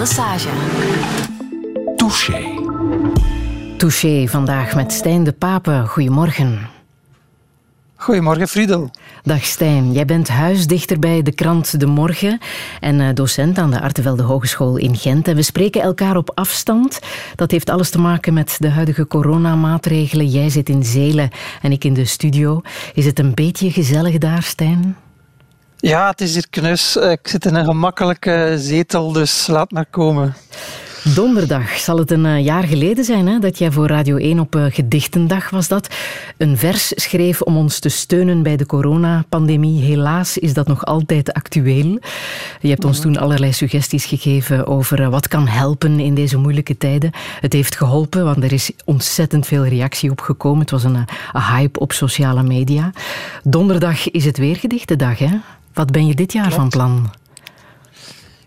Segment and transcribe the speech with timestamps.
[0.00, 0.48] Lesage.
[1.96, 2.58] Touché.
[3.76, 5.84] Touché vandaag met Stijn de Pape.
[5.86, 6.68] Goedemorgen.
[7.96, 8.90] Goedemorgen, Friedel.
[9.22, 12.38] Dag Stijn, jij bent huisdichter bij de krant De Morgen
[12.80, 15.28] en eh, docent aan de Artevelde Hogeschool in Gent.
[15.28, 16.98] En we spreken elkaar op afstand.
[17.34, 20.26] Dat heeft alles te maken met de huidige coronamaatregelen.
[20.26, 21.30] Jij zit in Zelen
[21.62, 22.60] en ik in de studio.
[22.94, 24.96] Is het een beetje gezellig daar, Stijn?
[25.80, 26.96] Ja, het is hier knus.
[26.96, 30.34] Ik zit in een gemakkelijke zetel, dus laat maar komen.
[31.04, 34.56] Donderdag zal het een eh, jaar geleden zijn hè, dat jij voor Radio 1 op
[34.56, 35.94] uh, Gedichtendag was dat.
[36.36, 39.82] Een vers schreef om ons te steunen bij de coronapandemie.
[39.82, 41.98] Helaas is dat nog altijd actueel.
[42.60, 46.76] Je hebt ons toen allerlei suggesties gegeven over uh, wat kan helpen in deze moeilijke
[46.76, 47.10] tijden.
[47.40, 50.60] Het heeft geholpen, want er is ontzettend veel reactie op gekomen.
[50.60, 52.90] Het was een, een hype op sociale media.
[53.42, 55.36] Donderdag is het weer Gedichtendag, hè?
[55.80, 56.60] Wat ben je dit jaar Klopt.
[56.60, 57.10] van plan?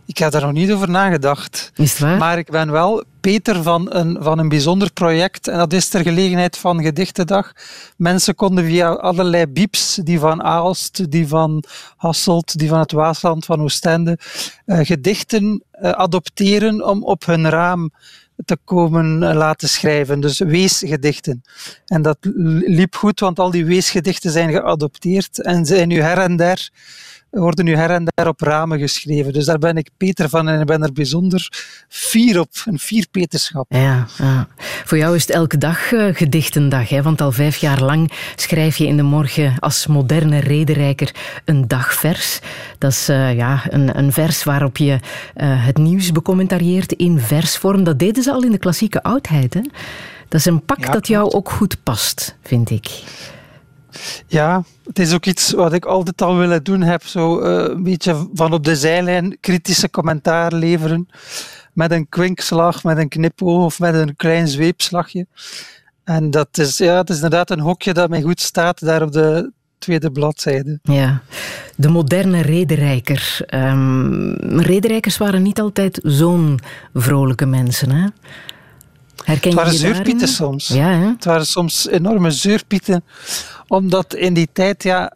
[0.06, 1.72] Ik heb daar nog niet over nagedacht.
[1.76, 2.18] Is het waar?
[2.18, 5.48] Maar ik ben wel Peter van een, van een bijzonder project.
[5.48, 7.52] En dat is ter gelegenheid van Gedichtendag.
[7.98, 11.64] Mensen konden via allerlei bieps, die van Aalst, die van
[11.98, 14.18] Hasselt, die van het Waasland, van Oostende,
[14.66, 17.92] uh, gedichten uh, adopteren om op hun raam
[18.46, 20.20] te komen laten schrijven.
[20.20, 21.42] Dus weesgedichten.
[21.86, 22.18] En dat
[22.66, 26.70] liep goed, want al die weesgedichten zijn geadopteerd en zijn nu her en der
[27.40, 29.34] worden nu her en der op ramen geschreven.
[29.34, 31.48] Dus daar ben ik Peter van en ik ben er bijzonder
[31.88, 32.50] fier op.
[32.66, 33.66] Een fier Peterschap.
[33.70, 34.48] Ja, ja.
[34.86, 37.02] Voor jou is het elke dag uh, gedichtendag, hè?
[37.02, 42.40] want al vijf jaar lang schrijf je in de morgen als moderne rederijker een dagvers.
[42.78, 45.00] Dat is uh, ja, een, een vers waarop je uh,
[45.66, 47.84] het nieuws becommentarieert in versvorm.
[47.84, 49.54] Dat deden ze al in de klassieke oudheid.
[49.54, 49.62] Hè?
[50.28, 53.04] Dat is een pak ja, dat jou ook goed past, vind ik.
[54.28, 57.04] Ja, het is ook iets wat ik altijd al willen doen heb.
[57.04, 61.08] Zo uh, een beetje van op de zijlijn kritische commentaar leveren.
[61.74, 65.28] Met een kwinkslag, met een knipoog of met een klein zweepslagje.
[66.04, 69.12] En dat is, ja, het is inderdaad een hokje dat mij goed staat daar op
[69.12, 70.80] de tweede bladzijde.
[70.84, 71.22] Ja,
[71.76, 73.46] de moderne rederijker.
[73.54, 76.60] Um, rederijkers waren niet altijd zo'n
[76.94, 78.08] vrolijke mensen, hè?
[79.16, 80.68] Herken het waren zeurpieten soms.
[80.68, 81.08] Ja, hè?
[81.08, 83.04] Het waren soms enorme zeurpieten
[83.68, 85.14] omdat in die tijd ja,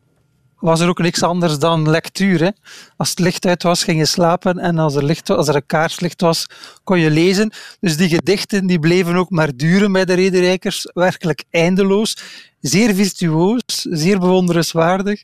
[0.59, 2.39] was er ook niks anders dan lectuur.
[2.39, 2.49] Hè.
[2.97, 5.65] Als het licht uit was, ging je slapen en als er, licht, als er een
[5.65, 6.45] kaarslicht was,
[6.83, 7.51] kon je lezen.
[7.79, 12.17] Dus die gedichten die bleven ook maar duren bij de rederijkers, werkelijk eindeloos.
[12.59, 15.23] Zeer virtuoos, zeer bewonderenswaardig.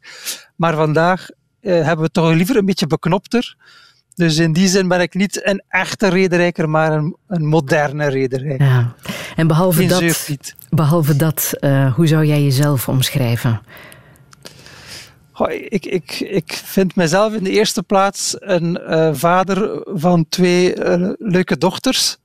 [0.55, 1.27] Maar vandaag
[1.59, 3.55] eh, hebben we het toch liever een beetje beknopter.
[4.15, 8.65] Dus in die zin ben ik niet een echte rederijker, maar een, een moderne rederijker.
[8.65, 8.95] Ja.
[9.35, 10.25] En behalve dat,
[10.69, 13.61] behalve dat uh, hoe zou jij jezelf omschrijven?
[15.33, 20.75] Oh, ik, ik, ik vind mezelf in de eerste plaats een uh, vader van twee
[20.75, 22.17] uh, leuke dochters.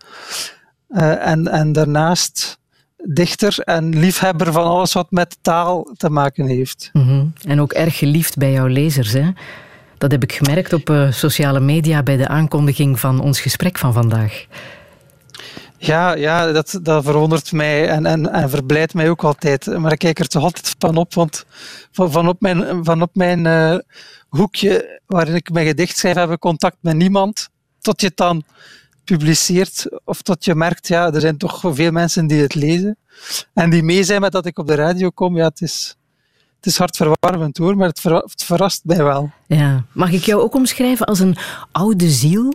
[0.89, 2.59] en, en daarnaast
[3.05, 6.91] dichter en liefhebber van alles wat met taal te maken heeft.
[6.93, 7.33] Mm -hmm.
[7.43, 9.31] En ook erg geliefd bij jouw lezers, hè?
[9.99, 13.93] Dat heb ik gemerkt op uh, sociale media bij de aankondiging van ons gesprek van
[13.93, 14.47] vandaag.
[15.77, 19.67] Ja, ja dat, dat verwondert mij en, en, en verblijdt mij ook altijd.
[19.67, 21.45] Maar ik kijk er toch altijd van op, want
[21.93, 23.79] van, op mijn, van op mijn uh,
[24.29, 27.49] hoekje waarin ik mijn gedicht schrijf, heb ik contact met niemand.
[27.81, 28.43] Tot je het dan
[29.05, 32.97] publiceert of tot je merkt, ja, er zijn toch veel mensen die het lezen
[33.55, 35.37] en die mee zijn met dat ik op de radio kom.
[35.37, 35.97] Ja, het is,
[36.59, 39.31] het is hartverwarmend hoor, maar het, ver, het verrast mij wel.
[39.47, 39.85] Ja.
[39.93, 41.37] Mag ik jou ook omschrijven als een
[41.73, 42.55] oude ziel?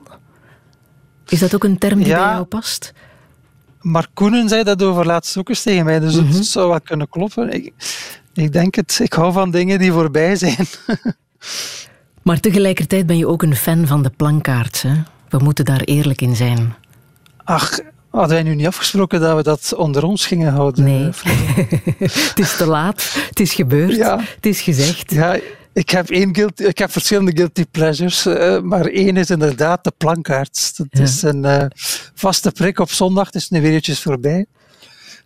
[1.27, 2.93] Is dat ook een term die ja, bij jou past?
[3.81, 6.33] Mark Koenen zei dat over laatst ook eens tegen mij, dus mm -hmm.
[6.33, 7.51] het zou wel kunnen kloppen.
[7.51, 7.73] Ik,
[8.33, 10.65] ik denk het, ik hou van dingen die voorbij zijn.
[12.23, 14.81] maar tegelijkertijd ben je ook een fan van de plankaart.
[14.81, 14.93] Hè?
[15.29, 16.75] We moeten daar eerlijk in zijn.
[17.43, 17.79] Ach,
[18.13, 20.83] Hadden wij nu niet afgesproken dat we dat onder ons gingen houden?
[20.83, 21.03] Nee.
[21.97, 23.13] het is te laat.
[23.29, 23.95] Het is gebeurd.
[23.95, 24.19] Ja.
[24.35, 25.11] Het is gezegd.
[25.11, 25.39] Ja,
[25.73, 29.91] ik heb, één guilty, ik heb verschillende guilty pleasures, uh, maar één is inderdaad de
[29.97, 30.77] plankaart.
[30.77, 31.01] Dat ja.
[31.01, 31.65] is een uh,
[32.13, 33.25] vaste prik op zondag.
[33.25, 34.45] Het is nu weer voorbij.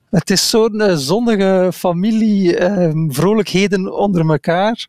[0.09, 4.87] Het is zo'n uh, zonnige familie, uh, vrolijkheden onder elkaar.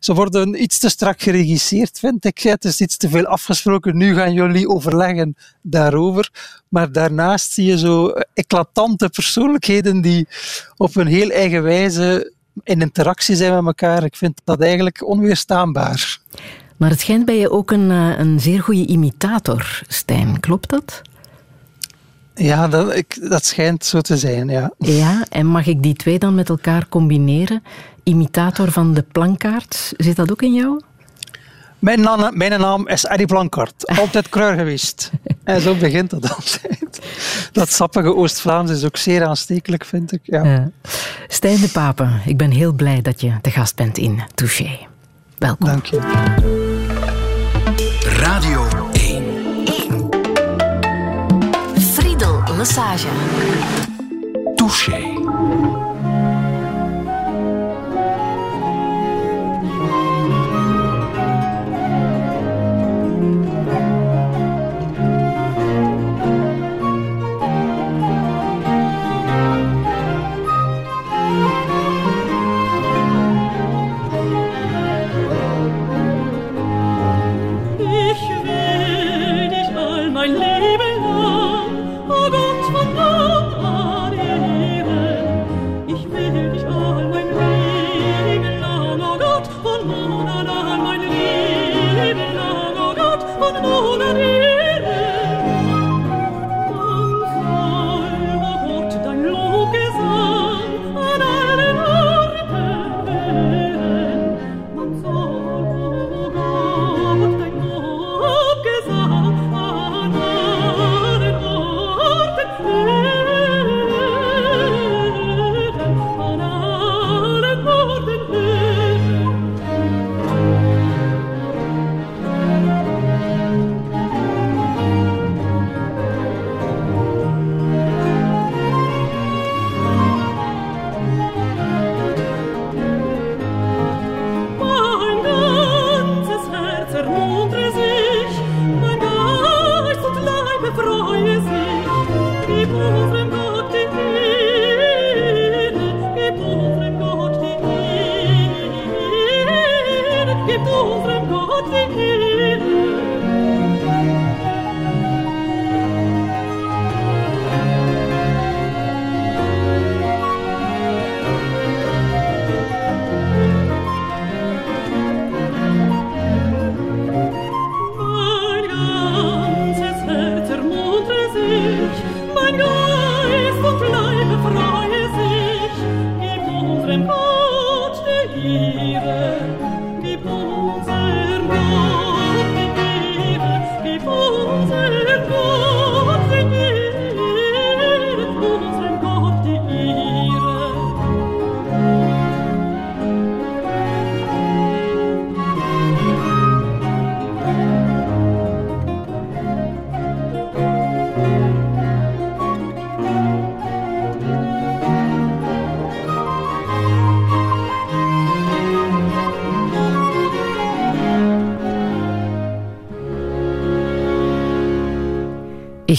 [0.00, 2.38] Ze worden iets te strak geregisseerd, vind ik.
[2.38, 3.96] Het is iets te veel afgesproken.
[3.96, 6.30] Nu gaan jullie overleggen daarover.
[6.68, 10.28] Maar daarnaast zie je zo eclatante persoonlijkheden die
[10.76, 12.32] op een heel eigen wijze
[12.62, 14.04] in interactie zijn met elkaar.
[14.04, 16.18] Ik vind dat eigenlijk onweerstaanbaar.
[16.76, 20.40] Maar het schijnt bij je ook een, een zeer goede imitator, Stijn.
[20.40, 21.02] Klopt dat?
[22.38, 24.72] Ja, dat, ik, dat schijnt zo te zijn, ja.
[24.78, 27.62] Ja, en mag ik die twee dan met elkaar combineren?
[28.02, 30.80] Imitator van de plankaart, zit dat ook in jou?
[31.78, 35.10] Mijn, naam, mijn naam is Eddie Plankaart, altijd kruir geweest.
[35.44, 37.00] En zo begint het altijd.
[37.52, 40.20] Dat sappige Oost-Vlaams is ook zeer aanstekelijk, vind ik.
[40.22, 40.44] Ja.
[40.44, 40.70] ja.
[41.28, 44.78] Stijn de Papen, ik ben heel blij dat je de gast bent in Touché.
[45.38, 45.66] Welkom.
[45.66, 45.98] Dank je.
[48.00, 48.77] Radio
[52.58, 53.06] Friedel Massage.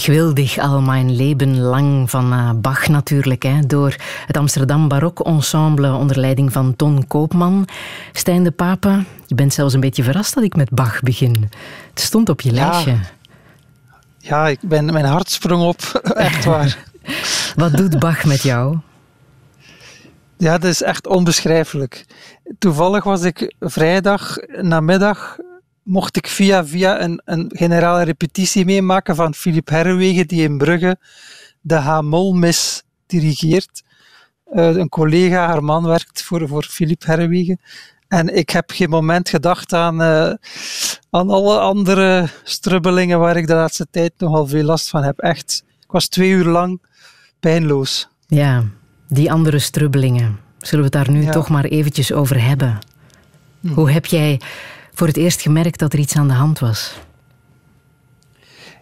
[0.00, 4.88] Ik wil dich al mijn leven lang van uh, Bach natuurlijk, hè, door het Amsterdam
[4.88, 7.68] Barok Ensemble onder leiding van Ton Koopman.
[8.12, 11.50] Stijn de Pape, je bent zelfs een beetje verrast dat ik met Bach begin.
[11.90, 12.96] Het stond op je lijstje.
[14.18, 16.78] Ja, ik ben, mijn hart sprong op, echt waar.
[17.56, 18.78] Wat doet Bach met jou?
[20.36, 22.04] Ja, dat is echt onbeschrijfelijk.
[22.58, 25.38] Toevallig was ik vrijdag namiddag
[25.90, 30.96] mocht ik via via een, een generale repetitie meemaken van Philip Herwegen, die in Brugge
[31.60, 33.82] de H-mol-mis dirigeert.
[34.52, 37.60] Uh, een collega, haar man, werkt voor, voor Philip Herwegen.
[38.08, 40.32] En ik heb geen moment gedacht aan, uh,
[41.10, 45.18] aan alle andere strubbelingen waar ik de laatste tijd nogal veel last van heb.
[45.18, 46.80] Echt, ik was twee uur lang
[47.40, 48.08] pijnloos.
[48.26, 48.64] Ja,
[49.08, 50.38] die andere strubbelingen.
[50.58, 52.78] Zullen we het daar nu toch maar eventjes over hebben?
[53.60, 53.68] Hm.
[53.68, 54.40] Hoe heb jij
[55.00, 56.98] voor het eerst gemerkt dat er iets aan de hand was?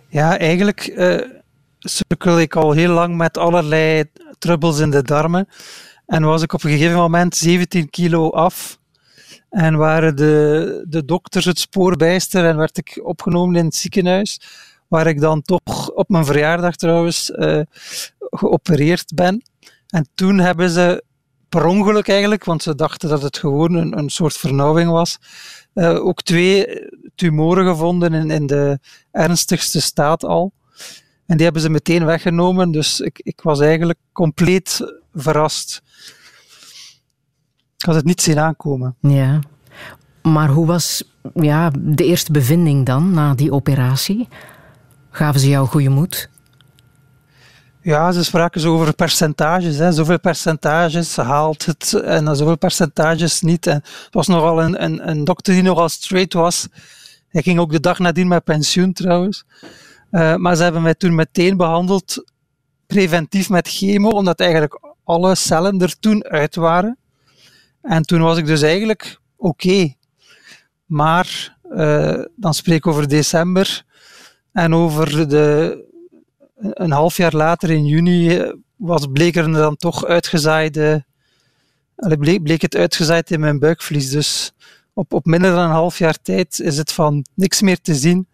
[0.08, 1.20] Ja, eigenlijk uh,
[1.78, 4.04] sukkel ik al heel lang met allerlei
[4.38, 5.48] trubbels in de darmen.
[6.06, 8.78] En was ik op een gegeven moment 17 kilo af.
[9.50, 14.40] En waren de, de dokters het spoor bijster en werd ik opgenomen in het ziekenhuis.
[14.88, 17.60] Waar ik dan toch op mijn verjaardag trouwens uh,
[18.18, 19.42] geopereerd ben.
[19.88, 21.02] En toen hebben ze
[21.48, 25.18] per ongeluk eigenlijk, want ze dachten dat het gewoon een, een soort vernauwing was,
[25.78, 26.66] uh, ook twee
[27.14, 28.78] tumoren gevonden in, in de
[29.10, 30.52] ernstigste staat al.
[31.26, 34.80] En die hebben ze meteen weggenomen, dus ik, ik was eigenlijk compleet
[35.14, 35.82] verrast.
[37.76, 38.96] Ik had het niet zien aankomen.
[39.00, 39.40] Ja.
[40.22, 41.02] Maar hoe was
[41.34, 44.28] ja, de eerste bevinding dan, na die operatie?
[45.10, 46.30] Gaven ze jou goede moed?
[47.82, 49.78] Ja, ze spraken zo over percentages.
[49.78, 49.92] Hè.
[49.92, 53.66] Zoveel percentages haalt het en zoveel percentages niet.
[53.66, 56.68] En het was nogal een, een, een dokter die nogal straight was.
[57.28, 59.44] Hij ging ook de dag nadien met pensioen trouwens.
[60.10, 62.24] Uh, maar ze hebben mij toen meteen behandeld,
[62.86, 66.98] preventief met chemo, omdat eigenlijk alle cellen er toen uit waren.
[67.82, 69.94] En toen was ik dus eigenlijk oké.
[70.86, 73.84] Maar uh, dan spreek ik over december
[74.52, 75.87] en over de,
[76.58, 81.04] een half jaar later in juni was, bleek er dan toch uitgezaaide,
[81.96, 84.10] bleek, bleek het uitgezaaid in mijn buikvlies.
[84.10, 84.52] Dus
[84.92, 88.28] op, op minder dan een half jaar tijd is het van niks meer te zien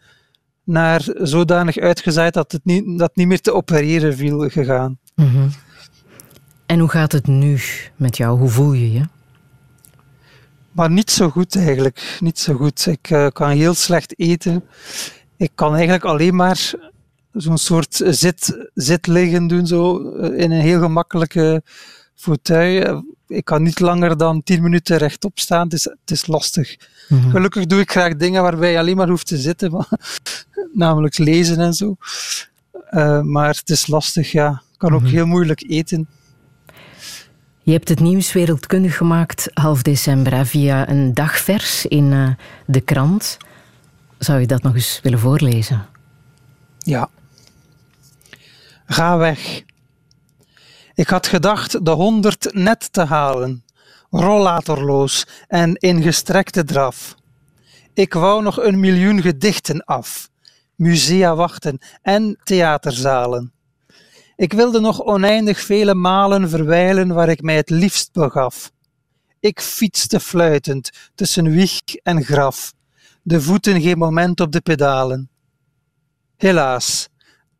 [0.64, 4.98] naar zodanig uitgezaaid dat het niet, dat niet meer te opereren viel gegaan.
[5.14, 5.50] Mm
[6.66, 7.58] En hoe gaat het nu
[7.96, 8.38] met jou?
[8.38, 9.02] Hoe voel je je?
[10.72, 12.16] Maar niet zo goed eigenlijk.
[12.20, 12.86] Niet zo goed.
[12.86, 14.64] Ik uh, kan heel slecht eten.
[15.36, 16.74] Ik kan eigenlijk alleen maar
[17.34, 21.62] zo'n soort zit, zit liggen doen, zo, eh, in een heel gemakkelijke
[22.14, 23.04] fauteuil.
[23.26, 25.64] Ik kan niet langer dan tien minuten rechtop staan.
[25.64, 26.76] Het is, het is lastig.
[27.08, 27.30] Mhm.
[27.30, 29.86] Gelukkig doe ik graag dingen waarbij je alleen maar hoeft te zitten,
[30.72, 31.96] namelijk lezen en zo.
[32.90, 34.62] Uh, maar het is lastig, ja.
[34.72, 35.10] Ik kan ook mhm.
[35.10, 36.08] heel moeilijk eten.
[37.62, 42.28] Je hebt het nieuws wereldkundig gemaakt half december via een dagvers in uh,
[42.66, 43.36] de krant.
[44.18, 45.86] Zou je dat nog eens willen voorlezen?
[46.78, 47.08] Ja.
[48.86, 49.62] Ga weg.
[50.94, 53.64] Ik had gedacht de honderd net te halen,
[54.10, 57.14] rollatorloos en in gestrekte draf.
[57.94, 60.30] Ik wou nog een miljoen gedichten af,
[60.74, 63.52] musea wachten en theaterzalen.
[64.36, 68.70] Ik wilde nog oneindig vele malen verwijlen waar ik mij het liefst begaf.
[69.40, 72.72] Ik fietste fluitend tussen wieg en graf,
[73.22, 75.30] de voeten geen moment op de pedalen.
[76.36, 77.08] Helaas,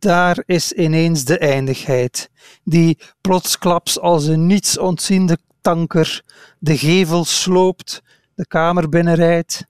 [0.04, 2.30] daar is ineens de eindigheid,
[2.64, 6.23] die plotsklaps als een niets ontziende tanker
[6.58, 8.02] de gevel sloopt,
[8.34, 9.66] de kamer binnenrijdt.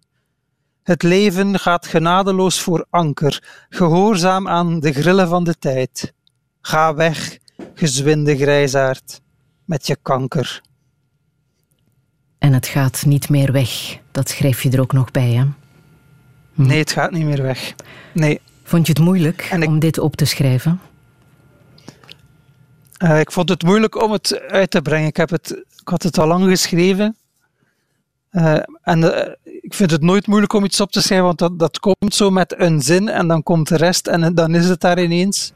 [0.82, 6.12] Het leven gaat genadeloos voor anker, gehoorzaam aan de grillen van de tijd.
[6.60, 7.38] Ga weg,
[7.74, 9.20] gezwinde grijsaard,
[9.64, 10.62] met je kanker.
[12.38, 15.44] En het gaat niet meer weg, dat schrijf je er ook nog bij, hè?
[16.54, 16.66] Hm.
[16.66, 17.74] Nee, het gaat niet meer weg.
[18.12, 18.40] Nee.
[18.64, 20.80] Vond je het moeilijk om dit op te schrijven?
[23.02, 25.08] Uh, ik vond het moeilijk om het uit te brengen.
[25.08, 27.16] Ik, heb het, ik had het al lang geschreven.
[28.32, 31.58] Uh, en uh, ik vind het nooit moeilijk om iets op te schrijven, want dat,
[31.58, 34.80] dat komt zo met een zin en dan komt de rest en dan is het
[34.80, 35.52] daar ineens.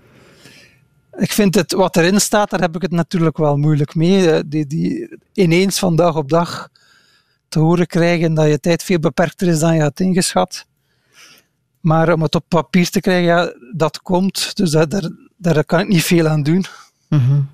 [1.16, 4.48] Ik vind het, wat erin staat, daar heb ik het natuurlijk wel moeilijk mee.
[4.48, 6.68] Die, die ineens van dag op dag
[7.48, 10.66] te horen krijgen dat je tijd veel beperkter is dan je had ingeschat.
[11.88, 14.56] Maar om het op papier te krijgen, ja, dat komt.
[14.56, 16.64] Dus daar, daar, daar kan ik niet veel aan doen.
[17.08, 17.48] Mm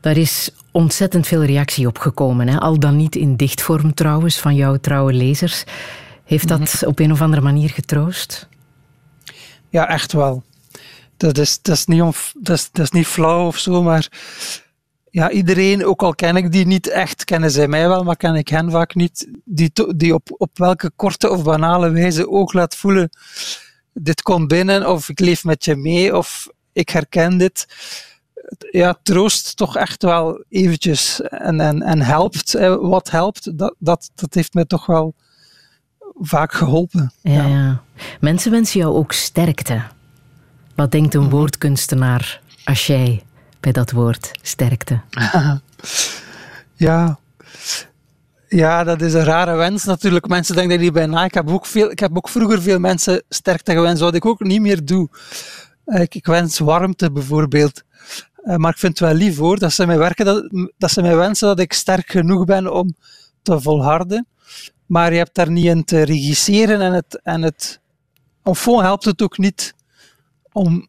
[0.00, 2.48] Daar is ontzettend veel reactie op gekomen.
[2.48, 2.58] Hè?
[2.58, 5.64] Al dan niet in dichtvorm trouwens, van jouw trouwe lezers.
[6.24, 6.86] Heeft dat mhm.
[6.86, 8.48] op een of andere manier getroost?
[9.68, 10.42] Ja, echt wel.
[11.16, 12.00] Dat is, dat is, niet,
[12.34, 14.08] dat is, dat is niet flauw of zo, maar
[15.16, 18.34] ja, iedereen, ook al ken ik die niet echt, kennen zij mij wel, maar ken
[18.34, 22.76] ik hen vaak niet, die, die op, op welke korte of banale wijze ook laat
[22.76, 23.10] voelen,
[23.92, 27.66] dit komt binnen, of ik leef met je mee, of ik herken dit.
[28.70, 32.52] Ja, troost toch echt wel eventjes en, en, en helpt.
[32.80, 35.14] Wat helpt, dat, dat, dat heeft mij toch wel
[36.14, 37.12] vaak geholpen.
[37.22, 37.82] Ja.
[38.20, 39.82] Mensen wensen jou ook sterkte.
[40.74, 43.22] Wat denkt een woordkunstenaar als jij
[43.66, 45.00] bij dat woord sterkte?
[46.86, 47.18] ja.
[48.48, 50.28] Ja, dat is een rare wens natuurlijk.
[50.28, 51.24] Mensen denken niet bij na.
[51.24, 54.40] Ik heb, ook veel, ik heb ook vroeger veel mensen sterkte gewenst, wat ik ook
[54.40, 55.08] niet meer doe.
[55.84, 57.82] Ik, ik wens warmte bijvoorbeeld.
[58.34, 61.02] Eh, maar ik vind het wel lief hoor, dat ze mij werken, dat, dat ze
[61.02, 62.94] mij wensen dat ik sterk genoeg ben om
[63.42, 64.26] te volharden.
[64.86, 67.80] Maar je hebt daar niet in te regisseren en het, en het
[68.64, 69.74] helpt het ook niet
[70.52, 70.88] om,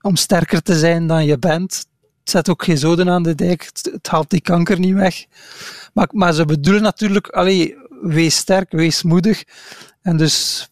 [0.00, 1.90] om sterker te zijn dan je bent.
[2.22, 5.24] Het zet ook geen zoden aan de dijk, het, haalt die kanker niet weg.
[5.94, 9.44] Maar, maar ze bedoelen natuurlijk, allee, wees sterk, wees moedig.
[10.02, 10.68] En dus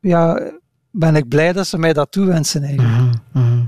[0.00, 0.50] ja,
[0.90, 2.98] ben ik blij dat ze mij dat toewensen eigenlijk.
[3.32, 3.64] Mhm, mhm.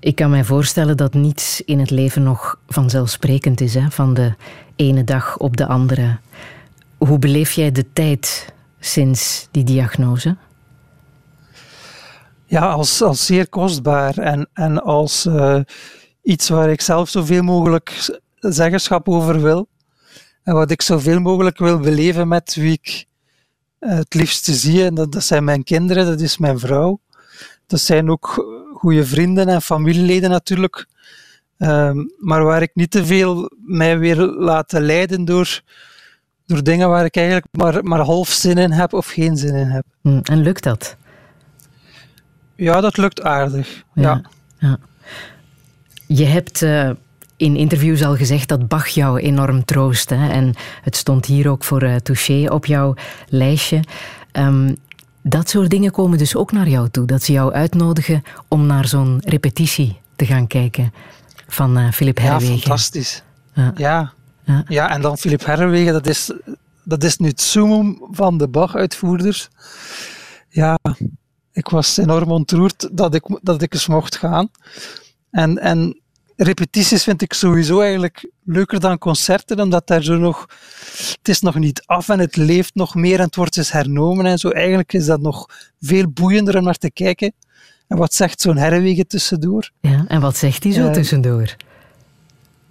[0.00, 3.90] Ik kan mij voorstellen dat niets in het leven nog vanzelfsprekend is, hè?
[3.90, 4.34] van de
[4.76, 6.18] ene dag op de andere.
[6.98, 10.36] Hoe beleef jij de tijd sinds die diagnose?
[12.52, 15.60] ja, als, als zeer kostbaar en, en als uh,
[16.22, 19.68] iets waar ik zelf zoveel mogelijk zeggenschap over wil.
[20.42, 23.06] En wat ik zoveel mogelijk wil beleven met wie ik
[23.80, 24.84] uh, het liefste zie.
[24.84, 27.00] En dat, dat zijn mijn kinderen, dat is mijn vrouw.
[27.66, 30.86] Dat zijn ook goede vrienden en familieleden natuurlijk.
[31.58, 35.60] Um, maar waar ik niet te veel mij weer laten leiden door,
[36.46, 39.66] door dingen waar ik eigenlijk maar, maar half zin in heb of geen zin in
[39.66, 39.84] heb.
[40.02, 40.96] Hm, en lukt dat?
[42.54, 43.82] Ja, dat lukt aardig.
[43.94, 44.22] Ja.
[44.58, 44.78] ja.
[46.14, 46.90] Je hebt uh,
[47.36, 50.10] in interviews al gezegd dat Bach jou enorm troost.
[50.10, 50.28] Hè?
[50.28, 52.94] En het stond hier ook voor uh, Touché op jouw
[53.28, 53.80] lijstje.
[54.32, 54.76] Um,
[55.22, 57.06] dat soort dingen komen dus ook naar jou toe.
[57.06, 60.92] Dat ze jou uitnodigen om naar zo'n repetitie te gaan kijken
[61.48, 62.54] van uh, Philip Herwegen.
[62.54, 63.22] Ja, fantastisch.
[63.54, 63.72] Ja.
[63.76, 64.12] ja.
[64.44, 64.64] Ja.
[64.68, 66.32] ja, en dan Philip Herwegen, dat is,
[66.82, 69.48] dat is nu het summum van de Bach-uitvoerders.
[70.48, 70.78] Ja,
[71.52, 74.48] ik was enorm ontroerd dat ik, dat ik eens mocht gaan.
[75.30, 76.01] En, en
[76.42, 80.46] repetities vind ik sowieso eigenlijk leuker dan concerten, omdat daar zo nog,
[81.18, 84.26] het is nog niet af en het leeft nog meer en het wordt eens hernomen
[84.26, 84.48] en zo.
[84.48, 85.46] Eigenlijk is dat nog
[85.80, 87.32] veel boeiender om naar te kijken.
[87.88, 89.70] En wat zegt zo'n Herwegen tussendoor?
[89.80, 91.56] Ja, en wat zegt hij zo uh, tussendoor?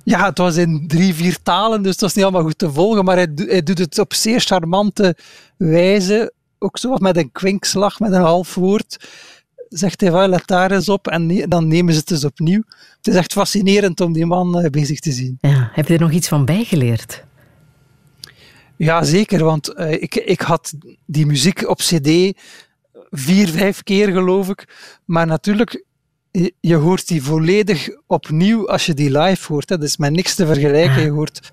[0.04, 3.06] Ja, het was in drie, vier talen, dus het was niet allemaal goed te volgen,
[3.06, 5.18] maar hij, hij doet het op zeer charmante
[5.58, 6.34] wijze.
[6.60, 9.10] Ook zo met een kwinkslag, met een half woord.
[9.72, 12.62] Zegt hij, let daar eens op en dan nemen ze het dus opnieuw.
[12.98, 15.38] Het is echt fascinerend om die man uh, bezig te zien.
[15.42, 17.24] Ja, heb je er nog iets van bijgeleerd?
[18.76, 20.74] Ja, zeker, want uh, ik, ik had
[21.06, 22.34] die muziek op cd
[23.12, 24.68] vier, vijf keer, geloof ik.
[25.06, 25.86] Maar natuurlijk,
[26.60, 29.70] je, hoort die volledig opnieuw als je die live hoort.
[29.70, 29.78] Hè.
[29.78, 31.02] Dat is met niks te vergelijken.
[31.02, 31.52] Je hoort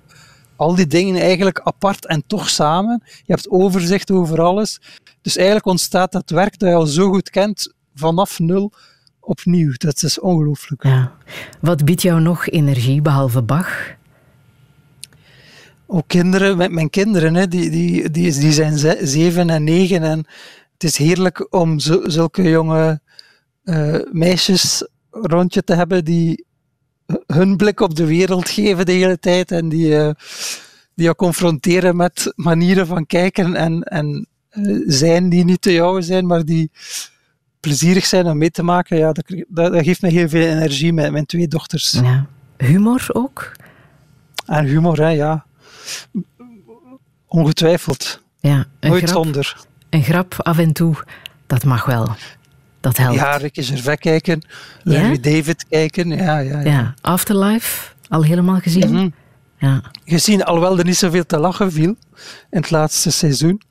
[0.57, 3.03] al die dingen eigenlijk apart en toch samen.
[3.05, 4.81] Je hebt overzicht over alles.
[5.23, 8.73] Dus eigenlijk ontstaat dat werk dat je al zo goed kent vanaf nul
[9.21, 9.73] opnieuw.
[9.77, 10.83] Dat is ongelooflijk.
[10.83, 11.13] Ja.
[11.61, 13.97] Wat biedt jou nog energie behalve Bach?
[15.87, 20.03] Ook kinderen, met mijn kinderen, hè, die, die, die, die zijn zeven en negen.
[20.03, 20.19] En
[20.73, 23.01] het is heerlijk om zulke jonge
[23.65, 26.45] uh, meisjes rondje te hebben die
[27.27, 30.11] hun blik op de wereld geven de hele tijd en die, uh,
[30.95, 36.03] die je confronteren met manieren van kijken en, en uh, zijn die niet te jou
[36.03, 36.71] zijn, maar die
[37.69, 38.99] plezierig zijn om mee te maken.
[38.99, 41.93] Ja, dat, dat, dat geeft me heel veel energie met mijn twee dochters.
[41.93, 42.27] Ja.
[42.57, 43.53] Humor ook?
[44.47, 45.45] En humor, hè, ja.
[47.27, 48.23] Ongetwijfeld.
[48.41, 49.57] Ja, Nooit grap, zonder.
[49.91, 50.95] Een grap af en toe,
[51.47, 52.17] dat mag wel.
[52.81, 53.15] Dat helpt.
[53.15, 54.43] Ja, Ricky Gervais kijken,
[54.83, 56.09] Larry David kijken.
[56.09, 56.71] Ja, ja, ja.
[56.71, 58.93] ja, Afterlife, al helemaal gezien?
[58.93, 59.13] Mm
[59.59, 59.83] ja.
[60.05, 61.97] Gezien, alhoewel er niet zoveel te lachen viel
[62.51, 63.63] in het laatste seizoen.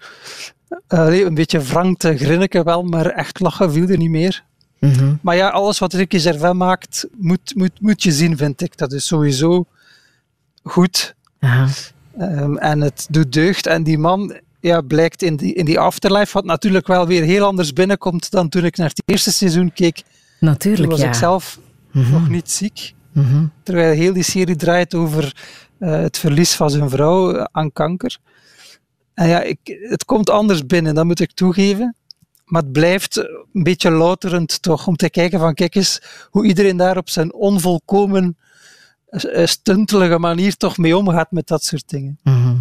[0.89, 4.43] Uh, een beetje wrang te grinniken wel, maar echt lachen viel er niet meer.
[4.79, 5.15] Mhm.
[5.21, 8.77] Maar ja, alles wat Ricky Gervais maakt, moet, moet, moet je zien, vind ik.
[8.77, 9.65] Dat is sowieso
[10.63, 11.15] goed.
[12.19, 13.65] Um, en het doet deugd.
[13.65, 17.45] En die man ja, blijkt in die, in die afterlife, wat natuurlijk wel weer heel
[17.45, 20.03] anders binnenkomt dan toen ik naar het eerste seizoen keek.
[20.39, 21.07] Natuurlijk, Toen was ja.
[21.07, 21.59] ik zelf
[21.91, 22.11] mhm.
[22.11, 22.93] nog niet ziek.
[23.11, 23.45] Mhm.
[23.63, 25.35] Terwijl heel die serie draait over
[25.79, 28.17] uh, het verlies van zijn vrouw eh, aan kanker.
[29.17, 29.57] En ja, ik,
[29.89, 31.95] het komt anders binnen, dat moet ik toegeven.
[32.45, 33.17] Maar het blijft
[33.53, 37.33] een beetje louterend toch, om te kijken van kijk eens hoe iedereen daar op zijn
[37.33, 38.37] onvolkomen
[39.05, 42.19] eh, stuntelige manier toch mee omgaat met dat soort dingen.
[42.23, 42.55] Mhm.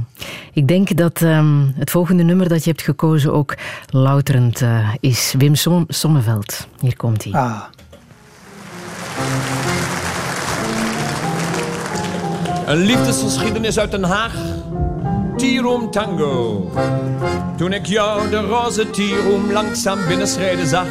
[0.53, 3.57] Ik denk dat um, het volgende nummer dat je hebt gekozen ook
[3.91, 5.35] louterend uh, is.
[5.39, 6.67] Wim Som Sommeveld.
[6.81, 7.33] Hier komt hij.
[7.33, 7.63] Ah.
[12.67, 14.35] Een liefdesgeschiedenis uit Den Haag.
[15.47, 16.71] Tiroom Tango.
[17.57, 20.87] Toen ik jou de roze Tiroom langzaam binnenschrijden zag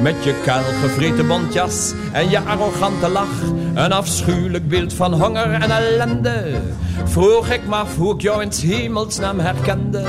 [0.00, 3.42] met je kaal gevreten bontjas en je arrogante lach.
[3.74, 6.60] Een afschuwelijk beeld van honger en ellende.
[7.04, 10.02] Vroeg ik me af hoe ik jou in hemelsnaam herkende.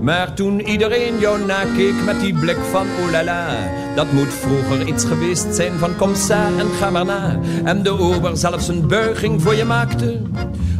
[0.00, 3.46] Maar toen iedereen jou nakeek met die blik van oh la la,
[3.94, 7.38] dat moet vroeger iets geweest zijn van kom sa en ga maar na.
[7.64, 10.20] En de ober zelfs een buiging voor je maakte.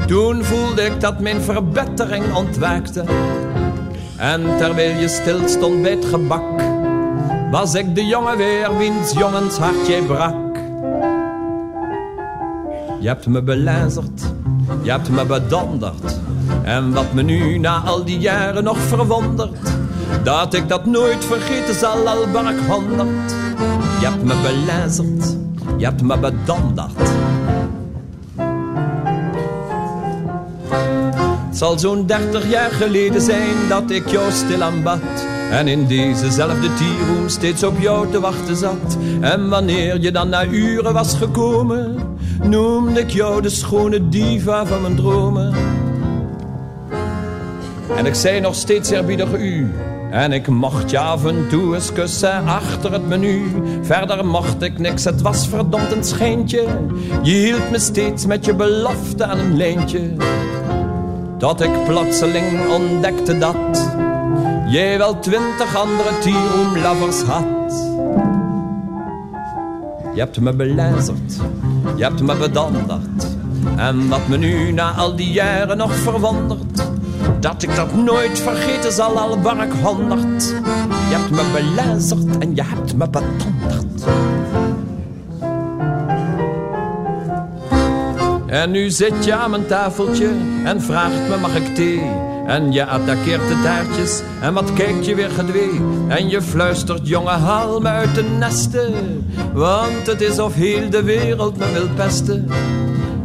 [0.07, 3.05] Toen voelde ik dat mijn verbetering ontwaakte.
[4.17, 6.63] En terwijl je stil stond bij het gebak,
[7.51, 10.48] was ik de jongen weer wiens jongens hart jij brak.
[13.01, 14.23] Je hebt me belazerd,
[14.83, 16.21] je hebt me bedonderd.
[16.63, 19.73] En wat me nu na al die jaren nog verwondert,
[20.23, 23.31] dat ik dat nooit vergeten zal, al ben ik honderd.
[24.01, 25.37] Je hebt me belazerd,
[25.77, 26.99] je hebt me bedonderd.
[31.49, 35.27] Het zal zo'n dertig jaar geleden zijn dat ik jou stil aanbad.
[35.51, 38.97] En in dezezelfde tierroom steeds op jou te wachten zat.
[39.21, 41.97] En wanneer je dan na uren was gekomen,
[42.43, 45.55] noemde ik jou de schone diva van mijn dromen.
[47.97, 49.71] En ik zei nog steeds eerbiedig u.
[50.11, 53.43] En ik mocht je af en toe eens kussen achter het menu.
[53.83, 56.67] Verder mocht ik niks, het was verdomd een schijntje.
[57.23, 60.01] Je hield me steeds met je belofte aan een lijntje.
[61.39, 63.91] Tot ik plotseling ontdekte dat
[64.71, 67.97] jij wel twintig andere tierroomlovers had.
[70.15, 71.37] Je hebt me belazerd,
[71.99, 73.27] je hebt me bedanderd.
[73.77, 76.83] En wat me nu na al die jaren nog verwondert,
[77.41, 80.49] dat ik dat nooit vergeten zal, al waar ik honderd.
[81.09, 84.05] Je hebt me belazerd en je hebt me bedanderd.
[88.47, 90.31] En nu zit je aan mijn tafeltje
[90.65, 92.28] en vraagt me mag ik thee?
[92.49, 95.81] En je attaqueert de taartjes en wat kijk je weer gedwee?
[96.09, 98.93] En je fluistert jonge haal uit de nesten.
[99.53, 102.49] Want het is of heel de wereld me wil pesten.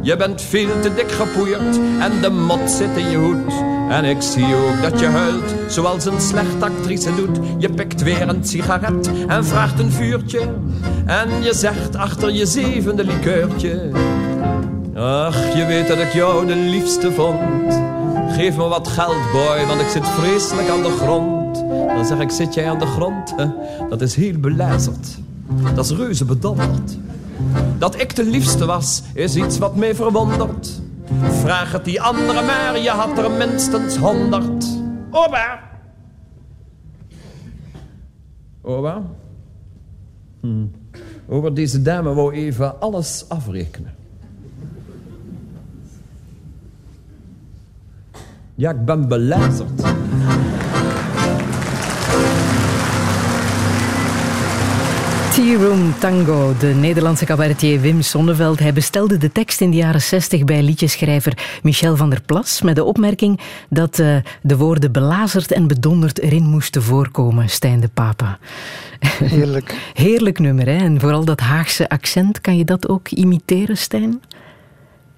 [0.01, 3.53] Je bent veel te dik gepoeierd en de mot zit in je hoed.
[3.89, 7.39] En ik zie ook dat je huilt, zoals een slechte actrice doet.
[7.57, 10.39] Je pikt weer een sigaret en vraagt een vuurtje.
[11.05, 13.91] En je zegt achter je zevende likeurtje...
[14.95, 17.81] Ach, je weet dat ik jou de liefste vond.
[18.33, 21.55] Geef me wat geld, boy, want ik zit vreselijk aan de grond.
[21.87, 23.35] Dan zeg ik, zit jij aan de grond?
[23.89, 25.17] Dat is heel belazerd.
[25.75, 26.97] Dat is reuze bedonderd.
[27.77, 30.81] Dat ik de liefste was, is iets wat mij verwondert.
[31.21, 34.65] Vraag het die andere maar, je had er minstens honderd.
[35.11, 35.59] Oba!
[38.61, 39.01] Oba?
[40.41, 40.65] Hm.
[41.27, 43.95] Over deze dame wou even alles afrekenen.
[48.55, 49.81] Ja, ik ben belazerd.
[55.33, 58.59] Tea Room Tango, de Nederlandse cabaretier Wim Sonneveld.
[58.59, 62.75] Hij bestelde de tekst in de jaren 60 bij liedjeschrijver Michel van der Plas met
[62.75, 63.39] de opmerking
[63.69, 68.37] dat uh, de woorden belazerd en bedonderd erin moesten voorkomen, Stijn de Papa.
[69.23, 69.75] Heerlijk.
[69.93, 70.77] Heerlijk nummer, hè?
[70.77, 74.21] En vooral dat Haagse accent, kan je dat ook imiteren, Stijn?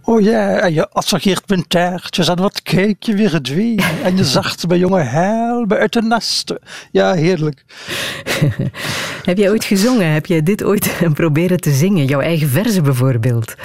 [0.08, 3.76] Oh ja, en je assageert mijn taartjes en wat kijk je weer gedwee.
[4.04, 6.60] En je zacht bij jonge heil bij uit de nesten.
[6.92, 7.66] Ja, heerlijk.
[9.30, 10.12] Heb jij ooit gezongen?
[10.12, 12.06] Heb jij dit ooit proberen te zingen?
[12.06, 13.56] Jouw eigen verzen bijvoorbeeld?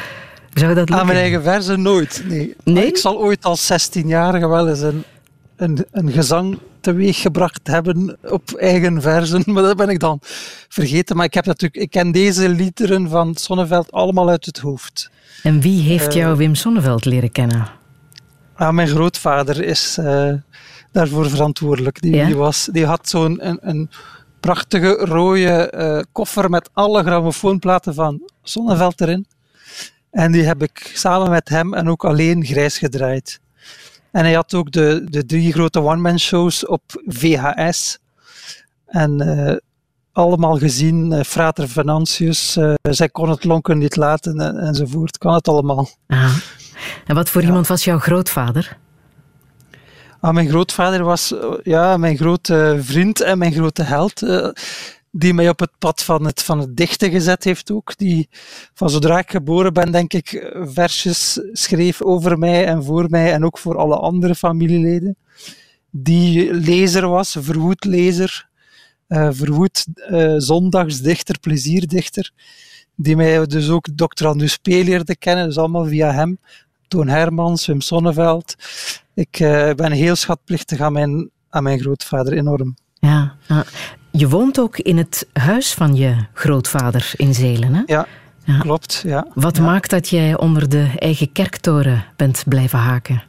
[0.54, 0.98] Zou dat lukken?
[0.98, 2.54] Aan mijn eigen verzen nooit, nee.
[2.64, 2.86] Nee?
[2.86, 5.04] Ik zal ooit als 16-jarige wel eens een,
[5.56, 10.18] een, een gezang teweeggebracht hebben op eigen verzen, maar dat ben ik dan
[10.68, 11.16] vergeten.
[11.16, 15.10] Maar ik, heb natuurlijk, ik ken deze liederen van Sonneveld allemaal uit het hoofd.
[15.42, 17.68] En wie heeft jou Wim Sonneveld leren kennen?
[18.54, 20.32] Ah, mijn grootvader is uh,
[20.92, 22.00] daarvoor verantwoordelijk.
[22.00, 22.26] Die, Ja?
[22.26, 23.90] die, was, die had zo'n een, een
[24.40, 29.26] prachtige rode uh, koffer met alle grammofoonplaten van Sonneveld erin.
[30.10, 33.40] En die heb ik samen met hem en ook alleen grijs gedraaid.
[34.12, 37.98] En hij had ook de, de drie grote one-man-shows op VHS.
[38.86, 39.56] En uh,
[40.12, 45.18] allemaal gezien, uh, Frater Venantius, uh, zij kon het lonken niet laten en, enzovoort.
[45.18, 45.88] Kan het allemaal.
[46.06, 46.36] Ah.
[47.06, 47.46] En wat voor ja.
[47.46, 48.78] iemand was jouw grootvader?
[50.20, 54.22] Ah, mijn grootvader was ja, mijn grote vriend en mijn grote held.
[55.10, 57.96] Die mij op het pad van het, van het dichten gezet heeft ook.
[57.96, 58.28] Die
[58.74, 63.44] van zodra ik geboren ben, denk ik, versjes schreef over mij en voor mij en
[63.44, 65.16] ook voor alle andere familieleden.
[65.90, 68.48] Die lezer was, verwoed lezer,
[69.08, 72.32] uh, verwoed uh, zondagsdichter, plezierdichter.
[72.94, 74.26] Die mij dus ook Dr.
[74.26, 74.66] Andus P.
[74.66, 76.38] leerde kennen, dus allemaal via hem.
[76.88, 78.54] Toon Hermans, Wim Sonneveld.
[79.14, 79.36] Ik
[79.76, 82.76] ben heel schatplichtig aan mijn, aan mijn grootvader, enorm.
[82.94, 83.64] Ja, ja.
[84.12, 87.82] Je woont ook in het huis van je grootvader in Zelen, hè?
[87.86, 88.06] Ja,
[88.44, 88.58] ja.
[88.58, 89.02] klopt.
[89.06, 89.26] Ja.
[89.34, 89.62] Wat ja.
[89.62, 93.22] maakt dat jij onder de eigen kerktoren bent blijven haken?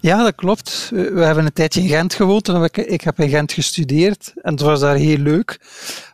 [0.00, 0.88] Ja, dat klopt.
[0.90, 4.60] We hebben een tijdje in Gent gewoond en ik heb in Gent gestudeerd en het
[4.60, 5.60] was daar heel leuk.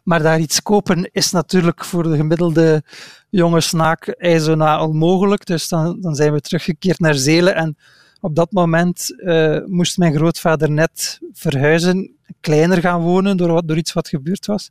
[0.02, 2.82] Maar daar iets kopen is natuurlijk voor de gemiddelde
[3.30, 5.46] jonge snaak ijzona onmogelijk.
[5.46, 7.76] Dus dan, dan zijn we teruggekeerd naar Zelen en
[8.20, 13.76] op dat moment uh, moest mijn grootvader net verhuizen, kleiner gaan wonen door, wat, door
[13.76, 14.70] iets wat gebeurd was.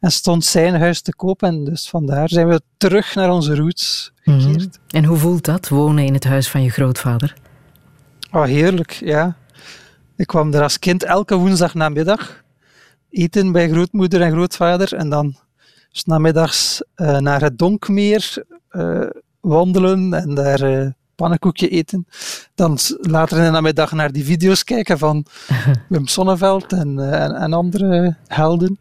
[0.00, 4.12] En stond zijn huis te koop en dus vandaar zijn we terug naar onze roots
[4.16, 4.46] gekeerd.
[4.46, 4.70] Mm-hmm.
[4.88, 7.34] En hoe voelt dat, wonen in het huis van je grootvader?
[8.30, 9.36] Oh, heerlijk, ja.
[10.16, 12.42] Ik kwam er als kind elke woensdag namiddag
[13.10, 15.36] eten bij grootmoeder en grootvader en dan
[15.90, 20.90] s namiddags uh, naar het Donkmeer uh, wandelen en daar uh,
[21.22, 22.06] pannenkoekje eten.
[22.54, 25.24] Dan later in de namiddag naar die video's kijken van
[25.88, 28.78] Wim Sonneveld en, en, en, andere helden.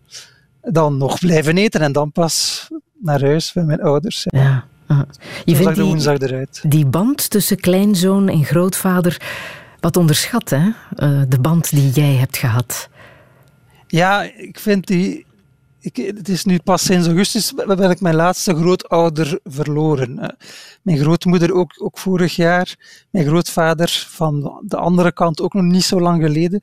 [0.61, 2.67] Dan nog blijven eten en dan pas
[2.99, 4.25] naar huis bij mijn ouders.
[4.29, 4.65] Ja.
[4.87, 5.05] ja.
[5.45, 9.21] Je vindt die, die band tussen kleinzoon en grootvader
[9.79, 10.65] wat onderschat, hè?
[10.95, 12.89] Uh, de band die jij hebt gehad.
[13.87, 15.25] Ja, ik vind die...
[15.83, 20.35] Ik, het is nu pas sinds augustus ben ik mijn laatste grootouder verloren.
[20.81, 22.75] Mijn grootmoeder ook, ook vorig jaar.
[23.09, 26.61] Mijn grootvader van de andere kant ook nog niet zo lang geleden.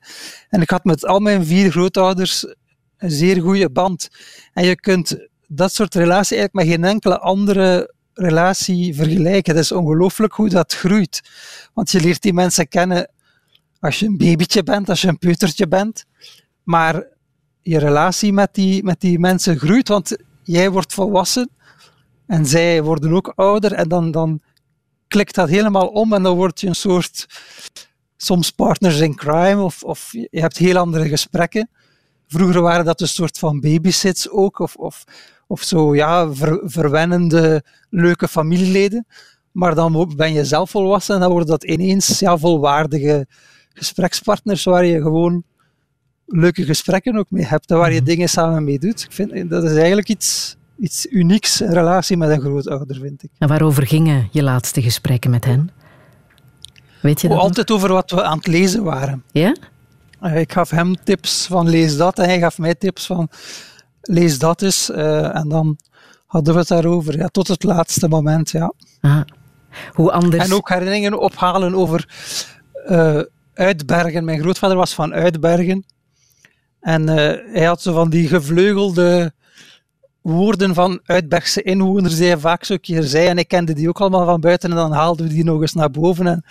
[0.49, 2.45] En ik had met al mijn vier grootouders
[2.97, 4.09] een zeer goede band.
[4.53, 9.55] En je kunt dat soort relatie eigenlijk met geen enkele andere relatie vergelijken.
[9.55, 11.21] Het is ongelooflijk hoe dat groeit.
[11.73, 13.11] Want je leert die mensen kennen
[13.79, 16.05] als je een babytje bent, als je een peutertje bent.
[16.63, 17.03] Maar
[17.69, 21.49] je relatie met die, met die mensen groeit, want jij wordt volwassen
[22.25, 24.41] en zij worden ook ouder en dan, dan
[25.07, 27.27] klikt dat helemaal om en dan word je een soort
[28.17, 31.69] soms partners in crime of, of je hebt heel andere gesprekken.
[32.27, 35.03] Vroeger waren dat een soort van babysits ook, of, of,
[35.47, 36.29] of zo, ja,
[36.63, 39.07] verwennende, leuke familieleden.
[39.51, 43.27] Maar dan ben je zelf volwassen en dan worden dat ineens ja, volwaardige
[43.73, 45.43] gesprekspartners waar je gewoon
[46.29, 48.05] leuke gesprekken ook mee hebt waar je mhm.
[48.05, 49.03] dingen samen mee doet.
[49.03, 53.29] Ik vind, dat is eigenlijk iets, iets unieks in relatie met een grootouder, vind ik.
[53.37, 55.71] En waarover gingen je laatste gesprekken met hen?
[57.01, 59.23] Weet je dat Altijd over wat we aan het lezen waren.
[59.31, 59.55] Ja?
[60.19, 63.29] Eh, ik gaf hem tips van lees dat en hij gaf mij tips van
[64.01, 64.89] lees dat eens.
[64.89, 65.77] Uh, en dan
[66.25, 68.73] hadden we het daarover, ja, tot het laatste moment, ja.
[69.01, 69.21] Ah.
[69.93, 70.45] Hoe anders...
[70.45, 72.09] En ook herinneringen ophalen over
[72.89, 73.21] uh,
[73.53, 74.25] Uitbergen.
[74.25, 75.85] Mijn grootvader was van Uitbergen.
[76.81, 77.07] En
[77.53, 79.33] hij had zo van die gevleugelde
[80.21, 83.27] woorden van Uitbergse inwoners die hij vaak zo keer zei.
[83.27, 85.73] En ik kende die ook allemaal van buiten en dan haalden we die nog eens
[85.73, 86.27] naar boven.
[86.27, 86.43] En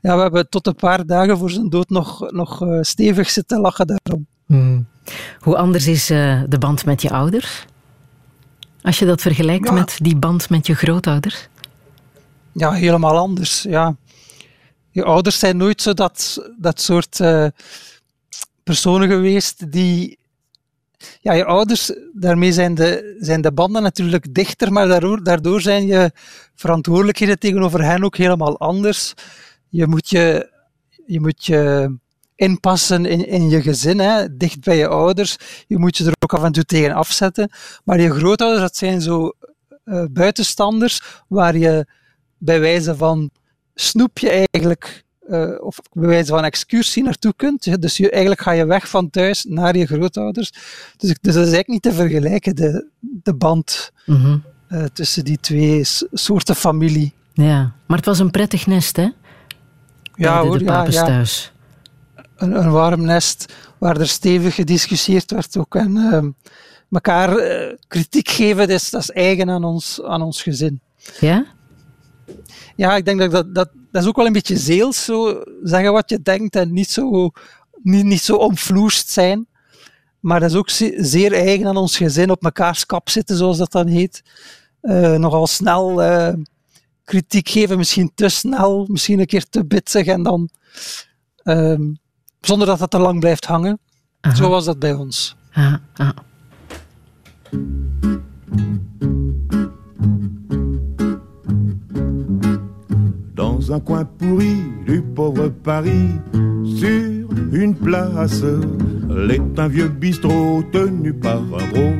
[0.00, 3.60] ja, we hebben tot een paar dagen voor zijn dood nog, nog uh, stevig zitten
[3.60, 4.26] lachen daarom.
[4.46, 4.86] Hmm.
[5.38, 7.64] Hoe anders is uh, de band met je ouders?
[8.82, 11.48] Als je dat vergelijkt met die band met je grootouders?
[12.52, 13.62] Ja, helemaal anders.
[13.62, 13.96] Ja.
[14.90, 17.46] Je ouders zijn nooit zo dat, dat soort uh,
[18.68, 20.18] personen geweest die
[21.20, 25.86] ja, je ouders, daarmee zijn de, zijn de banden natuurlijk dichter, maar daardoor, daardoor zijn
[25.86, 26.10] je
[26.54, 29.14] verantwoordelijkheden tegenover hen ook helemaal anders.
[29.68, 30.52] Je moet je,
[31.06, 31.94] je, moet je
[32.34, 35.36] inpassen in, in je gezin, hè, dicht bij je ouders.
[35.66, 37.50] Je moet je er ook af en toe tegen afzetten.
[37.84, 39.32] Maar je grootouders, dat zijn zo
[39.84, 41.86] uh, buitenstanders waar je
[42.38, 43.30] bij wijze van
[43.74, 47.82] snoep je eigenlijk uh, of bij wijze van excursie naartoe kunt.
[47.82, 50.52] Dus je, eigenlijk ga je weg van thuis naar je grootouders.
[50.96, 54.42] Dus, dus dat is eigenlijk niet te vergelijken, de, de band mm
[54.92, 55.80] tussen die twee
[56.12, 57.12] soorten familie.
[57.32, 59.08] Ja, maar het was een prettig nest, hè?
[60.14, 61.04] Ja, hoor, de ja, ja.
[61.04, 61.52] thuis.
[62.36, 65.74] Een, een, warm nest waar er stevig gediscussieerd werd ook.
[65.74, 66.24] En uh,
[66.90, 70.80] elkaar uh, kritiek geven, dat is, dat is eigen aan ons, aan ons gezin.
[71.20, 71.46] Ja?
[72.78, 75.92] Ja, ik denk dat dat, dat dat is ook wel een beetje zeels, zo zeggen
[75.92, 77.30] wat je denkt en niet zo,
[77.82, 79.46] niet, niet zo omvloerst zijn.
[80.20, 83.72] Maar dat is ook zeer eigen aan ons gezin, op mekaars kap zitten, zoals dat
[83.72, 84.22] dan heet.
[84.82, 86.32] Uh, nogal snel uh,
[87.04, 90.48] kritiek geven, misschien te snel, misschien een keer te bitsig en dan
[91.44, 91.80] uh,
[92.40, 93.78] zonder dat dat te lang blijft hangen.
[94.20, 94.34] Aha.
[94.34, 95.36] Zo was dat bij ons.
[95.52, 95.80] Aha.
[95.94, 96.14] Aha.
[103.70, 106.08] Un coin pourri du pauvre Paris,
[106.64, 108.44] sur une place,
[109.10, 111.94] l'est un vieux bistrot tenu par un gros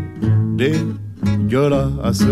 [0.56, 2.24] dégueulasse.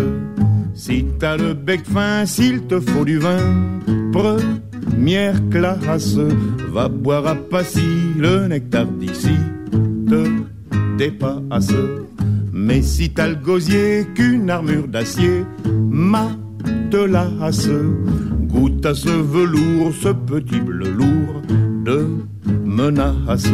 [0.73, 3.39] Si t'as le bec fin, s'il te faut du vin,
[4.11, 6.17] première classe,
[6.71, 9.37] va boire à Passy le nectar d'ici,
[10.07, 10.23] te
[10.97, 11.73] dépasse.
[12.53, 15.45] Mais si t'as le gosier qu'une armure d'acier,
[15.89, 16.27] ma
[16.89, 17.69] te lasse,
[18.47, 21.41] goûte à ce velours, ce petit bleu lourd
[21.83, 22.07] de
[22.65, 23.49] menace.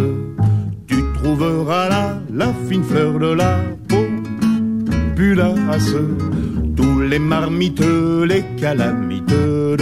[0.88, 3.60] Tu trouveras là la fine fleur de la
[5.15, 5.95] populace,
[6.75, 7.84] tous les marmites,
[8.25, 9.77] les calamites de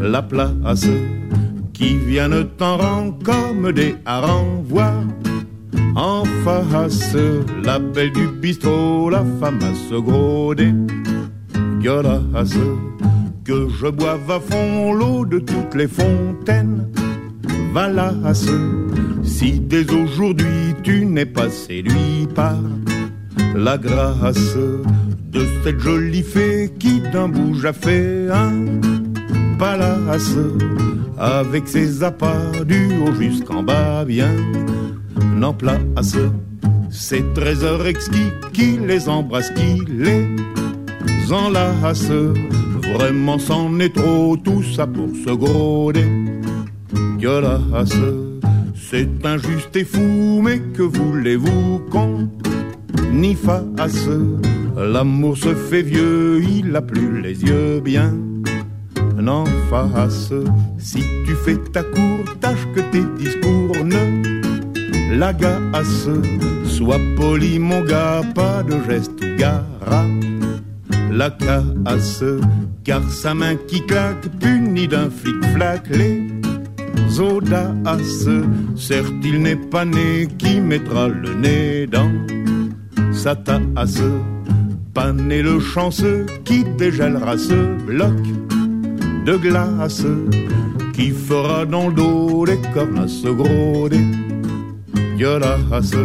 [0.00, 0.86] la place,
[1.72, 5.02] qui viennent en rang comme des harengs voir
[5.94, 7.16] en face.
[7.64, 12.58] La belle du bistrot, la femme à se gros dégueulasse
[13.44, 16.88] que je boive à fond l'eau de toutes les fontaines.
[17.72, 18.48] Valasse,
[19.22, 22.58] si dès aujourd'hui tu n'es pas séduit par
[23.54, 24.56] la grâce
[25.30, 28.52] de cette jolie fée qui d'un bouge a fait un
[29.58, 30.36] palace
[31.18, 34.34] avec ses appâts du haut jusqu'en bas bien
[35.42, 36.16] en place
[36.90, 42.10] ces trésors exquis qui les embrassent, qui les enlace
[42.94, 47.96] Vraiment, c'en est trop, tout ça pour se gros dégueulasse.
[48.74, 52.28] C'est injuste et fou, mais que voulez-vous qu'on
[53.12, 54.08] y fasse?
[54.76, 58.14] L'amour se fait vieux, il a plus les yeux bien
[59.28, 60.32] en face.
[60.78, 66.08] Si tu fais ta cour, tâche que tes discours ne l'agace.
[66.64, 70.04] Sois poli, mon gars, pas de geste gara.
[71.14, 72.24] La casse,
[72.84, 76.22] car sa main qui claque, punie d'un flic-flac, les
[77.20, 78.30] audaces.
[78.76, 82.10] Certes, il n'est pas né qui mettra le nez dans
[83.12, 84.00] sa tasse?
[84.94, 88.16] Pas né le chanceux qui dégèlera ce bloc
[89.26, 90.06] de glace
[90.94, 95.96] qui fera dans le dos des cornasses gros dégueulasses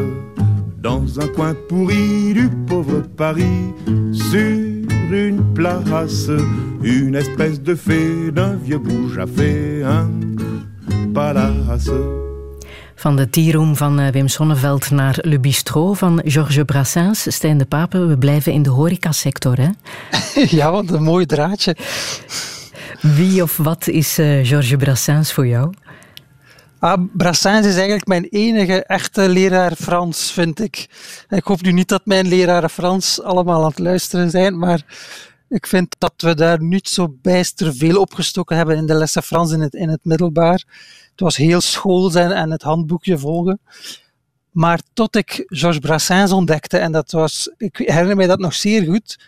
[0.82, 3.74] dans un coin pourri du pauvre Paris
[4.12, 4.66] sur
[5.12, 6.30] une place
[6.82, 10.10] une espèce de fée d'un vieux bouge a fait un
[11.13, 11.89] palace
[12.96, 17.26] Van de tieroom van eh, Wim Sonneveld naar Le Bistrot van Georges Brassens.
[17.34, 19.70] Stijn de Pape, we blijven in de horecasector, hè?
[20.58, 21.76] ja, wat een mooi draadje.
[23.02, 25.74] Wie of wat is uh, Georges Brassens voor jou?
[26.80, 30.88] Ah, Brassens is eigenlijk mijn enige echte leraar Frans, vind ik.
[31.30, 34.86] Ik hoop nu niet dat mijn leraren Frans allemaal aan het luisteren zijn, maar
[35.50, 39.52] ik vind dat we daar niet zo bijster veel opgestoken hebben in de lessen Frans
[39.52, 40.63] in het, in het middelbaar.
[41.12, 43.60] Het was heel school zijn en het handboekje volgen.
[44.52, 48.84] Maar tot ik Georges Brassens ontdekte, en dat was, ik herinner mij dat nog zeer
[48.84, 49.20] goed,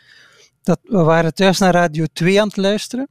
[0.63, 3.07] dat we waren thuis naar Radio 2 aan het luisteren.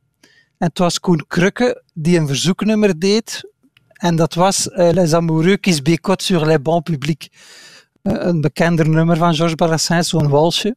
[0.58, 3.56] En het was Koen Krukke die een verzoeknummer deed.
[3.98, 7.28] En dat was uh, Les Amoureux qui se bécotent sur les bancs publics.
[8.02, 10.76] Uh, een bekender nummer van Georges Brassens, zo'n walsje.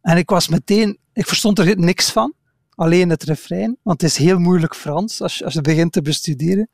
[0.00, 2.34] En ik was meteen, ik verstond er niks van.
[2.74, 6.02] Alleen het refrein, want het is heel moeilijk Frans als je, als je begint te
[6.02, 6.68] bestuderen.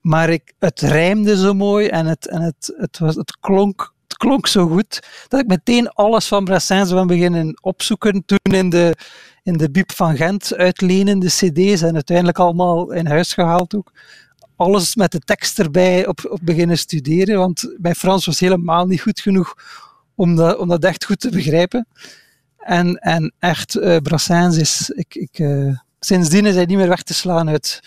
[0.00, 4.16] Maar ik, het rijmde zo mooi en het, en het, het, was, het, klonk, het
[4.16, 8.24] klonk zo goed dat ik meteen alles van Brassens ben beginnen opzoeken.
[8.24, 8.96] Toen in de,
[9.42, 13.92] in de Biep van Gent uitlenen, de cd's, en uiteindelijk allemaal in huis gehaald ook.
[14.56, 19.00] Alles met de tekst erbij op, op beginnen studeren, want mijn Frans was helemaal niet
[19.00, 19.54] goed genoeg
[20.14, 21.86] om dat, om dat echt goed te begrijpen.
[22.58, 24.90] En, en echt, uh, Brassens is...
[24.90, 27.80] Ik, ik, uh, sindsdien is hij niet meer weg te slaan uit,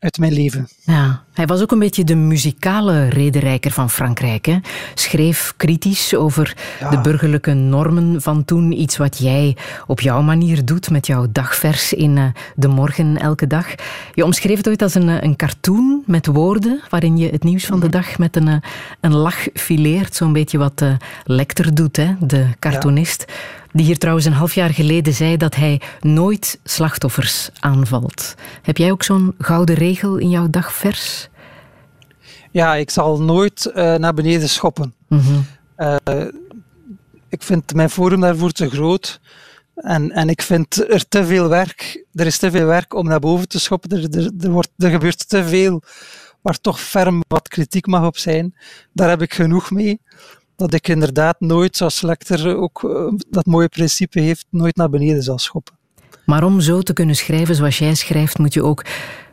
[0.00, 0.68] uit mijn leven.
[0.82, 4.46] Ja, hij was ook een beetje de muzikale rederijker van Frankrijk.
[4.46, 4.58] Hè?
[4.94, 6.90] Schreef kritisch over ja.
[6.90, 8.80] de burgerlijke normen van toen.
[8.80, 13.46] Iets wat jij op jouw manier doet met jouw dagvers in uh, De Morgen elke
[13.46, 13.66] dag.
[14.14, 17.80] Je omschreef het ooit als een, een cartoon met woorden, waarin je het nieuws van
[17.80, 18.62] de dag met een,
[19.00, 20.14] een lach fileert.
[20.14, 20.92] Zo'n beetje wat uh,
[21.24, 22.14] Lecter doet, hè?
[22.20, 23.24] de cartoonist.
[23.26, 23.34] Ja.
[23.72, 28.34] Die hier trouwens een half jaar geleden zei dat hij nooit slachtoffers aanvalt.
[28.62, 31.28] Heb jij ook zo'n gouden regel in jouw dagvers?
[32.50, 34.94] Ja, ik zal nooit uh, naar beneden schoppen.
[35.08, 35.46] Mm -hmm.
[35.78, 36.26] uh,
[37.28, 39.20] ik vind mijn forum daarvoor te groot.
[39.74, 42.04] En, en ik vind er te veel werk.
[42.12, 43.90] Er is te veel werk om naar boven te schoppen.
[43.90, 45.82] Er, er, er, wordt, er gebeurt te veel
[46.40, 48.54] waar toch ferm wat kritiek mag op zijn.
[48.92, 50.00] Daar heb ik genoeg mee
[50.60, 55.22] dat ik inderdaad nooit, zoals Lecter ook uh, dat mooie principe heeft, nooit naar beneden
[55.22, 55.74] zal schoppen.
[56.26, 58.84] Maar om zo te kunnen schrijven zoals jij schrijft, moet je ook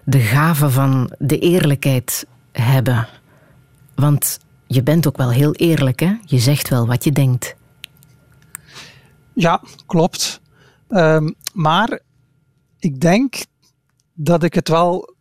[0.05, 3.07] de gave van de eerlijkheid hebben.
[3.95, 6.15] Want je bent ook wel heel eerlijk, hè?
[6.25, 7.55] Je zegt wel wat je denkt.
[9.33, 10.41] Ja, klopt.
[10.89, 11.99] Um, maar
[12.79, 13.35] ik denk
[14.13, 15.15] dat ik het wel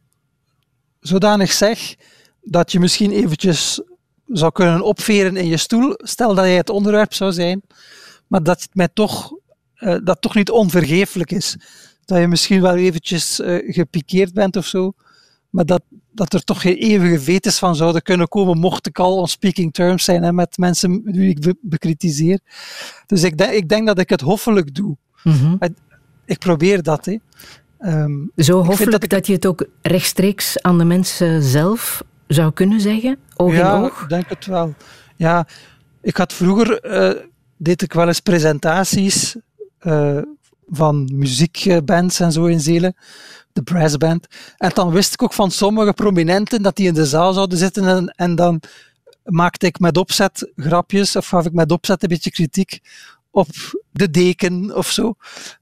[1.01, 1.95] zodanig zeg
[2.43, 3.81] dat je misschien eventjes
[4.27, 7.63] zou kunnen opveren in je stoel, stel dat jij het onderwerp zou zijn,
[8.27, 9.33] maar dat het mij toch,
[9.79, 11.57] uh, dat toch niet onvergeeflijk is.
[12.05, 14.93] Dat je misschien wel eventjes uh, gepikeerd bent of zo,
[15.51, 19.17] maar dat, dat er toch geen eeuwige vetes van zouden kunnen komen, mocht ik al
[19.17, 22.41] on speaking terms zijn hè, met mensen die ik be bekritiseer.
[23.07, 24.97] Dus ik, denk, ik denk dat ik het hoffelijk doe.
[25.23, 25.59] Mm -hmm.
[26.25, 27.05] Ik probeer dat.
[27.05, 27.17] Hè.
[28.03, 29.11] Um, Zo hoffelijk dat, ik...
[29.11, 33.19] dat je het ook rechtstreeks aan de mensen zelf zou kunnen zeggen?
[33.37, 34.03] Oog ja, in oog?
[34.03, 34.75] ik denk het wel.
[35.17, 35.47] Ja,
[36.03, 37.23] ik had vroeger, uh,
[37.57, 39.37] deed ik wel eens presentaties
[39.83, 40.19] uh,
[40.67, 42.97] van muziekbands en zo in Zelen,
[43.53, 44.27] de brassband.
[44.57, 47.85] En dan wist ik ook van sommige prominenten dat die in de zaal zouden zitten
[47.85, 48.61] en, en dan
[49.25, 52.81] maakte ik met opzet grapjes of gaf ik met opzet een beetje kritiek
[53.31, 53.49] op
[53.91, 55.15] de deken of zo.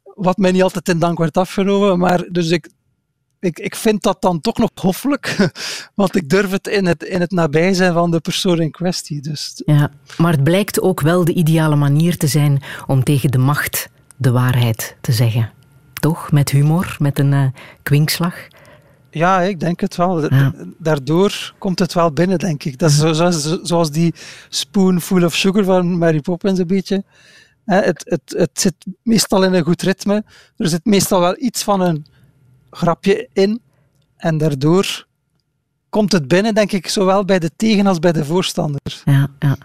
[0.02, 2.68] Wat mij niet altijd in dank werd afgenomen, maar dus ik,
[3.44, 5.52] ik, ik vind dat dan toch nog hoffelijk,
[5.94, 9.20] want ik durf het in het, in het nabij zijn van de persoon in kwestie.
[9.20, 9.62] Dus.
[9.66, 13.88] Ja, maar het blijkt ook wel de ideale manier te zijn om tegen de macht
[14.16, 15.50] de waarheid te zeggen.
[15.92, 16.32] Toch?
[16.32, 17.46] Met humor, met een uh,
[17.82, 18.34] kwinkslag.
[19.10, 20.34] Ja, ik denk het wel.
[20.34, 20.52] Ja.
[20.78, 22.78] Daardoor komt het wel binnen, denk ik.
[22.78, 24.14] Dat is zoals, zoals die
[24.48, 27.04] spoonful of sugar van Mary Poppins een beetje.
[27.64, 30.24] Het, het, het zit meestal in een goed ritme.
[30.56, 32.06] Er zit meestal wel iets van een
[32.74, 33.60] grapje in.
[34.16, 35.06] En daardoor
[35.88, 39.02] komt het binnen, denk ik, zowel bij de tegen- als bij de voorstanders.
[39.04, 39.56] Ja, ja.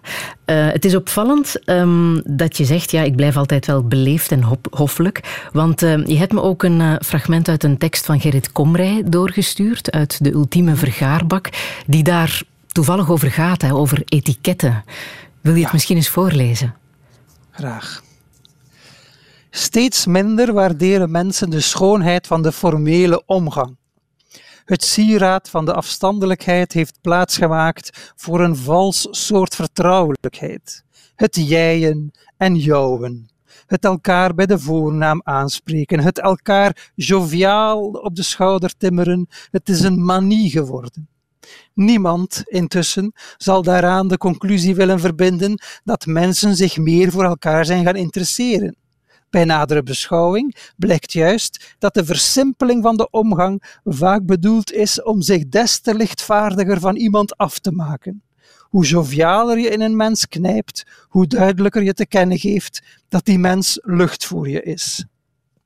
[0.45, 4.43] Uh, het is opvallend um, dat je zegt, ja, ik blijf altijd wel beleefd en
[4.71, 5.47] hoffelijk.
[5.51, 9.03] Want uh, je hebt me ook een uh, fragment uit een tekst van Gerrit Komrij
[9.05, 11.49] doorgestuurd, uit de ultieme vergaarbak,
[11.87, 14.83] die daar toevallig over gaat, hè, over etiketten.
[15.41, 16.75] Wil je het misschien eens voorlezen?
[17.51, 18.01] Graag.
[19.49, 23.77] Steeds minder waarderen mensen de schoonheid van de formele omgang.
[24.65, 30.83] Het sieraad van de afstandelijkheid heeft plaatsgemaakt voor een vals soort vertrouwelijkheid.
[31.15, 33.29] Het jijen en jouwen.
[33.65, 35.99] Het elkaar bij de voornaam aanspreken.
[35.99, 39.27] Het elkaar joviaal op de schouder timmeren.
[39.51, 41.09] Het is een manie geworden.
[41.73, 47.85] Niemand intussen zal daaraan de conclusie willen verbinden dat mensen zich meer voor elkaar zijn
[47.85, 48.75] gaan interesseren.
[49.29, 55.21] Bij nadere beschouwing blijkt juist dat de versimpeling van de omgang vaak bedoeld is om
[55.21, 58.23] zich des te lichtvaardiger van iemand af te maken.
[58.59, 63.39] Hoe jovialer je in een mens knijpt, hoe duidelijker je te kennen geeft dat die
[63.39, 65.05] mens lucht voor je is.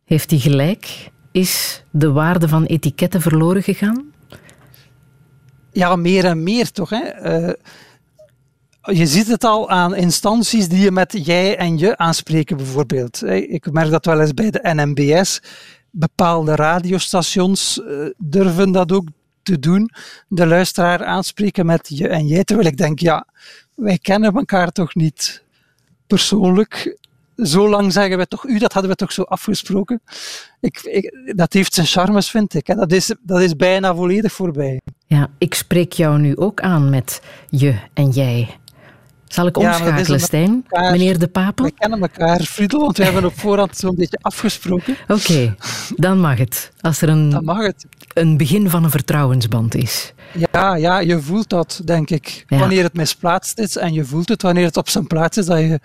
[0.05, 1.11] Heeft hij gelijk?
[1.31, 4.13] Is de waarde van etiketten verloren gegaan?
[5.71, 6.89] Ja, meer en meer toch.
[6.89, 7.01] Hè?
[7.47, 7.53] Uh,
[8.91, 13.23] je ziet het al aan instanties die je met jij en je aanspreken, bijvoorbeeld.
[13.27, 15.41] Ik merk dat wel eens bij de NMBS.
[15.89, 19.07] Bepaalde radiostations eh, durven dat ook
[19.43, 19.89] te doen.
[20.27, 22.43] De luisteraar aanspreken met je en jij.
[22.43, 23.27] Terwijl ik denk, ja,
[23.75, 25.43] wij kennen elkaar toch niet
[26.07, 26.97] persoonlijk.
[27.35, 30.01] Zo lang zeggen we toch u, dat hadden we toch zo afgesproken.
[30.59, 32.65] Ik, dat heeft zijn charmes, vind ik.
[32.65, 34.81] Dat is, dat is bijna volledig voorbij.
[35.05, 38.61] Ja, ik spreek jou nu ook aan met je en jij.
[39.33, 40.65] Zal ik omschakelen, ja, Stijn?
[40.69, 41.65] Meneer De Papen?
[41.65, 44.97] We kennen elkaar, Friedel, want we hebben op voorhand zo'n beetje afgesproken.
[45.07, 45.55] Oké,
[45.95, 46.71] dan mag het.
[46.81, 47.85] Als er een, dan mag het.
[48.13, 50.13] een begin van een vertrouwensband is.
[50.51, 52.45] Ja, ja je voelt dat, denk ik.
[52.47, 55.59] Wanneer het misplaatst is en je voelt het wanneer het op zijn plaats is, dat
[55.59, 55.79] je,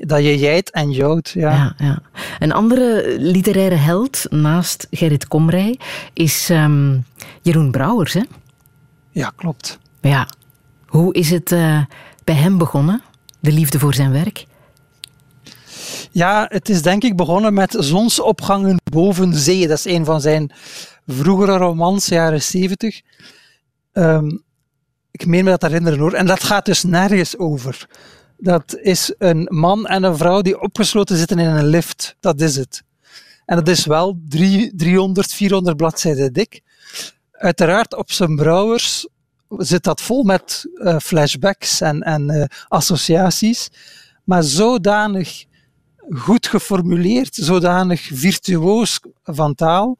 [0.00, 1.28] dat je jijt en jouwt.
[1.28, 1.50] Ja.
[1.50, 2.02] Ja, ja.
[2.38, 5.78] Een andere literaire held naast Gerrit Komrij
[6.12, 7.04] is um,
[7.42, 8.22] Jeroen Brouwers, hè?
[9.10, 9.78] Ja, klopt.
[10.00, 10.28] Ja.
[10.86, 11.52] Hoe is het...
[11.52, 11.80] Uh,
[12.24, 13.02] bij hem begonnen,
[13.40, 14.46] de liefde voor zijn werk?
[16.10, 19.68] Ja, het is denk ik begonnen met Zonsopgangen boven zee.
[19.68, 20.52] Dat is een van zijn
[21.06, 23.00] vroegere romans, jaren zeventig.
[23.92, 24.42] Um,
[25.10, 26.12] ik meen me dat herinneren hoor.
[26.12, 27.86] En dat gaat dus nergens over.
[28.36, 32.16] Dat is een man en een vrouw die opgesloten zitten in een lift.
[32.20, 32.82] Dat is het.
[33.44, 36.60] En dat is wel drie, 300, 400 bladzijden dik.
[37.32, 39.08] Uiteraard op zijn brouwers
[39.56, 43.70] zit dat vol met uh, flashbacks en, en uh, associaties,
[44.24, 45.44] maar zodanig
[46.10, 49.98] goed geformuleerd, zodanig virtuoos van taal,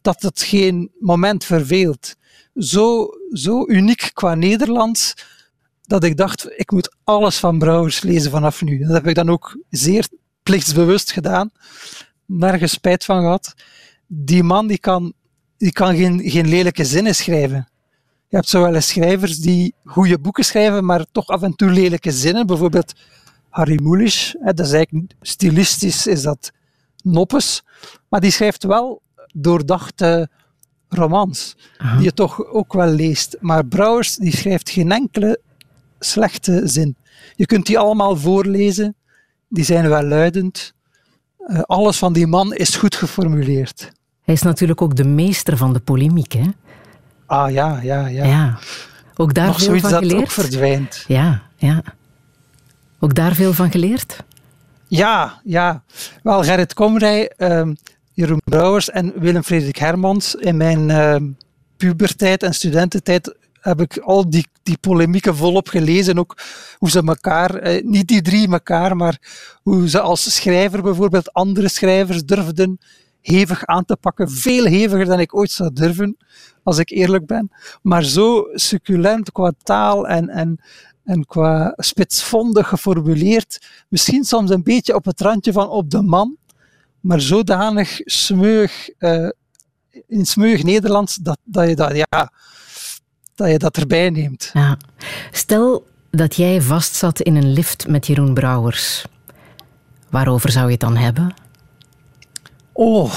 [0.00, 2.14] dat het geen moment verveelt.
[2.54, 5.14] Zo, zo uniek qua Nederlands,
[5.82, 8.78] dat ik dacht, ik moet alles van Brouwers lezen vanaf nu.
[8.78, 10.08] Dat heb ik dan ook zeer
[10.42, 11.50] plichtsbewust gedaan.
[12.26, 13.54] Nergens spijt van gehad.
[14.06, 15.12] Die man die kan,
[15.56, 17.68] die kan geen, geen lelijke zinnen schrijven.
[18.34, 21.70] Je hebt zo wel eens schrijvers die goede boeken schrijven, maar toch af en toe
[21.70, 22.46] lelijke zinnen.
[22.46, 22.92] Bijvoorbeeld
[23.48, 24.36] Harry Mulisch.
[24.40, 26.52] Dat is eigenlijk stilistisch is dat
[27.02, 27.62] noppes.
[28.08, 29.02] Maar die schrijft wel
[29.34, 30.28] doordachte
[30.88, 33.36] romans, die je toch ook wel leest.
[33.40, 35.40] Maar Brouwers die schrijft geen enkele
[35.98, 36.96] slechte zin.
[37.36, 38.96] Je kunt die allemaal voorlezen,
[39.48, 40.74] die zijn wel luidend.
[41.46, 43.92] Uh, alles van die man is goed geformuleerd.
[44.22, 46.46] Hij is natuurlijk ook de meester van de polemiek, hè?
[47.26, 48.24] Ah ja, ja, ja.
[48.24, 48.58] ja.
[49.16, 50.20] Ook daar Nog veel van dat geleerd?
[50.20, 51.04] ook verdwijnt.
[51.06, 51.82] Ja, ja.
[52.98, 54.16] Ook daar veel van geleerd?
[54.88, 55.82] Ja, ja.
[56.22, 57.76] Wel, Gerrit Komrij, um,
[58.12, 60.34] Jeroen Brouwers en Willem-Frederik Hermans.
[60.34, 61.16] In mijn uh,
[61.76, 66.18] pubertijd en studententijd heb ik al die, die polemieken volop gelezen.
[66.18, 66.36] Ook
[66.78, 69.18] hoe ze elkaar, eh, niet die drie elkaar, maar
[69.62, 72.78] hoe ze als schrijver bijvoorbeeld andere schrijvers durfden
[73.26, 74.30] hevig aan te pakken.
[74.30, 76.16] Veel heviger dan ik ooit zou durven,
[76.62, 77.50] als ik eerlijk ben.
[77.82, 80.60] Maar zo succulent qua taal en, en,
[81.04, 83.66] en qua spitsvondig geformuleerd.
[83.88, 86.36] Misschien soms een beetje op het randje van op de man,
[87.00, 89.28] maar zodanig smeug, uh,
[90.06, 92.32] in smeug Nederlands dat, dat, je dat, ja,
[93.34, 94.50] dat je dat erbij neemt.
[94.52, 94.76] Ja.
[95.30, 99.04] Stel dat jij vastzat in een lift met Jeroen Brouwers.
[100.10, 101.43] Waarover zou je het dan hebben?
[102.76, 103.14] Oh,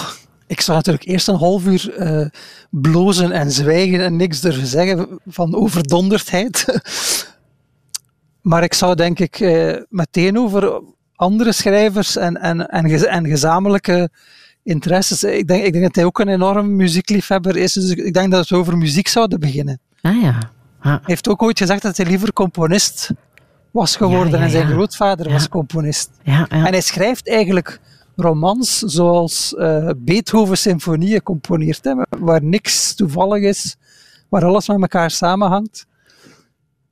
[0.47, 2.28] ik zou natuurlijk eerst een half uur uh,
[2.70, 6.66] blozen en zwijgen en niks durven zeggen van overdonderdheid.
[8.49, 10.82] maar ik zou denk ik uh, meteen over
[11.16, 14.10] andere schrijvers en, en, en, en gezamenlijke
[14.64, 15.24] interesses.
[15.24, 18.47] Ik denk, ik denk dat hij ook een enorm muziekliefhebber is, dus ik denk dat
[18.47, 19.80] we over muziek zouden beginnen.
[20.01, 20.38] Ah ja.
[20.80, 20.91] Ah.
[20.91, 23.12] Hij heeft ook ooit gezegd dat hij liever componist
[23.72, 26.10] was geworden Ja, ja, en zijn grootvader was componist.
[26.24, 26.66] Ja, ja.
[26.66, 27.80] En hij schrijft eigenlijk
[28.18, 33.76] romans zoals eh, Beethoven symfonieën componeert, hè, waar niks toevallig is,
[34.30, 35.86] waar alles met elkaar samenhangt.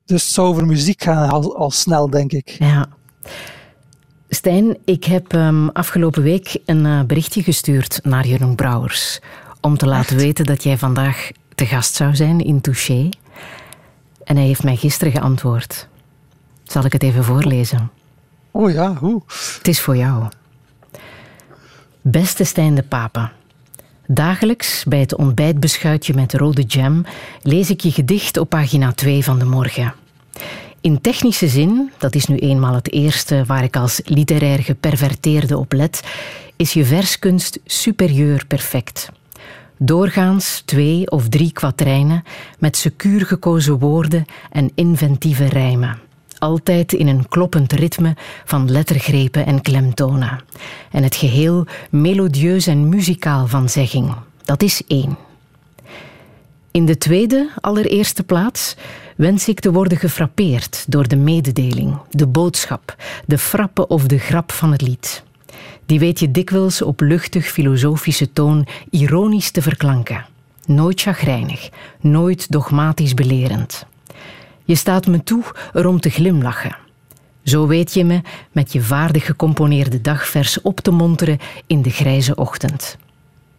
[0.04, 2.48] Dus het zou over muziek gaan al, al snel, denk ik.
[2.48, 2.86] Ja.
[4.28, 9.20] Stijn, ik heb ehm, afgelopen week een eh, berichtje gestuurd naar Jeroen Brouwers.
[9.60, 13.08] Om te laten weten dat jij vandaag te gast zou zijn in Touché.
[14.24, 15.88] En hij heeft mij gisteren geantwoord.
[16.64, 17.90] Zal ik het even voorlezen?
[18.50, 19.22] Oh ja, hoe?
[19.58, 20.28] Het is voor jou.
[22.08, 23.28] Beste Stijn de Pape.
[24.06, 27.04] Dagelijks bij het ontbijtbeschuitje met rode jam
[27.42, 29.94] lees ik je gedicht op pagina 2 van de morgen.
[30.80, 35.72] In technische zin, dat is nu eenmaal het eerste waar ik als literair geperverteerde op
[35.72, 36.02] let,
[36.56, 39.08] is je verskunst superieur perfect.
[39.76, 42.22] Doorgaans twee of drie kwatrijnen
[42.58, 46.05] met secuur gekozen woorden en inventieve rijmen.
[46.38, 50.40] Altijd in een kloppend ritme van lettergrepen en klemtonen.
[50.90, 54.14] En het geheel melodieus en muzikaal van zegging.
[54.44, 55.16] Dat is één.
[56.70, 58.76] In de tweede, allereerste plaats,
[59.16, 64.52] wens ik te worden gefrappeerd door de mededeling, de boodschap, de frappe of de grap
[64.52, 65.24] van het lied.
[65.86, 70.26] Die weet je dikwijls op luchtig filosofische toon ironisch te verklanken.
[70.66, 71.68] Nooit chagrijnig,
[72.00, 73.86] nooit dogmatisch belerend.
[74.66, 75.42] Je staat me toe
[75.74, 76.76] erom te glimlachen.
[77.42, 78.20] Zo weet je me
[78.52, 82.96] met je vaardig gecomponeerde dagvers op te monteren in de grijze ochtend.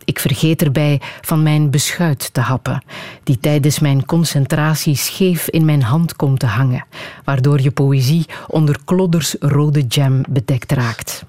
[0.05, 2.83] Ik vergeet erbij van mijn beschuit te happen,
[3.23, 6.85] die tijdens mijn concentratie scheef in mijn hand komt te hangen,
[7.23, 11.25] waardoor je poëzie onder klodders rode jam bedekt raakt.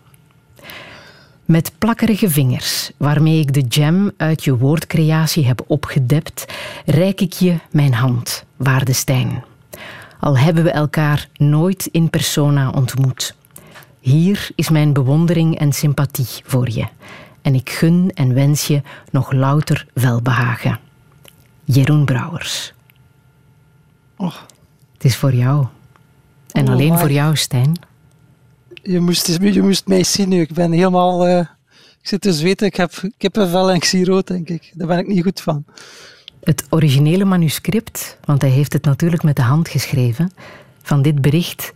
[1.45, 6.45] Met plakkerige vingers, waarmee ik de jam uit je woordcreatie heb opgedept,
[6.87, 9.45] reik ik je mijn hand, waarde Stijn.
[10.21, 13.35] Al hebben we elkaar nooit in persona ontmoet.
[14.01, 16.87] Hier is mijn bewondering en sympathie voor je.
[17.43, 20.79] En ik gun en wens je nog louter welbehagen.
[21.65, 22.73] Jeroen Brouwers.
[24.17, 24.35] Oh.
[24.93, 25.67] Het is voor jou.
[26.53, 27.73] En Oh, alleen voor jou, Stijn.
[28.83, 30.41] Je moest, je moest mij zien nu.
[30.41, 31.27] Ik ben helemaal...
[31.27, 31.39] eh,
[32.01, 32.67] ik zit te zweten.
[32.67, 34.73] Ik heb kippenvel en ik zie rood, denk ik.
[34.75, 35.65] Daar ben ik niet goed van.
[36.49, 40.33] Het originele manuscript, want hij heeft het natuurlijk met de hand geschreven,
[40.83, 41.73] van dit bericht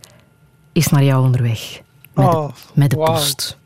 [0.71, 1.81] is naar jou onderweg.
[2.13, 3.57] Met, Oh, de, met de post.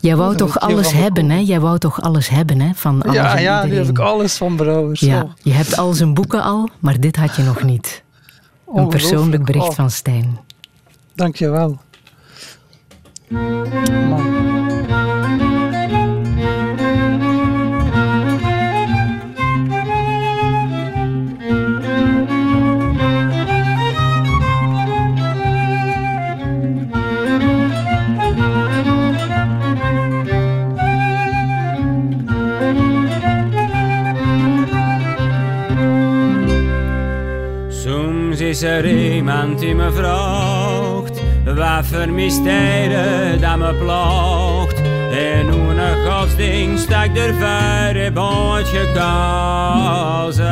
[0.00, 1.38] Jij wou toch alles hebben, hè?
[1.38, 2.70] Jij wou toch alles hebben, hè?
[2.74, 5.00] Van alles Ja, ja, nu heb ik alles van Brouwers.
[5.00, 8.02] Ja, Oh, je hebt al zijn boeken al, maar dit had je nog niet.
[8.74, 10.38] Een persoonlijk bericht Oh, van Stijn.
[11.14, 11.80] Dank je wel.
[38.56, 44.80] Is er iemand die me vraagt Wat voor mysterie dat me plaagt.
[45.10, 50.44] En hoe een godsdienst dat ik er verre boot gekozen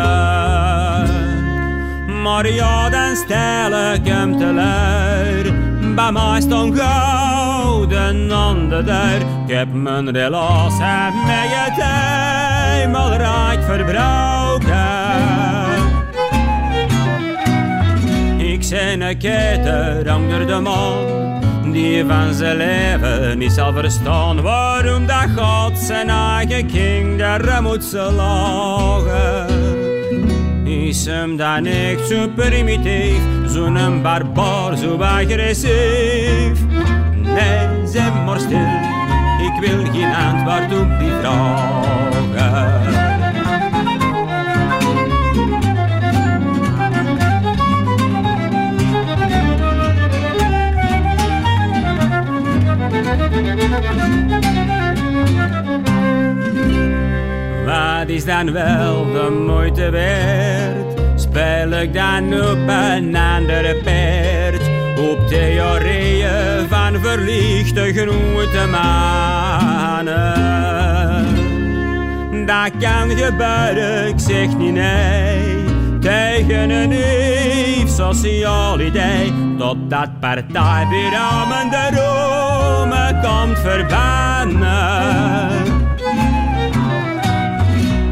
[2.22, 5.54] Maar ja, dan stel ik hem te leur
[5.94, 15.03] Bij mij stond gouden onder der Ik heb mijn relatie met je eenmaal rijk verbroken
[19.00, 25.78] een keter onder de man Die van zijn leven niet zal verstaan Waarom dat God
[25.78, 29.46] zijn eigen kinderen moet slagen.
[30.64, 36.58] Is hem dan echt zo primitief Zo'n barbaar, zo agressief?
[37.12, 38.68] Nee, zeg maar stil
[39.46, 43.13] Ik wil geen antwoord op die vragen
[57.64, 61.20] Wat is dan wel de moeite waard?
[61.20, 64.62] Speel ik dan op een andere paard?
[65.10, 70.14] Op theorieën van verlichte grote mannen.
[72.46, 75.73] Dat kan gebeuren, ik zeg niet nee.
[76.04, 79.32] Tegen een sociaal idee.
[79.58, 84.94] Totdat partijbureau me de Rome komt verbannen.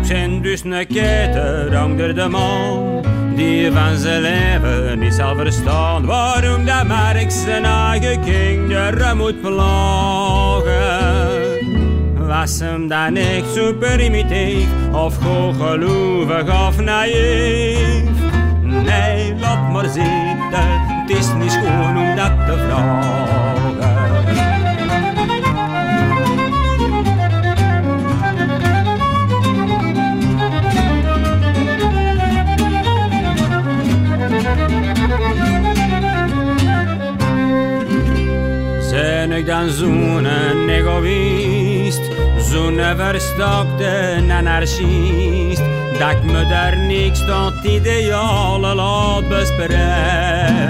[0.03, 3.03] zijn dus een onder de man
[3.37, 10.73] die van zijn leven niet zal verstaan waarom dat Mark zijn eigen kinderen moet plagen.
[12.27, 15.19] Was hem dan echt zo primitief of
[15.59, 18.11] gelovig of naïef?
[18.63, 23.33] Nee, laat maar zitten, het is niet schoon om dat te vragen.
[38.89, 40.27] Zijn ik dan zo'n
[40.69, 41.42] egoïst,
[42.53, 45.63] zo'n verstokte anarchist,
[45.99, 50.61] dat me daar niks tot idealen laat bespreken.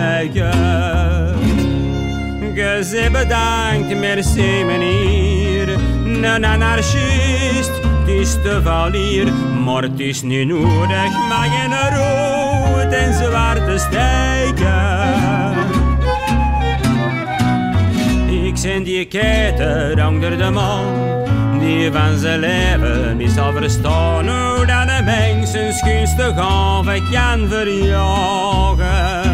[2.55, 5.69] Je ze bedankt, merci meneer,
[6.05, 7.73] een anarchist,
[8.07, 9.33] is te valier,
[9.65, 15.11] maar het is niet nodig, mag in rood en zwarte stijken.
[18.47, 21.13] Ik zijn die keten onder de man
[21.63, 27.49] die van zijn leven niet zal verstaan hoe dat een mens zijn schoonste gave kan
[27.49, 29.31] verjagen.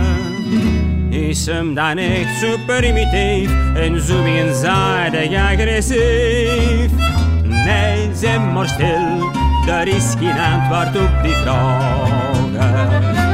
[1.11, 6.91] Is hem dan echt zo primitief en zo eenzijdig agressief?
[7.43, 9.31] Nee, zeg maar stil,
[9.69, 13.28] er is geen antwoord op die vragen.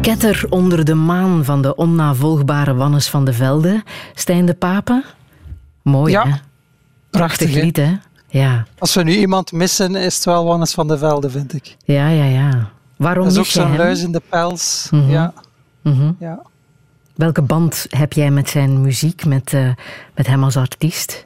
[0.00, 3.82] Ketter onder de maan van de onnavolgbare Wannes van de Velde.
[4.14, 5.04] Stijn de Pape.
[5.82, 6.34] Mooi, Ja, hè?
[7.10, 7.60] Prachtig, hè?
[7.60, 7.92] lied, hè?
[8.28, 11.76] Ja, Als we nu iemand missen, is het wel Wannes van de Velde, vind ik.
[11.84, 12.24] ja, ja.
[12.24, 12.70] ja.
[12.96, 14.88] Waarom Dat is ook zo'n luis in de pels.
[14.90, 15.10] Mhm.
[15.10, 15.32] Ja,
[15.82, 16.12] Mhm.
[16.18, 16.42] ja.
[17.14, 19.68] Welke band heb jij met zijn muziek, met, eh,
[20.14, 21.24] met hem als artiest?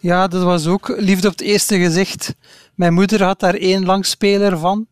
[0.00, 2.34] Ja, dat was ook liefde op het eerste gezicht.
[2.74, 4.86] Mijn moeder had daar één langspeler van.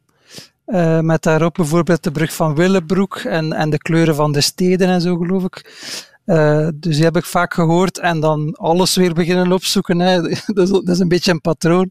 [0.64, 4.88] Eh, met daarop bijvoorbeeld de brug van Willebroek en, en de kleuren van de steden
[4.88, 5.74] en zo, geloof ik.
[6.24, 9.98] Eh, dus die heb ik vaak gehoord en dan alles weer beginnen opzoeken.
[9.98, 10.22] Hè.
[10.46, 11.90] Dat, is, dat is een beetje een patroon.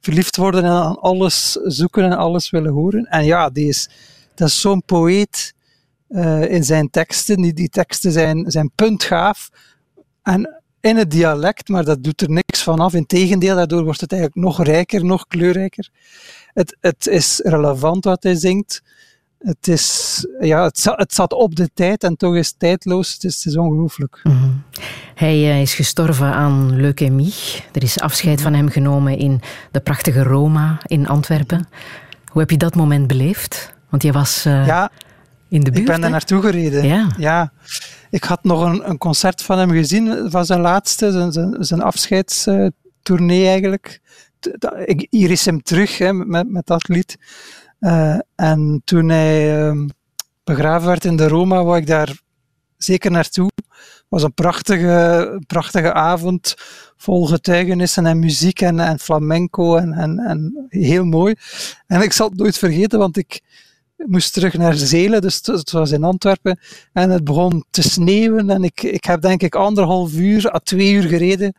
[0.00, 3.04] Verliefd worden en aan alles zoeken en alles willen horen.
[3.04, 3.88] En ja, die is,
[4.34, 5.54] dat is zo'n poëet
[6.08, 7.36] eh, in zijn teksten.
[7.42, 9.50] Die, die teksten zijn, zijn puntgaaf.
[10.22, 12.94] En in het dialect, maar dat doet er niks van af.
[12.94, 15.88] Integendeel, daardoor wordt het eigenlijk nog rijker, nog kleurrijker.
[16.54, 18.82] Het, het is relevant wat hij zingt.
[19.38, 23.12] Het, is, ja, het, za- het zat op de tijd en toch is het tijdloos.
[23.12, 24.20] Het is, het is ongelooflijk.
[24.22, 24.50] Mhm.
[25.14, 27.34] Hij eh, is gestorven aan leukemie.
[27.72, 31.68] Er is afscheid van hem genomen in de prachtige Roma in Antwerpen.
[32.26, 33.74] Hoe heb je dat moment beleefd?
[33.90, 34.90] Want je was eh, Ja,
[35.48, 35.76] in de buurt.
[35.78, 36.86] ik ben daar naartoe gereden.
[36.86, 37.10] Ja.
[37.16, 37.52] Ja.
[38.10, 41.82] Ik had nog een, een concert van hem gezien, van zijn laatste, zijn, zijn, zijn
[41.82, 44.00] afscheidstournee eigenlijk.
[44.84, 47.16] Ik- Hier is hem terug hè, met, met dat lied.
[47.78, 49.88] Eh, en toen hij ehm,
[50.44, 52.18] begraven werd in de Roma, wou ik daar
[52.76, 53.50] zeker naartoe.
[53.56, 56.54] Het was een prachtige, prachtige avond,
[56.96, 61.34] vol getuigenissen en muziek en, en flamenco en, en, en heel mooi.
[61.86, 63.40] En ik zal het nooit vergeten, want ik
[64.06, 66.58] moest terug naar Zelen, dus het, was in Antwerpen.
[66.92, 70.92] En het begon te sneeuwen en ik, ik heb denk ik anderhalf uur à twee
[70.92, 71.54] uur gereden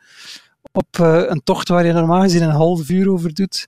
[0.71, 3.67] op eh, een tocht waar je normaal gezien een half uur over doet.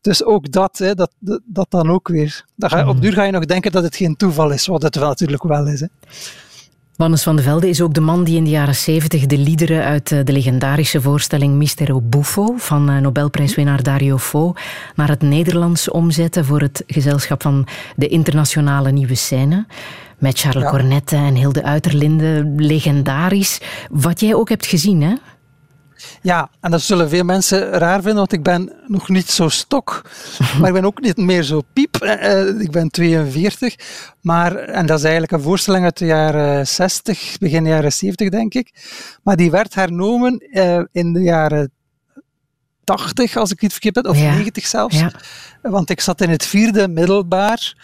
[0.00, 2.44] Dus ook dat, hè, dat, dat, dat dan ook weer.
[2.56, 4.94] Dan ga, Op duur ga je nog denken dat het geen toeval is, wat het
[4.94, 5.80] wel natuurlijk wel is.
[5.80, 5.86] Hè.
[6.98, 9.84] Wannes van de Velde is ook de man die in de jaren 70 de liederen
[9.84, 14.52] uit eh, de legendarische voorstelling Mistero Buffo van eh, Nobelprijswinnaar Dario Fo
[14.94, 19.66] naar het Nederlands omzette voor het gezelschap van de internationale nieuwe scène.
[20.18, 20.70] Met Charles Ja.
[20.70, 23.60] Cornette en Hilde Uiterlinde, legendarisch.
[23.90, 25.14] Wat jij ook hebt gezien, hè?
[26.22, 30.02] Ja, en dat zullen veel mensen raar vinden, want ik ben nog niet zo stok,
[30.58, 31.96] maar ik ben ook niet meer zo piep.
[31.96, 33.74] Eh, eh, Ik ben 42,
[34.20, 38.54] maar, en dat is eigenlijk een voorstelling uit de jaren 60, begin jaren 70 denk
[38.54, 38.72] ik.
[39.22, 41.72] Maar die werd hernomen eh, in de jaren
[42.84, 44.34] 80, als ik niet verkeerd ben, of Ja.
[44.34, 44.98] 90 zelfs.
[44.98, 45.12] Ja.
[45.62, 47.74] Want ik zat in het vierde middelbaar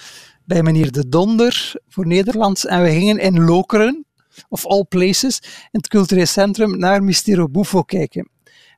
[0.45, 4.05] bij meneer De Donder voor Nederlands en we gingen in Lokeren,
[4.49, 8.29] of all places, in het cultureel centrum naar Mistero Buffo kijken.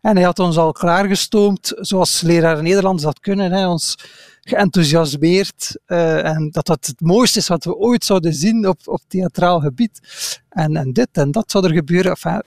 [0.00, 3.98] En hij had ons al klaargestoomd, zoals leraar Nederlands dat kunnen, hè, ons
[4.40, 9.00] geenthousiasmeerd eh, en dat dat het mooiste is wat we ooit zouden zien op, op
[9.08, 10.00] theatraal gebied.
[10.48, 12.10] En, en dit en dat zou er gebeuren.
[12.10, 12.42] Enfin,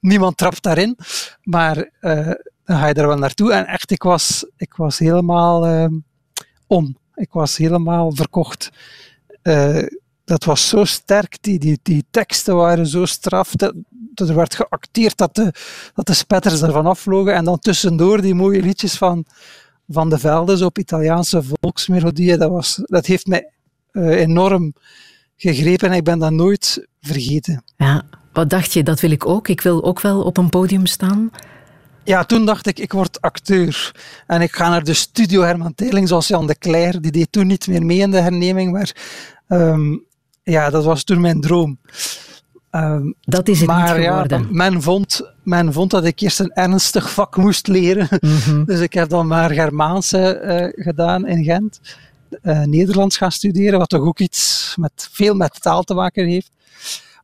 [0.00, 0.96] niemand trapt daarin,
[1.42, 2.30] maar eh,
[2.64, 3.52] dan ga je er wel naartoe.
[3.52, 5.98] En echt, ik was, ik was helemaal ehm,
[6.66, 6.96] om.
[7.14, 8.70] Ik was helemaal verkocht.
[10.24, 13.50] Eh, dat was zo sterk, die, die, die teksten waren zo straf.
[13.50, 15.52] Dat, dat er werd geacteerd dat de,
[15.94, 17.34] dat de spetters ervan afvlogen.
[17.34, 19.24] En dan tussendoor die mooie liedjes van,
[19.88, 22.38] van de Velden op Italiaanse volksmelodieën.
[22.38, 23.50] Dat, was, dat heeft mij
[23.92, 24.74] uh, enorm
[25.36, 27.64] gegrepen en ik ben dat nooit vergeten.
[27.76, 28.02] Ja,
[28.32, 28.82] wat dacht je?
[28.82, 29.48] Dat wil ik ook.
[29.48, 31.30] Ik wil ook wel op een podium staan.
[32.04, 33.94] Ja, toen dacht ik, ik word acteur.
[34.26, 37.00] En ik ga naar de studio Herman Teling, zoals Jan de Cler.
[37.00, 38.94] Die deed toen niet meer mee in de herneming, maar
[39.48, 40.04] um,
[40.44, 41.78] ja, dat was toen mijn droom.
[42.70, 44.40] Um, dat is het maar, niet geworden.
[44.40, 48.08] Ja, men, vond, men vond dat ik eerst een ernstig vak moest leren.
[48.20, 48.64] Mm -hmm.
[48.64, 50.40] Dus ik heb dan maar Germaanse
[50.76, 51.80] uh, gedaan in Gent.
[52.42, 56.50] Uh, Nederlands gaan studeren, wat toch ook iets met, veel met taal te maken heeft.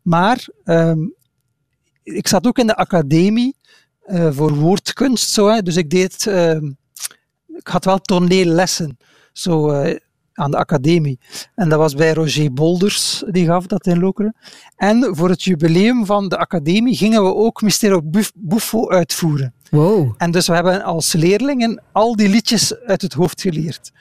[0.03, 1.15] Maar um,
[2.03, 3.57] ik zat ook in de academie
[4.07, 5.31] uh, voor woordkunst.
[5.31, 5.63] Zo, hè.
[5.63, 6.27] Dus ik deed,
[7.47, 8.99] ik had wel toneellessen.
[9.33, 9.83] Zo,
[10.41, 11.19] aan de academie.
[11.55, 14.35] En dat was bij Roger Bolders, die gaf dat in Lokeren.
[14.77, 18.01] En voor het jubileum van de academie gingen we ook Mystero
[18.35, 19.55] Buffo uitvoeren.
[19.71, 20.15] Wow.
[20.17, 23.93] En dus we hebben als leerlingen al die liedjes uit het hoofd geleerd.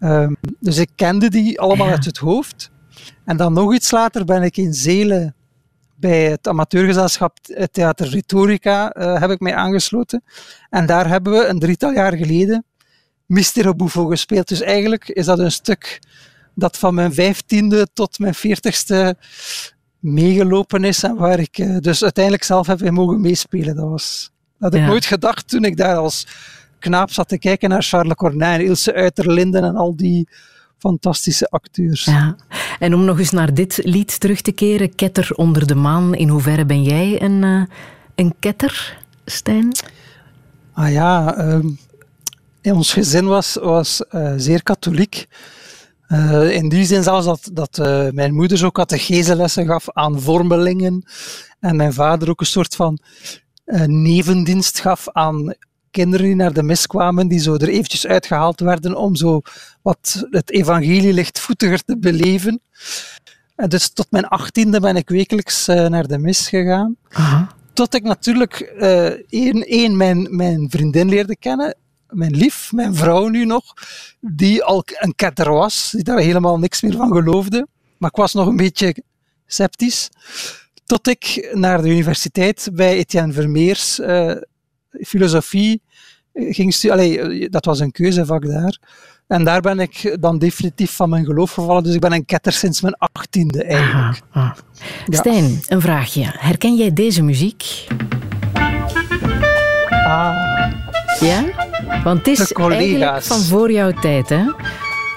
[0.00, 1.92] Um, dus ik kende die allemaal ja.
[1.92, 2.70] uit het hoofd.
[3.24, 5.34] En dan nog iets later ben ik in Zelen
[5.96, 7.38] bij het amateurgezelschap
[7.70, 10.22] Theater Rhetorica uh, heb ik mij aangesloten.
[10.70, 12.64] En daar hebben we een drietal jaar geleden
[13.28, 14.48] Mystero Buffo gespeeld.
[14.48, 16.00] Dus eigenlijk is dat een stuk
[16.54, 19.16] dat van mijn vijftiende tot mijn veertigste
[19.98, 23.76] meegelopen is en waar ik uh, dus uiteindelijk zelf heb in mogen meespelen.
[23.76, 26.26] Dat, was, dat had ik nooit gedacht toen ik daar als
[26.78, 30.28] knaap zat te kijken naar Charles Corneille, Ilse Uiterlinden en al die
[30.78, 32.04] fantastische acteurs.
[32.04, 32.36] Ja.
[32.78, 36.28] En om nog eens naar dit lied terug te keren, Ketter onder de maan, in
[36.28, 37.62] hoeverre ben jij een, uh,
[38.14, 39.72] een ketter, Stijn?
[40.72, 41.78] Ah ja, um,
[42.72, 45.26] ons gezin was, was uh, zeer katholiek.
[46.08, 51.04] Uh, in die zin zelfs dat, dat uh, mijn moeder zo catecheselessen gaf aan vormelingen
[51.60, 52.98] en mijn vader ook een soort van
[53.86, 55.54] nevendienst gaf aan
[55.90, 59.40] kinderen die naar de mis kwamen, die zo er eventjes uitgehaald werden om zo
[59.82, 62.60] wat het evangelie lichtvoetiger te beleven.
[63.56, 66.96] En dus tot mijn achttiende ben ik wekelijks naar de mis gegaan.
[67.08, 67.48] Aha.
[67.72, 68.60] Tot ik natuurlijk
[69.28, 71.76] één, één mijn, mijn vriendin leerde kennen,
[72.08, 73.74] mijn lief, mijn vrouw nu nog,
[74.20, 77.66] die al een ketter was, die daar helemaal niks meer van geloofde.
[77.98, 78.94] Maar ik was nog een beetje
[79.46, 80.08] sceptisch.
[80.86, 84.34] Tot ik naar de universiteit bij Etienne Vermeers uh,
[84.90, 85.82] filosofie
[86.34, 87.50] ging studeren.
[87.50, 88.78] Dat was een keuzevak daar.
[89.26, 91.82] En daar ben ik dan definitief van mijn geloof gevallen.
[91.82, 94.22] Dus ik ben een ketter sinds mijn achttiende eigenlijk.
[94.30, 94.56] Aha, aha.
[95.06, 95.18] Ja.
[95.18, 96.24] Stijn, een vraagje.
[96.24, 97.86] Herken jij deze muziek?
[100.06, 100.57] Ah.
[101.20, 101.44] Ja?
[102.04, 104.44] Want het is eigenlijk van voor jouw tijd, hè?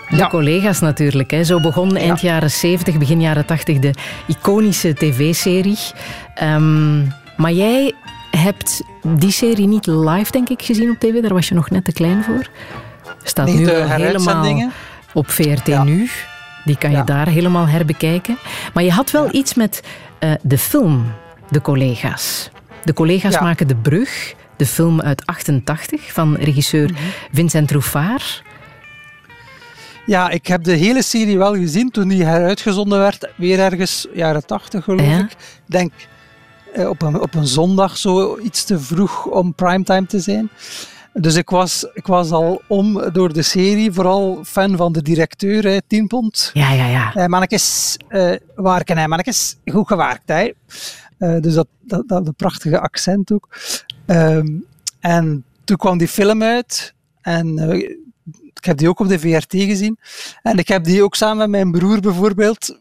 [0.09, 0.27] De ja.
[0.27, 1.31] collega's natuurlijk.
[1.31, 1.43] Hè.
[1.43, 2.27] Zo begon eind Ja.
[2.29, 3.93] jaren 70, begin jaren 80 de
[4.27, 5.77] iconische tv-serie.
[6.35, 7.05] Ehm,
[7.37, 7.93] maar jij
[8.31, 11.21] hebt die serie niet live, denk ik, gezien op tv.
[11.21, 12.47] Daar was je nog net te klein voor.
[13.23, 14.71] Staat nu helemaal
[15.13, 15.83] op VRT Ja.
[15.83, 16.09] Nu.
[16.65, 18.37] Die kan je daar helemaal herbekijken.
[18.73, 19.83] Maar je had wel iets met
[20.19, 21.13] eh, de film
[21.49, 22.49] De Collega's.
[22.83, 27.01] De Collega's maken De Brug, de film uit 88 van regisseur Mhm.
[27.31, 28.43] Vincent Trouffard.
[30.05, 33.29] Ja, ik heb de hele serie wel gezien toen die heruitgezonden werd.
[33.37, 35.19] Weer ergens jaren tachtig, geloof Ja.
[35.19, 35.31] ik.
[35.31, 35.91] Ik denk
[36.73, 40.49] eh, op, een, op een zondag zo iets te vroeg om primetime te zijn.
[41.13, 45.63] Dus ik was, ik was al om door de serie, vooral fan van de directeur,
[45.63, 46.49] hè, Tien Pond.
[46.53, 47.13] Ja, ja, ja.
[47.13, 49.55] Eh, mannetjes, eh waarken hè, mannetjes.
[49.65, 50.51] Goed gewaakt, hè.
[51.17, 53.47] Eh, dus dat, dat, dat een prachtige accent ook.
[54.11, 54.47] Ehm,
[54.99, 57.77] en toen kwam die film uit en eh,
[58.53, 59.97] ik heb die ook op de VRT gezien.
[60.41, 62.79] En ik heb die ook samen met mijn broer bijvoorbeeld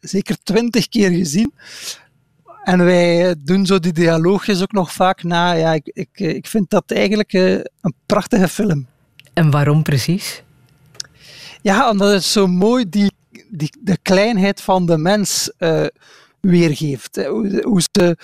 [0.00, 1.54] zeker twintig keer gezien.
[2.64, 5.52] En wij doen zo die dialoogjes ook nog vaak na.
[5.52, 8.86] Ja, ik, ik, ik vind dat eigenlijk eh, een prachtige film.
[9.32, 10.42] En waarom precies?
[11.60, 13.12] Ja, omdat het zo mooi die,
[13.48, 15.86] die, de kleinheid van de mens eh,
[16.40, 17.16] weergeeft.
[17.16, 18.16] Hoe, hoe ze,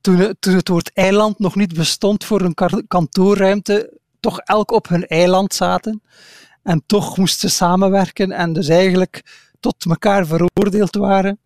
[0.00, 5.54] toen, het- woord eiland nog niet bestond voor een kantoorruimte, toch elk op hun eiland
[5.54, 6.02] zaten.
[6.62, 9.22] En toch moesten samenwerken en dus eigenlijk
[9.60, 11.38] tot elkaar veroordeeld waren.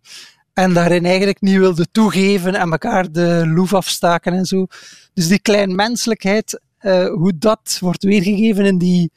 [0.53, 4.65] En daarin eigenlijk niet wilden toegeven en elkaar de loef afstaken en zo.
[5.13, 9.11] Dus die kleinmenselijkheid, eh, hoe dat wordt weergegeven in die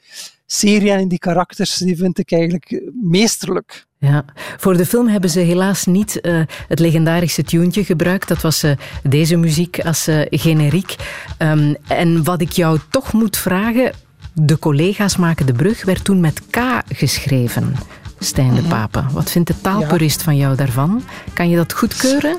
[0.51, 3.87] serie en in die karakters, die vind ik eigenlijk meesterlijk.
[3.97, 4.25] Ja,
[4.57, 8.27] voor de film hebben ze helaas niet uh, het legendarische tuentje gebruikt.
[8.27, 8.71] Dat was uh,
[9.03, 10.95] deze muziek als uh, generiek.
[11.37, 13.91] Um, en wat ik jou toch moet vragen,
[14.33, 17.75] de collega's maken de brug, werd toen met K geschreven.
[18.19, 19.03] Stijn de Pape.
[19.11, 20.23] Wat vindt de taalpurist ja.
[20.23, 21.03] van jou daarvan?
[21.33, 22.37] Kan je dat goedkeuren?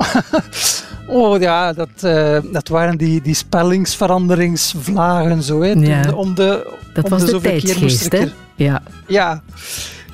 [1.10, 5.62] Oh ja, dat, uh, dat waren die, die spellingsveranderingsvlagen zo.
[5.62, 5.70] Hè.
[5.70, 6.12] Ja.
[6.12, 8.26] Om de, dat om was de, de tijdsgeest, hè?
[8.54, 8.82] Ja.
[9.06, 9.42] ja.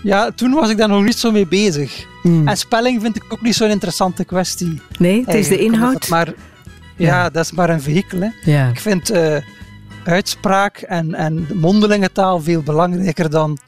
[0.03, 2.07] Ja, toen was ik daar nog niet zo mee bezig.
[2.23, 2.49] Mm.
[2.49, 4.81] En spelling vind ik ook niet zo'n interessante kwestie.
[4.99, 6.09] Nee, het is de inhoud.
[6.09, 6.27] Maar,
[6.97, 8.21] ja, ja, dat is maar een vehikel.
[8.21, 8.53] Hè.
[8.53, 8.69] Ja.
[8.69, 9.37] Ik vind uh,
[10.05, 13.59] uitspraak en, en mondelinge taal veel belangrijker dan...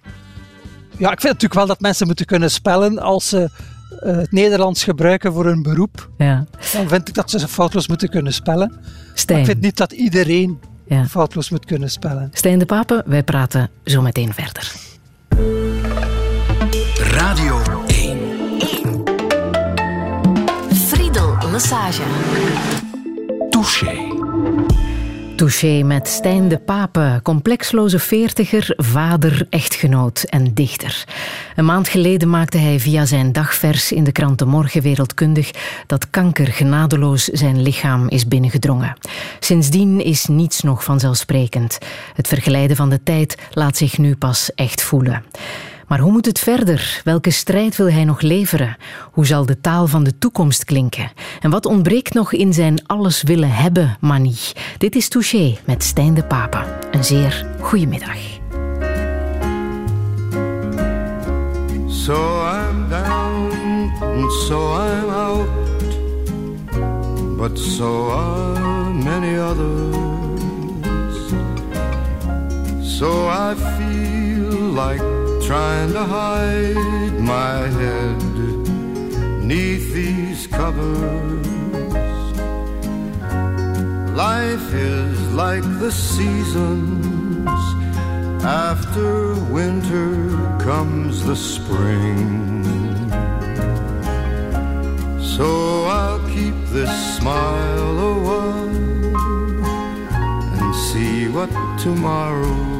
[0.96, 3.50] Ja, ik vind natuurlijk wel dat mensen moeten kunnen spellen als ze
[4.04, 6.10] uh, het Nederlands gebruiken voor hun beroep.
[6.18, 6.44] Ja.
[6.72, 8.72] Dan vind ik dat ze foutloos moeten kunnen spellen.
[9.26, 11.06] Ik vind niet dat iedereen ja.
[11.06, 12.30] foutloos moet kunnen spellen.
[12.32, 14.72] Stijn de Pape, wij praten zo meteen verder.
[16.98, 18.18] Radio 1.
[18.58, 19.02] 1.
[20.72, 22.02] Friedel Lassage.
[23.50, 24.16] Touché.
[25.38, 31.04] Touché met Stijn de Pape, complexloze veertiger, vader, echtgenoot en dichter.
[31.56, 35.50] Een maand geleden maakte hij via zijn dagvers in de krant De Morgen wereldkundig
[35.86, 38.96] dat kanker genadeloos zijn lichaam is binnengedrongen.
[39.40, 41.78] Sindsdien is niets nog vanzelfsprekend.
[42.14, 45.24] Het vergelijden van de tijd laat zich nu pas echt voelen.
[45.88, 47.00] Maar hoe moet het verder?
[47.04, 48.76] Welke strijd wil hij nog leveren?
[49.12, 51.12] Hoe zal de taal van de toekomst klinken?
[51.40, 54.38] En wat ontbreekt nog in zijn alles willen hebben manie?
[54.78, 56.78] Dit is Touché met Stijn de Papa.
[56.90, 58.16] Een zeer goede middag.
[61.86, 65.48] So I'm down and so I'm out
[67.36, 69.96] But so are many others
[72.82, 78.22] So I feel like trying to hide my head
[79.42, 81.46] neath these covers.
[84.14, 87.48] Life is like the seasons.
[88.44, 92.62] After winter comes the spring.
[95.22, 98.68] So I'll keep this smile a while
[100.60, 102.77] and see what tomorrow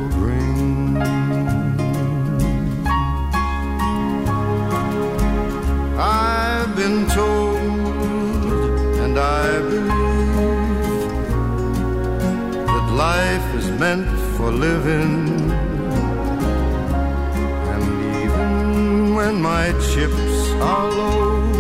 [6.01, 7.57] I've been told,
[9.03, 11.09] and I believe,
[12.67, 15.51] that life is meant for living.
[17.73, 17.83] And
[18.23, 21.51] even when my chips are low,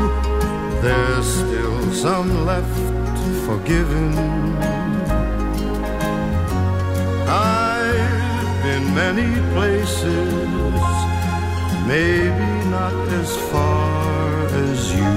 [0.83, 2.79] there's still some left
[3.45, 4.17] for giving.
[7.27, 10.33] I've been many places,
[11.89, 13.98] maybe not as far
[14.67, 15.15] as you.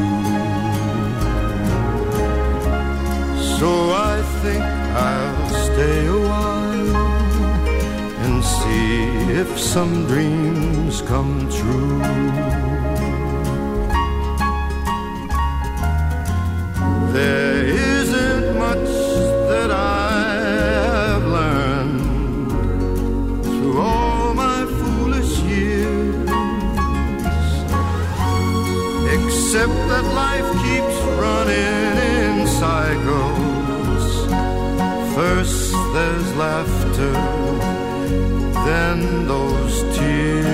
[3.58, 3.70] So
[4.12, 4.64] I think
[5.10, 6.96] I'll stay a while
[8.24, 8.98] and see
[9.42, 12.00] if some dreams come true.
[17.14, 17.51] There
[36.42, 37.14] laughter,
[38.68, 40.48] then those tears.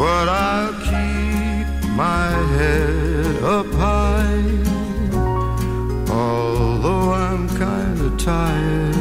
[0.00, 1.66] But I'll keep
[2.04, 4.44] my head up high,
[6.22, 8.96] although I'm kinda tired.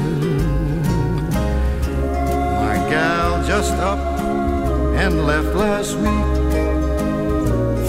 [2.64, 4.02] My gal just up
[5.04, 6.30] and left last week.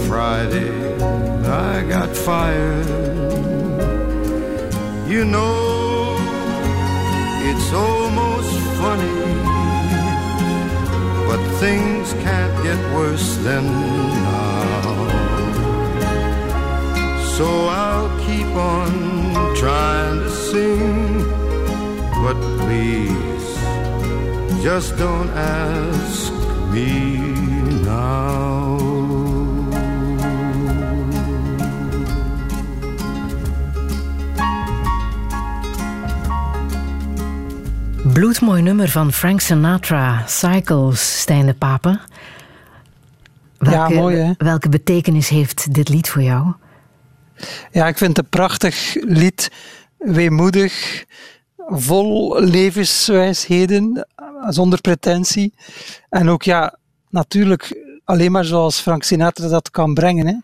[0.07, 0.72] Friday,
[1.70, 3.39] I got fired.
[5.11, 6.17] You know,
[7.43, 9.21] it's almost funny,
[11.27, 14.93] but things can't get worse than now.
[17.37, 21.29] So I'll keep on trying to sing,
[22.23, 23.49] but please,
[24.63, 26.33] just don't ask
[26.73, 27.19] me
[27.83, 28.39] now.
[38.13, 42.01] Bloedmooi nummer van Frank Sinatra, Cycles, Stijn de Pape.
[43.59, 44.33] Welke, ja, mooi hè?
[44.39, 46.53] Welke betekenis heeft dit lied voor jou?
[47.73, 49.51] Ja, ik vind het een prachtig lied
[49.97, 51.05] weemoedig,
[51.57, 54.07] vol levenswijsheden,
[54.49, 55.55] zonder pretentie.
[56.09, 56.77] En ook, ja,
[57.11, 60.27] natuurlijk alleen maar zoals Frank Sinatra dat kan brengen.
[60.27, 60.37] Hè.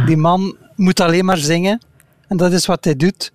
[0.00, 0.06] Ah.
[0.06, 1.80] Die man moet alleen maar zingen.
[2.28, 3.32] En dat is wat hij doet.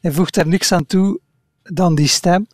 [0.00, 1.20] Hij voegt er niks aan toe
[1.62, 2.46] dan die stem.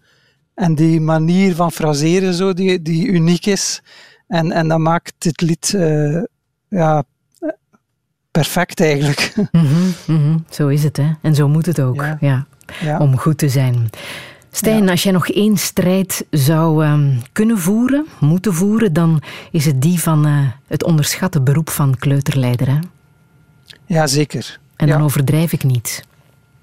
[0.55, 3.83] En die manier van fraseren, zo, die, die uniek is.
[4.27, 6.23] En, en dat maakt dit lied eh,
[6.69, 7.05] ja,
[8.31, 9.33] perfect eigenlijk.
[9.53, 10.39] Mhm, mhm.
[10.51, 11.11] Zo is het, hè?
[11.23, 12.01] En zo moet het ook.
[12.01, 12.17] Ja.
[12.21, 12.47] Ja.
[12.81, 12.99] ja.
[12.99, 13.91] Om goed te zijn.
[14.51, 19.83] Stijn, als jij nog één strijd zou ehm, kunnen voeren, moeten voeren, dan is het
[19.83, 22.69] die van eh, het onderschatte beroep van kleuterleider.
[22.69, 22.79] Hè?
[23.87, 24.59] ja, zeker.
[24.77, 26.05] En dan overdrijf ik niet.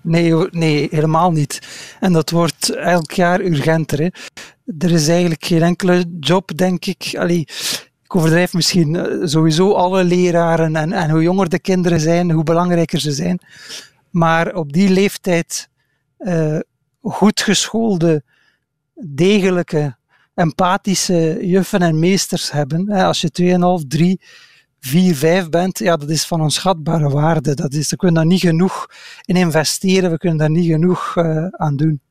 [0.02, 1.62] Nee, nee, helemaal niet.
[2.00, 4.00] En dat wordt elk jaar urgenter.
[4.00, 4.08] Hè.
[4.78, 7.16] Er is eigenlijk geen enkele job, denk ik.
[7.18, 7.48] Allee,
[8.04, 12.44] ik overdrijf misschien eh, sowieso alle leraren en, en hoe jonger de kinderen zijn, hoe
[12.44, 13.40] belangrijker ze zijn.
[14.10, 15.70] Maar op die leeftijd
[16.18, 16.60] eh,
[17.02, 18.24] goed geschoolde,
[18.94, 19.96] degelijke,
[20.34, 22.90] empathische juffen en meesters hebben.
[22.90, 24.22] Als je 2,5, 3,
[24.80, 27.54] 4, 5 bent, ja, dat is van onschatbare waarde.
[27.54, 28.88] Dat is, we kunnen daar niet genoeg
[29.26, 32.02] in investeren, we kunnen daar niet genoeg eh, aan doen.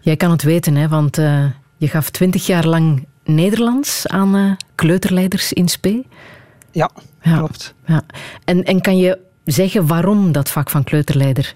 [0.00, 0.88] Jij kan het weten, hè?
[0.88, 1.44] want eh,
[1.76, 6.06] je gaf twintig jaar lang Nederlands aan eh, kleuterleiders in Spee.
[6.70, 6.90] Ja,
[7.22, 7.36] Ja.
[7.36, 7.74] klopt.
[7.86, 8.02] Ja.
[8.44, 11.54] En, en kan je zeggen waarom dat vak van kleuterleider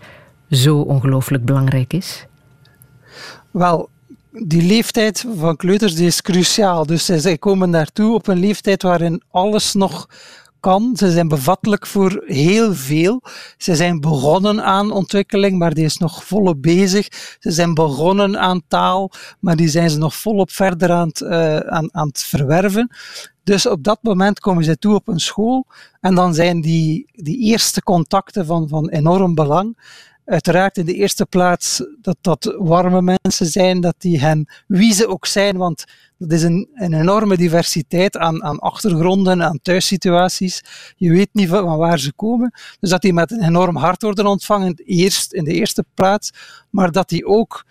[0.50, 2.26] zo ongelooflijk belangrijk is?
[3.50, 3.88] Wel,
[4.30, 6.86] die leeftijd van kleuters die is cruciaal.
[6.86, 10.08] Dus zij, zij komen daartoe op een leeftijd waarin alles nog
[10.60, 10.96] kan.
[10.96, 13.22] Ze zijn bevattelijk voor heel veel.
[13.58, 17.36] Ze zijn begonnen aan ontwikkeling, maar die is nog volop bezig.
[17.40, 21.56] Ze zijn begonnen aan taal, maar die zijn ze nog volop verder aan het, eh,
[21.56, 22.90] aan, aan het verwerven.
[23.48, 25.66] Dus op dat moment komen ze toe op een school
[26.00, 29.76] en dan zijn die, die eerste contacten van, van enorm belang.
[30.28, 35.08] Uiteraard in de eerste plaats dat dat warme mensen zijn, dat die hen, wie ze
[35.08, 35.84] ook zijn, want
[36.18, 40.62] dat is een, een enorme diversiteit aan, aan achtergronden, aan thuissituaties.
[40.96, 42.52] Je weet niet van waar ze komen.
[42.80, 46.30] Dus dat die met een enorm hart worden ontvangen, eerst, in de eerste plaats,
[46.70, 47.64] maar dat die ook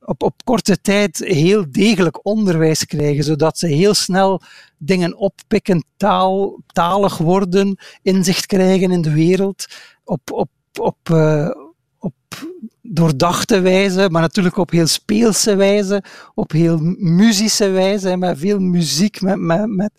[0.00, 4.40] op, op korte tijd heel degelijk onderwijs krijgen, zodat ze heel snel
[4.78, 9.66] dingen oppikken, taal, talig worden, inzicht krijgen in de wereld,
[10.04, 11.50] op, op, op, eh,
[12.42, 16.02] op doordachte wijze, maar natuurlijk op heel speelse wijze,
[16.34, 19.92] op heel muzische wijze, met veel muziek, met, met, met,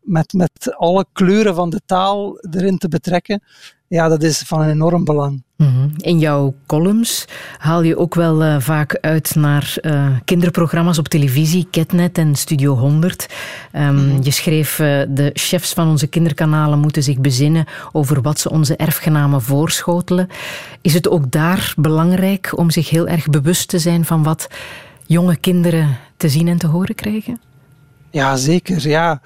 [0.00, 3.42] met, met alle kleuren van de taal erin te betrekken.
[3.90, 5.42] Ja, dat is van een enorm belang.
[5.56, 5.88] Mhm.
[5.96, 7.24] In jouw columns
[7.58, 12.74] haal je ook wel eh, vaak uit naar eh, kinderprogramma's op televisie, Ketnet en Studio
[12.76, 13.26] 100.
[13.72, 18.50] Ehm, Je schreef, eh, de chefs van onze kinderkanalen moeten zich bezinnen over wat ze
[18.50, 20.28] onze erfgenamen voorschotelen.
[20.80, 24.48] Is het ook daar belangrijk om zich heel erg bewust te zijn van wat
[25.06, 27.40] jonge kinderen te zien en te horen krijgen?
[28.10, 28.88] Ja, zeker.
[28.88, 29.20] Ja.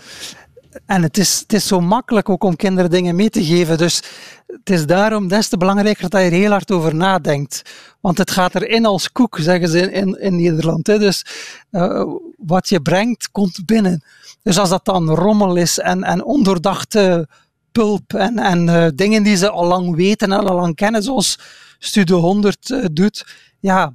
[0.86, 3.78] En het is, het is zo makkelijk ook om kinderen dingen mee te geven.
[3.78, 4.02] Dus
[4.46, 7.62] het is daarom des te belangrijker dat je er heel hard over nadenkt.
[8.00, 10.86] Want het gaat erin als koek, zeggen ze in, in, in Nederland.
[10.86, 10.98] Hè.
[10.98, 11.24] Dus
[11.70, 12.04] eh,
[12.36, 14.02] wat je brengt, komt binnen.
[14.42, 17.28] Dus als dat dan rommel is en, en ondoordachte
[17.72, 21.38] pulp en, en eh, dingen die ze al lang weten en al lang kennen, zoals
[21.78, 23.26] Studio 100 eh, doet,
[23.60, 23.94] ja,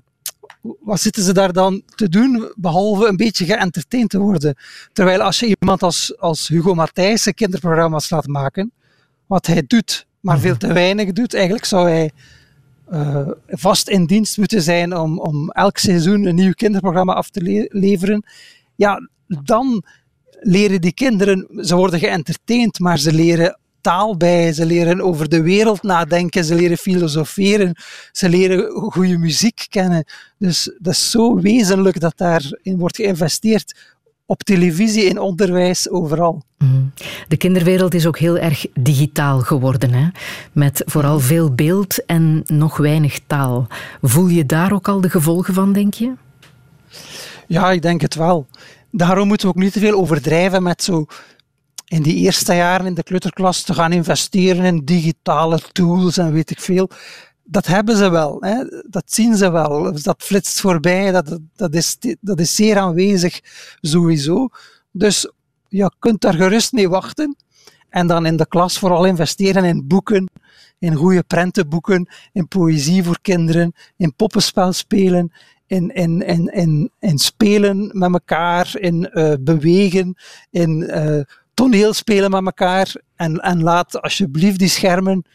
[0.79, 4.55] wat zitten ze daar dan te doen, behalve een beetje geëntertained te worden?
[4.93, 8.71] Terwijl als je iemand als, als Hugo Matthijssen kinderprogramma's laat maken,
[9.25, 12.11] wat hij doet, maar veel te weinig doet, eigenlijk zou hij
[12.89, 17.41] eh, vast in dienst moeten zijn om, om elk seizoen een nieuw kinderprogramma af te
[17.41, 18.23] le- leveren.
[18.75, 19.83] Ja, dan
[20.39, 25.41] leren die kinderen, ze worden geëntertained, maar ze leren taal bij, ze leren over de
[25.41, 27.75] wereld nadenken, ze leren filosoferen,
[28.11, 30.05] ze leren goede muziek kennen.
[30.37, 33.97] Dus dat is zo wezenlijk dat daarin wordt geïnvesteerd.
[34.25, 36.43] Op televisie, in onderwijs, overal.
[36.57, 36.71] Mhm.
[37.27, 40.07] De kinderwereld is ook heel erg digitaal geworden, hè?
[40.51, 43.67] met vooral veel beeld en nog weinig taal.
[44.01, 46.13] Voel je daar ook al de gevolgen van, denk je?
[47.47, 48.47] Ja, ik denk het wel.
[48.91, 51.05] Daarom moeten we ook niet te veel overdrijven met zo
[51.89, 56.49] in die eerste jaren in de kleuterklas te gaan investeren in digitale tools en weet
[56.49, 56.89] ik veel.
[57.43, 58.63] Dat hebben ze wel, hè.
[58.89, 60.01] dat zien ze wel.
[60.01, 63.39] Dat flitst voorbij, dat, dat, is, dat is zeer aanwezig
[63.81, 64.49] sowieso.
[64.91, 65.31] Dus
[65.67, 67.35] je kunt daar gerust mee wachten.
[67.89, 70.29] En dan in de klas vooral investeren in boeken,
[70.79, 75.31] in goede prentenboeken, in poëzie voor kinderen, in poppenspel spelen,
[75.67, 80.17] in, in, in, in, in spelen met elkaar, in uh, bewegen,
[80.49, 81.21] in uh,
[81.59, 82.95] toneelspelen met elkaar.
[83.15, 85.25] En, en laat alsjeblieft die schermen,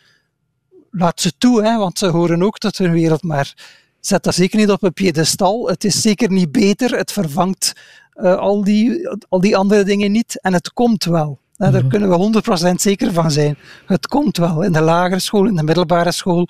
[0.90, 3.22] laat ze toe, hè, want ze horen ook tot hun wereld.
[3.22, 3.54] Maar
[4.00, 5.68] zet dat zeker niet op een piedestal.
[5.68, 6.96] Het is zeker niet beter.
[6.96, 7.72] Het vervangt
[8.14, 10.40] uh, al, die, al die andere dingen niet.
[10.40, 11.38] En het komt wel.
[11.56, 11.88] Daar mhm.
[11.88, 13.56] kunnen we 100% zeker van zijn.
[13.86, 14.62] Het komt wel.
[14.62, 16.48] In de lagere school, in de middelbare school,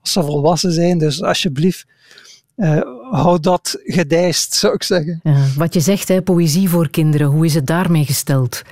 [0.00, 0.98] als ze volwassen zijn.
[0.98, 1.86] Dus alsjeblieft,
[2.56, 5.20] uh, hou dat gedijst, zou ik zeggen.
[5.22, 8.62] Ja, wat je zegt, hè, poëzie voor kinderen, hoe is het daarmee gesteld?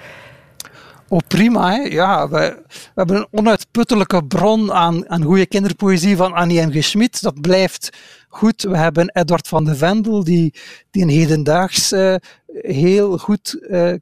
[1.08, 1.72] Oh, prima.
[1.72, 1.82] Hè?
[1.82, 6.70] Ja, we, we, hebben een onuitputtelijke bron aan, aan goede kinderpoëzie van Annie M.
[6.70, 6.84] G.
[6.84, 7.22] Schmid.
[7.22, 7.96] Dat blijft
[8.28, 8.62] goed.
[8.62, 10.54] We hebben Edward van de Vendel, die,
[10.90, 12.14] die een hedendaags uh,
[12.46, 13.92] heel goed uh,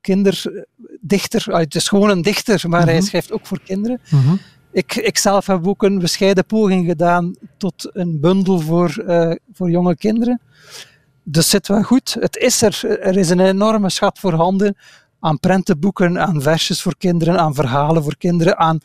[0.00, 1.44] kinderdichter...
[1.48, 3.04] Uh, het is gewoon een dichter, maar hij mhm.
[3.04, 4.00] schrijft ook voor kinderen.
[4.10, 4.40] Mm
[4.72, 9.70] ik, ik zelf heb ook een bescheiden poging gedaan tot een bundel voor, uh, voor
[9.70, 10.40] jonge kinderen.
[11.22, 12.16] Dus zit wel goed.
[12.20, 13.00] Het is er.
[13.00, 14.76] Er is een enorme schat voorhanden
[15.22, 18.78] aan prentenboeken, aan versjes voor kinderen, aan verhalen voor kinderen, aan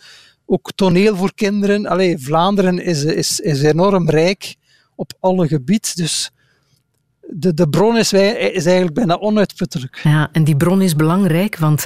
[0.46, 1.86] ook toneel voor kinderen.
[1.86, 4.56] Allee, Vlaanderen is, is, is enorm rijk
[4.96, 5.92] op alle gebieden.
[5.96, 6.32] Dus
[7.22, 10.00] de, de bron is, is eigenlijk bijna onuitputtelijk.
[10.04, 11.86] Ja, en die bron is belangrijk, want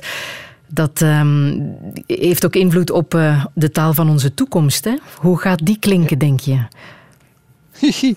[0.68, 1.76] dat um,
[2.06, 4.84] heeft ook invloed op uh, de taal van onze toekomst.
[4.84, 4.96] Hè?
[5.18, 6.66] Hoe gaat die klinken, denk je?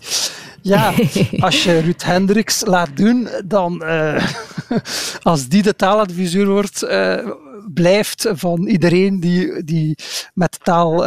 [0.65, 0.95] ja,
[1.47, 4.27] als je Ruud Hendricks laat doen, dan uh,
[5.23, 7.31] als die de taaladviseur wordt, uh,
[7.75, 9.97] blijft van iedereen die, die
[10.35, 11.07] met taal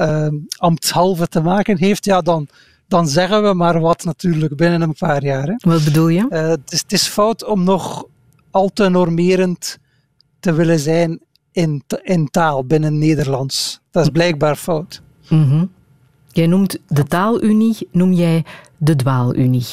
[0.57, 2.47] ambtshalve te maken heeft, ja, dan,
[2.87, 5.47] dan zeggen we maar wat natuurlijk binnen een paar jaar.
[5.47, 5.55] Hè.
[5.57, 6.25] Wat bedoel je?
[6.29, 8.05] het, is, het is fout om nog
[8.51, 9.77] al te normerend
[10.39, 11.19] te willen zijn
[11.51, 13.79] in, in taal binnen Nederlands.
[13.91, 15.01] Dat is blijkbaar fout.
[15.29, 15.75] Mm
[16.37, 18.45] Jij noemt de taalunie, noem jij
[18.77, 19.67] de dwaalunie.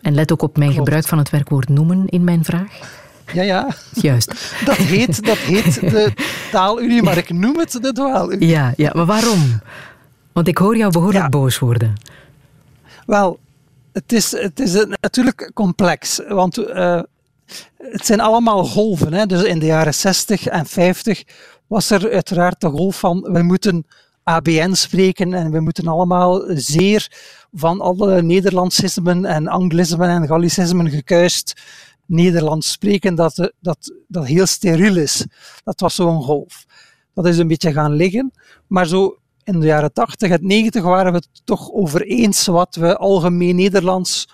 [0.00, 3.02] En let ook op mijn gebruik van het werkwoord noemen in mijn vraag.
[3.32, 3.68] Ja, ja.
[3.92, 4.54] Juist.
[4.64, 6.12] Dat heet, dat heet de
[6.50, 8.48] taalunie, maar ik noem het de dwaalunie.
[8.48, 9.60] Ja, ja, maar waarom?
[10.32, 11.94] Want ik hoor jou behoorlijk boos worden.
[13.06, 13.38] Wel,
[13.92, 16.20] het is, het is natuurlijk complex.
[16.28, 17.00] Want uh,
[17.78, 19.12] het zijn allemaal golven.
[19.12, 19.26] Hè.
[19.26, 21.22] Dus in de jaren 60 en 50
[21.66, 23.86] was er uiteraard de golf van we moeten
[24.24, 27.08] ABN spreken en we moeten allemaal zeer
[27.52, 31.62] van alle Nederlandsismen en Anglismen en Gallicismen gekuist
[32.06, 35.26] Nederlands spreken dat, dat, dat heel steriel is.
[35.64, 36.64] Dat was zo'n golf.
[37.14, 38.32] Dat is een beetje gaan liggen,
[38.66, 42.74] maar zo in de jaren 80 en 90 waren we het toch over eens wat
[42.74, 44.28] we algemeen Nederlands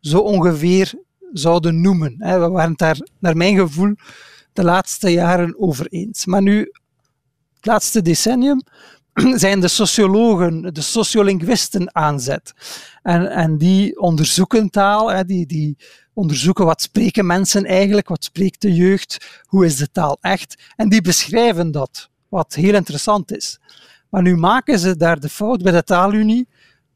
[0.00, 0.94] zo ongeveer
[1.32, 2.16] zouden noemen.
[2.18, 3.94] We waren het daar, naar mijn gevoel,
[4.52, 6.26] de laatste jaren over eens.
[6.26, 6.58] Maar nu,
[7.54, 8.62] het laatste decennium,
[9.44, 12.52] zijn de sociologen, de sociolinguisten aanzet.
[13.02, 15.76] En, en die onderzoeken taal, die, die
[16.12, 20.88] onderzoeken wat spreken mensen eigenlijk, wat spreekt de jeugd, hoe is de taal echt, en
[20.88, 23.58] die beschrijven dat, wat heel interessant is.
[24.10, 26.48] Maar nu maken ze daar de fout bij de taalunie.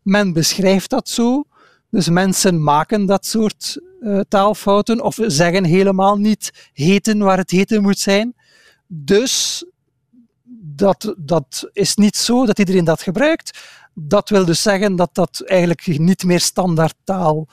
[0.03, 1.45] Men beschrijft dat zo,
[1.91, 7.83] dus mensen maken dat soort uh, taalfouten of zeggen helemaal niet heten waar het heten
[7.83, 8.35] moet zijn.
[8.87, 9.65] Dus
[10.81, 13.59] dat, dat is niet zo dat iedereen dat gebruikt.
[13.95, 17.49] Dat wil dus zeggen dat dat eigenlijk niet meer standaardtaal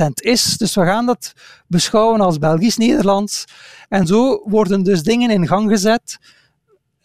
[0.00, 0.56] 100% is.
[0.56, 1.32] Dus we gaan dat
[1.66, 3.44] beschouwen als Belgisch-Nederlands.
[3.88, 6.18] En zo worden dus dingen in gang gezet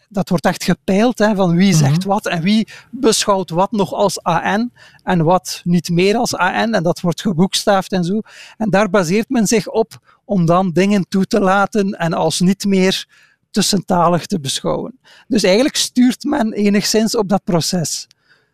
[0.08, 2.08] dat wordt echt gepeild, hè, van wie zegt mhm.
[2.08, 4.72] wat en wie beschouwt wat nog als AN
[5.02, 6.74] en wat niet meer als AN.
[6.74, 8.20] En dat wordt geboekstaafd en zo.
[8.56, 12.64] En daar baseert men zich op om dan dingen toe te laten en als niet
[12.64, 13.06] meer
[13.58, 14.98] tussentalig te beschouwen.
[15.28, 18.06] Dus eigenlijk stuurt men enigszins op dat proces.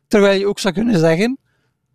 [0.08, 1.38] Terwijl je ook zou kunnen zeggen,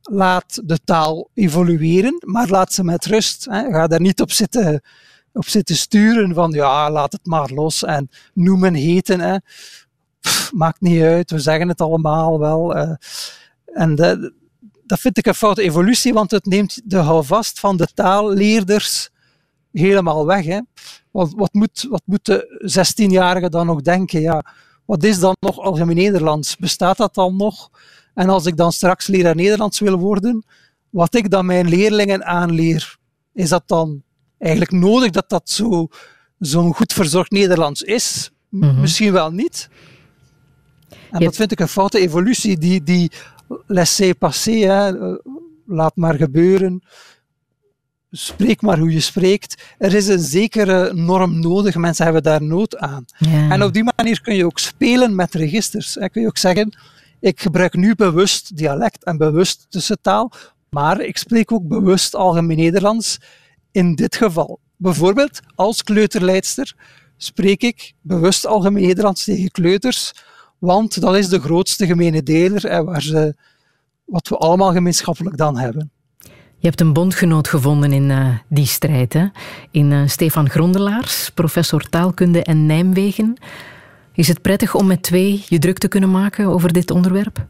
[0.01, 3.45] laat de taal evolueren, maar laat ze met rust.
[3.49, 3.71] Hè.
[3.71, 4.81] Ga daar niet op zitten
[5.33, 9.19] op zitten sturen van ja, laat het maar los en noemen, heten.
[9.19, 9.37] Hè.
[10.51, 12.77] maakt niet uit, we zeggen het allemaal wel.
[12.77, 12.91] Uh,
[13.65, 14.33] en de,
[14.85, 19.09] dat vind ik een foute evolutie, want het neemt de houvast van de taalleerders
[19.71, 20.45] helemaal weg.
[20.45, 20.59] Hè.
[21.19, 24.21] Wat, wat, moet, wat moet de 16-jarige dan nog denken?
[24.21, 24.45] Ja,
[24.85, 26.57] wat is dan nog algemeen Nederlands?
[26.57, 27.69] Bestaat dat dan nog?
[28.13, 30.45] En als ik dan straks leraar Nederlands wil worden,
[30.89, 32.97] wat ik dan mijn leerlingen aanleer,
[33.33, 34.03] is dat dan
[34.37, 35.87] eigenlijk nodig dat dat zo,
[36.37, 38.31] zo'n goed verzorgd Nederlands is.
[38.49, 38.81] Mhm.
[38.81, 39.69] Misschien wel niet.
[41.11, 42.57] En dat vind ik een foute evolutie.
[42.57, 43.11] Die, die
[43.65, 45.13] laissez-passer, eh,
[45.65, 46.83] laat maar gebeuren.
[48.11, 49.63] Spreek maar hoe je spreekt.
[49.77, 51.75] Er is een zekere norm nodig.
[51.75, 53.05] Mensen hebben daar nood aan.
[53.29, 55.97] En op die manier kun je ook spelen met registers.
[55.97, 56.77] En kun je ook zeggen,
[57.19, 60.31] ik gebruik nu bewust dialect en bewust tussentaal,
[60.69, 63.17] maar ik spreek ook bewust algemeen Nederlands
[63.71, 64.59] in dit geval.
[64.75, 66.75] Bijvoorbeeld als kleuterleidster
[67.17, 70.13] spreek ik bewust algemeen Nederlands tegen kleuters,
[70.57, 73.35] want dat is de grootste gemene deler en waar ze,
[74.05, 75.91] wat we allemaal gemeenschappelijk dan hebben.
[76.59, 79.25] Je hebt een bondgenoot gevonden in uh, die strijd, hè?
[79.71, 83.37] in uh, Stefan Grondelaars, professor taalkunde en Nijmegen.
[84.13, 87.45] Is het prettig om met twee je druk te kunnen maken over dit onderwerp?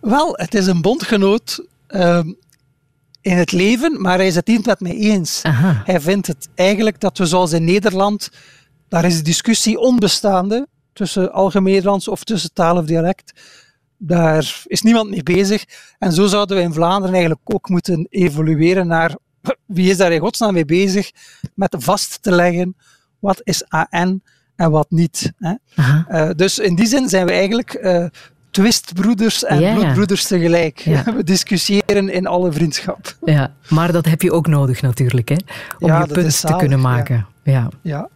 [0.00, 2.20] Wel, het is een bondgenoot uh,
[3.20, 5.42] in het leven, maar hij is het niet met mij eens.
[5.42, 5.82] Aha.
[5.84, 8.30] Hij vindt het eigenlijk dat we zoals in Nederland,
[8.88, 13.32] daar is de discussie onbestaande tussen algemeen Nederlands of tussen taal of dialect.
[13.98, 15.64] Daar is niemand mee bezig.
[15.98, 19.16] En zo zouden we in Vlaanderen eigenlijk ook moeten evolueren naar
[19.66, 21.10] wie is daar in godsnaam mee bezig
[21.54, 22.76] met vast te leggen
[23.18, 24.22] wat is AN
[24.56, 25.32] en wat niet.
[25.38, 25.54] Hè?
[26.08, 28.04] Uh, dus in die zin zijn we eigenlijk uh,
[28.50, 30.78] twistbroeders en ja, bloedbroeders tegelijk.
[30.78, 31.04] Ja.
[31.16, 33.16] We discussiëren in alle vriendschap.
[33.24, 35.36] Ja, maar dat heb je ook nodig natuurlijk, hè?
[35.78, 37.26] om Ja, je punt te zalig, kunnen maken.
[37.42, 37.68] Ja.
[37.82, 38.08] Ja.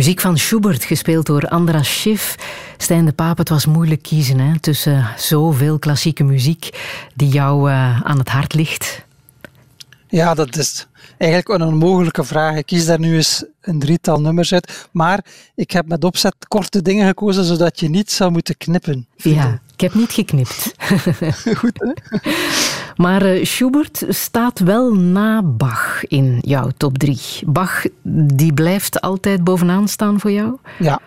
[0.00, 2.34] Muziek van Schubert, gespeeld door Andras Schiff.
[2.76, 6.68] Stijn de Paap, het was moeilijk kiezen hè, tussen zoveel klassieke muziek
[7.14, 9.04] die jou uh, aan het hart ligt.
[10.08, 10.86] Ja, dat is
[11.18, 12.56] eigenlijk een onmogelijke vraag.
[12.56, 14.88] Ik kies daar nu eens een drietal nummers uit.
[14.90, 15.24] Maar
[15.54, 19.06] ik heb met opzet korte dingen gekozen, zodat je niet zou moeten knippen.
[19.16, 20.74] Ja, ik heb niet geknipt.
[21.60, 21.92] Goed, hè?
[23.00, 27.20] Maar uh, Schubert staat wel na Bach in jouw top drie.
[27.46, 27.84] Bach,
[28.34, 30.56] die blijft altijd bovenaan staan voor jou?
[30.78, 31.00] Ja.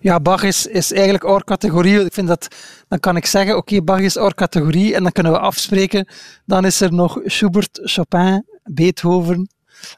[0.00, 2.04] Ja, Bach is, is eigenlijk our categorie.
[2.04, 2.48] Ik vind dat,
[2.88, 6.06] dan kan ik zeggen, oké, Bach is our categorie en dan kunnen we afspreken.
[6.44, 9.50] Dan is er nog Schubert, Chopin, Beethoven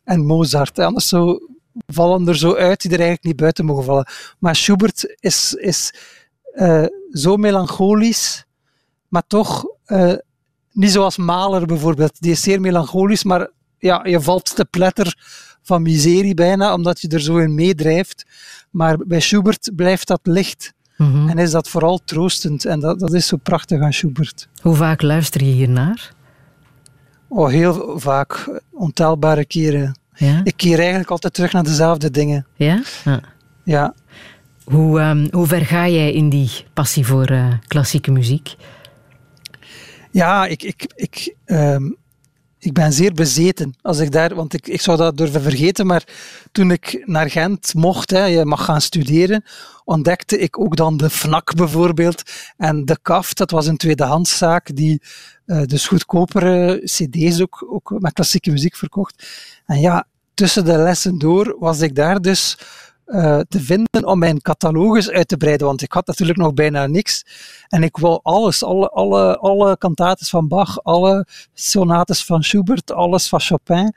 [0.05, 0.79] en Mozart.
[0.79, 1.39] Anders zo
[1.87, 4.07] vallen er zo uit die er eigenlijk niet buiten mogen vallen.
[4.39, 5.95] Maar Schubert is, is
[6.55, 8.45] uh, zo melancholisch,
[9.09, 10.13] maar toch uh,
[10.73, 12.21] niet zoals Mahler bijvoorbeeld.
[12.21, 15.17] Die is zeer melancholisch, maar ja, je valt te pletter
[15.63, 18.27] van miserie bijna, omdat je er zo in meedrijft.
[18.71, 20.73] Maar bij Schubert blijft dat licht.
[20.97, 21.29] Mhm.
[21.29, 22.65] En is dat vooral troostend.
[22.65, 24.49] En dat, dat is zo prachtig aan Schubert.
[24.61, 26.13] Hoe vaak luister je hiernaar?
[27.29, 28.61] Oh, heel vaak.
[28.71, 29.99] Ontelbare keren.
[30.15, 30.41] Ja?
[30.45, 32.47] Ik keer eigenlijk altijd terug naar dezelfde dingen.
[32.55, 32.83] Ja?
[33.05, 33.21] ja.
[33.65, 33.95] ja.
[34.65, 38.55] Hoe, um, hoe ver ga jij in die passie voor uh, klassieke muziek?
[40.13, 41.97] Ja, ik, ik, ik, um,
[42.59, 46.05] ik ben zeer bezeten als ik daar, want ik, ik zou dat durven vergeten, maar
[46.53, 49.45] toen ik naar Gent mocht, hè, je mag gaan studeren,
[49.85, 52.23] ontdekte ik ook dan de FNAC bijvoorbeeld
[52.57, 55.03] en de KAF, dat was een tweedehandszaak die
[55.47, 59.27] uh, dus goedkopere cd's ook, ook met klassieke muziek verkocht.
[59.67, 62.59] En ja, tussen de lessen door was ik daar dus
[63.05, 66.87] eh, te vinden om mijn catalogus uit te breiden, want ik had natuurlijk nog bijna
[66.87, 67.25] niks.
[67.69, 73.29] En ik wou alles, alle, alle, alle cantates van Bach, alle sonates van Schubert, alles
[73.29, 73.95] van Chopin.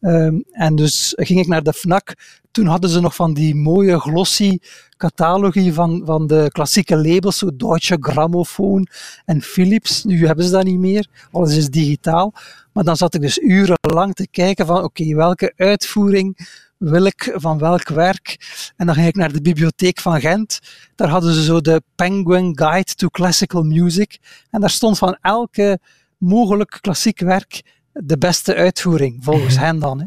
[0.00, 2.14] Ehm, en dus ging ik naar de FNAC.
[2.50, 4.58] Toen hadden ze nog van die mooie glossy
[4.96, 8.86] catalogie van, van de klassieke labels, zo Deutsche Grammophon
[9.24, 10.04] en Philips.
[10.04, 12.32] Nu hebben ze dat niet meer, alles is digitaal.
[12.72, 16.36] Maar dan zat ik dus urenlang te kijken van oké, welke uitvoering
[16.78, 18.36] wil ik van welk werk?
[18.76, 20.58] En dan ging ik naar de bibliotheek van Gent.
[20.94, 24.18] Daar hadden ze zo de Penguin Guide to Classical Music.
[24.50, 25.78] En daar stond van elke
[26.18, 30.00] mogelijk klassiek werk de beste uitvoering, volgens hen dan.
[30.00, 30.06] Hè.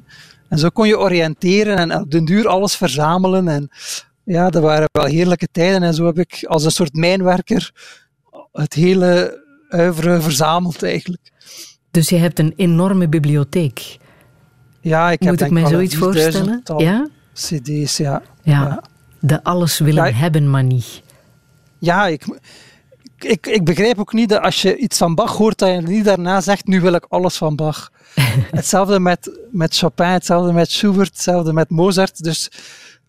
[0.50, 3.48] En zo kon je oriënteren en op den duur alles verzamelen.
[3.48, 3.70] En
[4.24, 5.84] ja, dat waren wel heerlijke tijden.
[5.84, 7.72] En zo heb ik als een soort mijnwerker
[8.52, 11.32] het hele uiveren verzameld eigenlijk.
[11.92, 13.98] Dus je hebt een enorme bibliotheek.
[14.82, 16.62] Ja, ik heb Moet ik mij zoiets voorstellen?
[16.78, 17.08] Ja?
[17.34, 18.22] cd's, ja.
[18.44, 18.84] ja?
[19.20, 21.02] De alles willen Ja, hebben, maar niet.
[21.80, 22.40] Ja, ik,
[23.18, 26.06] ik, ik begrijp ook niet dat als je iets van Bach hoort, dat je niet
[26.06, 27.92] daarna zegt, nu wil ik alles van Bach.
[28.52, 32.24] hetzelfde met, met Chopin, hetzelfde met Schubert, hetzelfde met Mozart.
[32.24, 32.52] Dus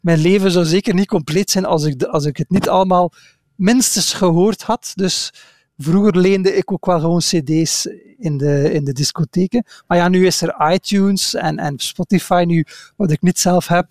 [0.01, 3.12] mijn leven zou zeker niet compleet zijn als ik, als ik het niet allemaal
[3.55, 4.93] minstens gehoord had.
[4.94, 5.32] Dus
[5.77, 7.89] vroeger leende ik ook wel gewoon cd's
[8.23, 9.65] in de, in de discotheken.
[9.86, 12.44] Maar ja, nu is er iTunes en, en Spotify.
[12.47, 12.65] Nu,
[12.97, 13.86] wat ik niet zelf heb,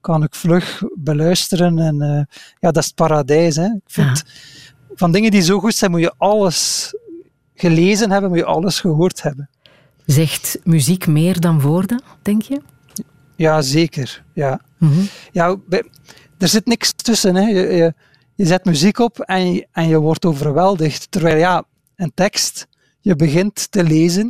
[0.00, 1.78] kan ik vlug beluisteren.
[1.78, 3.56] En eh, ja, dat is het paradijs.
[3.56, 3.64] Hè.
[3.64, 4.24] Ik vind,
[4.94, 6.94] van dingen die zo goed zijn, moet je alles
[7.54, 9.50] gelezen hebben, moet je alles gehoord hebben.
[10.06, 12.60] Zegt muziek meer dan woorden, denk je?
[13.36, 14.24] Ja, zeker.
[14.34, 14.60] Ja.
[14.78, 15.00] Mhm.
[15.32, 15.56] Ja,
[16.38, 17.34] er zit niks tussen.
[17.34, 17.48] Hè.
[17.48, 17.94] Je, je,
[18.34, 21.10] je zet muziek op en je, en je wordt overweldigd.
[21.10, 21.64] Terwijl ja,
[21.96, 22.66] een tekst,
[23.00, 24.22] je begint te lezen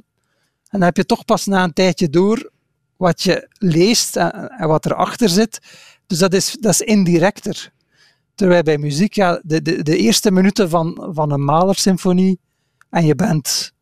[0.71, 2.51] en dan heb je toch pas na een tijdje door
[2.97, 5.61] wat je leest en, wat erachter zit.
[6.07, 7.73] Dus dat is, dat is indirecter.
[8.35, 12.39] Terwijl bij muziek, ja, de, de, de eerste minuten van, van een Mahler-symfonie
[12.91, 13.73] en je bent,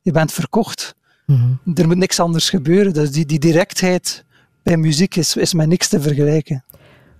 [0.00, 0.94] je bent verkocht.
[1.26, 1.50] Mhm.
[1.74, 2.92] Er moet niks anders gebeuren.
[2.92, 4.24] Dus die, die directheid
[4.62, 6.64] bij muziek is, is met niks te vergelijken.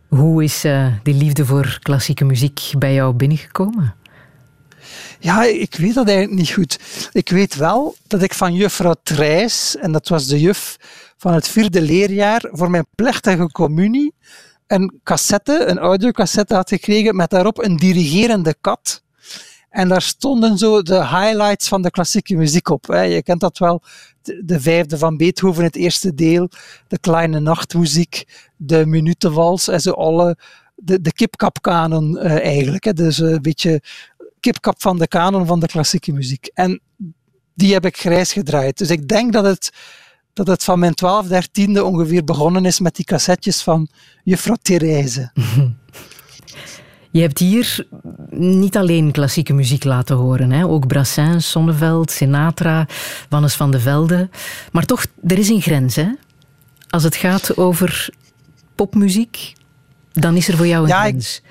[0.09, 3.95] Hoe is eh, die liefde voor klassieke muziek bij jou binnengekomen?
[5.21, 6.79] Ja, ik weet dat eigenlijk niet goed.
[7.13, 10.77] Ik weet wel dat ik van juffrouw Trijs, en dat was de juf
[11.17, 14.15] van het vierde leerjaar, voor mijn plechtige communie
[14.67, 19.03] een cassette, een audiocassette had gekregen met daarop een dirigerende kat.
[19.71, 22.87] En daar stonden zo de highlights van de klassieke muziek op.
[22.87, 23.83] Je kent dat wel.
[24.23, 26.51] De, de vijfde van Beethoven, het eerste deel.
[26.89, 28.25] De kleine nachtmuziek.
[28.57, 29.69] De minutenwals.
[29.69, 30.37] En zo alle...
[30.79, 32.85] De, de kipkapkanon eh, eigenlijk.
[32.85, 32.93] Hè.
[32.93, 33.83] Dus een beetje
[34.51, 36.47] kipkap van de kanon van de klassieke muziek.
[36.55, 36.81] En
[37.55, 38.79] die heb ik grijs gedraaid.
[38.79, 39.73] Dus ik denk dat het,
[40.33, 43.89] dat het van mijn 12, 13e ongeveer begonnen is met die cassettes van
[44.25, 45.31] juffrouw Therese.
[47.11, 47.87] Je hebt hier
[48.31, 50.65] niet alleen klassieke muziek laten horen, hè?
[50.67, 52.87] ook Brassens, Sonneveld, Sinatra,
[53.29, 54.29] Wannes van de Velde.
[54.73, 55.97] Maar toch, er is een grens.
[55.97, 56.09] Hè?
[56.89, 58.09] Als het gaat over
[58.75, 59.53] popmuziek,
[60.13, 61.43] dan is er voor jou een Ja, ik- grens.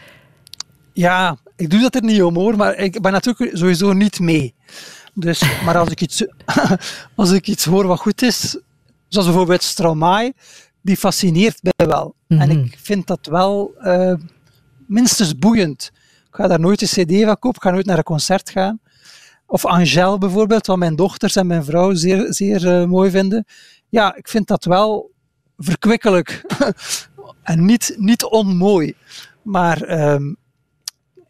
[0.94, 4.54] Ja, ik doe dat er niet om hoor, maar ik ben natuurlijk sowieso niet mee.
[5.14, 6.26] Dus, maar als ik iets,
[7.16, 8.58] als ik iets hoor wat goed is,
[9.08, 10.34] zoals bijvoorbeeld Stromae,
[10.82, 12.16] die fascineert mij wel.
[12.28, 12.52] En Mhm.
[12.52, 14.14] ik vind dat wel eh,
[14.88, 15.92] minstens boeiend.
[16.28, 18.80] Ik ga daar nooit een cd van kopen, ik ga nooit naar een concert gaan.
[19.48, 23.46] Of Angèle bijvoorbeeld, wat mijn dochters en mijn vrouw zeer, zeer eh, mooi vinden.
[23.90, 25.12] Ja, ik vind dat wel
[25.58, 26.44] verkwikkelijk.
[27.44, 28.94] en niet, niet onmooi.
[29.42, 30.34] Maar ehm,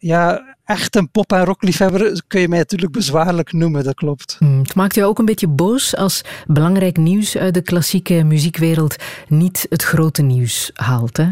[0.06, 4.36] ja, echt een pop- en rockliefhebber kun je mij natuurlijk bezwaarlijk noemen, dat klopt.
[4.38, 8.96] Hmm, Het maakt jou ook een beetje boos als belangrijk nieuws uit de klassieke muziekwereld
[9.28, 11.16] niet het grote nieuws haalt.
[11.16, 11.28] Hè?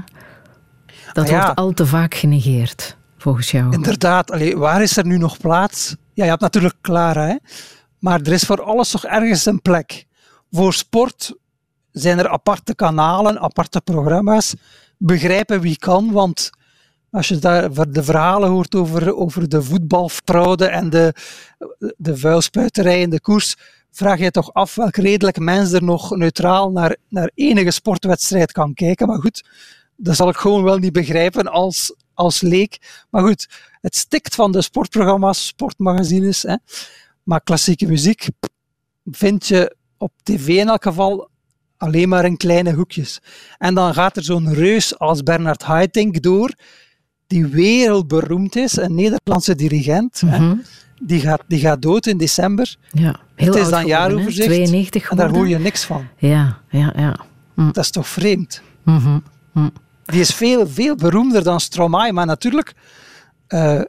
[1.13, 1.45] Dat Ah, ja.
[1.45, 3.73] wordt al te vaak genegeerd, volgens jou.
[3.73, 5.97] Inderdaad, allee, waar is er nu nog plaats?
[6.13, 7.37] Ja, je hebt natuurlijk Clara, hè?
[7.99, 10.05] maar er is voor alles toch ergens een plek.
[10.51, 11.35] Voor sport
[11.91, 14.55] zijn er aparte kanalen, aparte programma's.
[14.99, 16.51] Begrijpen wie kan, want
[17.15, 21.15] als je daar de verhalen hoort over, over de voetbalfraude en de,
[21.97, 23.57] de vuilspuiterij in de koers,
[23.91, 28.75] vraag je toch af welk redelijk mens er nog neutraal naar, naar enige sportwedstrijd kan
[28.75, 29.07] kijken.
[29.07, 29.45] Maar goed,
[29.97, 33.05] dat zal ik gewoon wel niet begrijpen als, als leek.
[33.11, 33.49] Maar goed,
[33.81, 36.43] het stikt van de sportprogramma's, sportmagazines.
[36.43, 36.57] Hè.
[37.23, 38.29] Maar klassieke muziek
[39.05, 41.29] vind je op tv in elk geval
[41.77, 43.21] alleen maar in kleine hoekjes.
[43.59, 46.55] En dan gaat er zo'n reus als Bernard Haitink door,
[47.35, 50.21] die wereldberoemd is, een Nederlandse dirigent.
[50.27, 50.39] hè.
[50.39, 50.57] Mhm.
[51.03, 52.77] Die, gaat, die gaat dood in december.
[52.93, 54.49] Ja, heel het is dan jaaroverzicht.
[54.49, 56.07] 92 En daar hoor je niks van.
[56.19, 57.17] Ja, ja, ja.
[57.55, 58.63] Dat is toch vreemd?
[58.85, 59.19] Mhm,
[59.53, 59.69] mhm.
[60.05, 62.75] Die is veel, veel beroemder dan Stromae, maar natuurlijk...
[63.49, 63.81] Uh,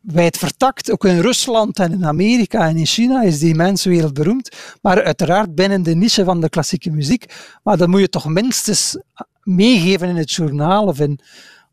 [0.00, 4.56] wijd vertakt, ook in Rusland en in Amerika en in China is die mens wereldberoemd,
[4.82, 7.34] maar uiteraard binnen de niche van de klassieke muziek.
[7.62, 8.98] Maar dat moet je toch minstens
[9.42, 11.20] meegeven in het journaal of in,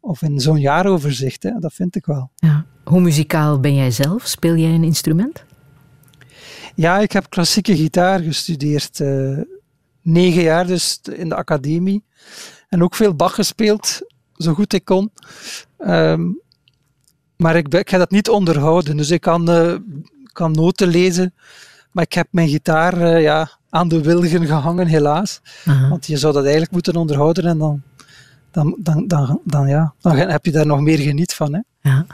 [0.08, 1.44] of in zo'n jaaroverzicht.
[1.44, 1.52] Hè?
[1.60, 2.32] Dat vind ik wel.
[2.36, 2.66] Ja.
[2.84, 4.28] Hoe muzikaal ben jij zelf?
[4.28, 5.46] Speel jij een instrument?
[6.76, 9.00] Ja, ik heb klassieke gitaar gestudeerd.
[9.00, 9.40] Uh,
[10.02, 12.04] negen jaar dus in de academie.
[12.70, 14.00] En ook veel Bach gespeeld,
[14.34, 15.12] zo goed ik kon.
[15.80, 16.42] Um,
[17.36, 18.98] maar ik, ik ga dat niet onderhouden.
[18.98, 19.76] Dus ik kan, uh,
[20.32, 21.34] kan noten lezen.
[21.92, 25.42] Maar ik heb mijn gitaar uh, ja, aan de wilgen gehangen, helaas.
[25.90, 27.82] Want je zou dat eigenlijk moeten onderhouden en dan,
[28.58, 31.54] dan, dan, dan, dan, ja, dan heb je daar nog meer geniet van.
[31.54, 31.90] Hè?
[31.90, 32.06] Ja.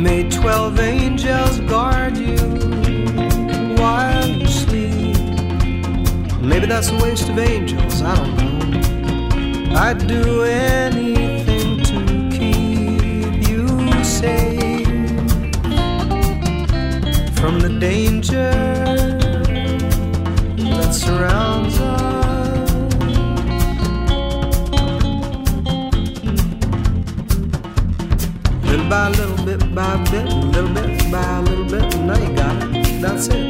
[0.00, 2.36] May twelve angels guard you
[3.76, 5.16] while you sleep.
[6.42, 8.27] Maybe that's a waste of angels, I don't.
[9.80, 13.64] I'd do anything to keep you
[14.02, 14.88] safe
[17.38, 18.50] from the danger
[20.78, 22.72] that surrounds us.
[28.64, 33.00] Little by little bit by bit, little bit by little bit, now you got it.
[33.00, 33.47] That's it.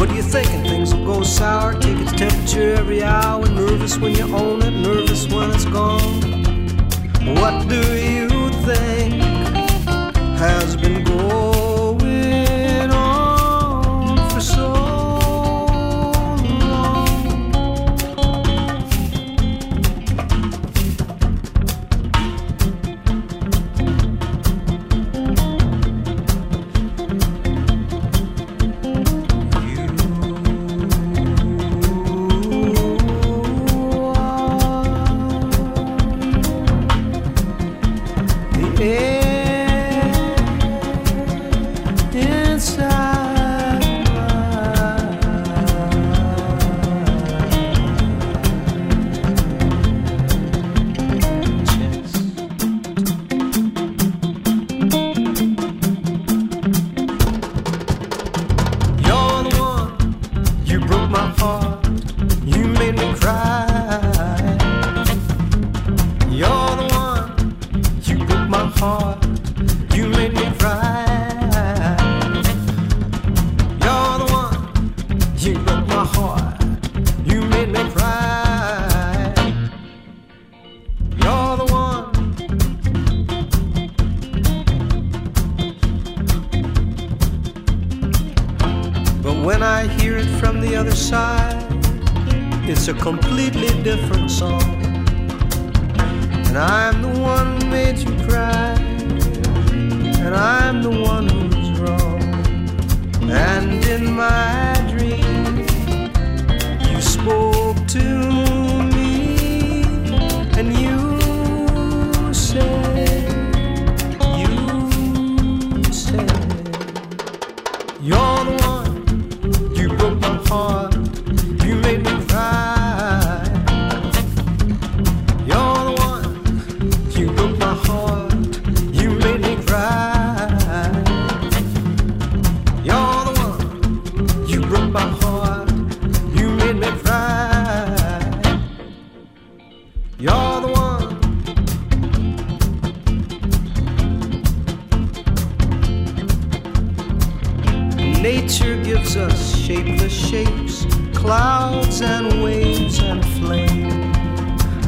[0.00, 0.62] What are you thinking?
[0.62, 1.74] Things will go sour.
[1.74, 3.44] Take its temperature every hour.
[3.44, 6.22] Nervous when you own it, nervous when it's gone.
[7.36, 8.30] What do you
[8.64, 9.22] think
[10.38, 11.39] has been going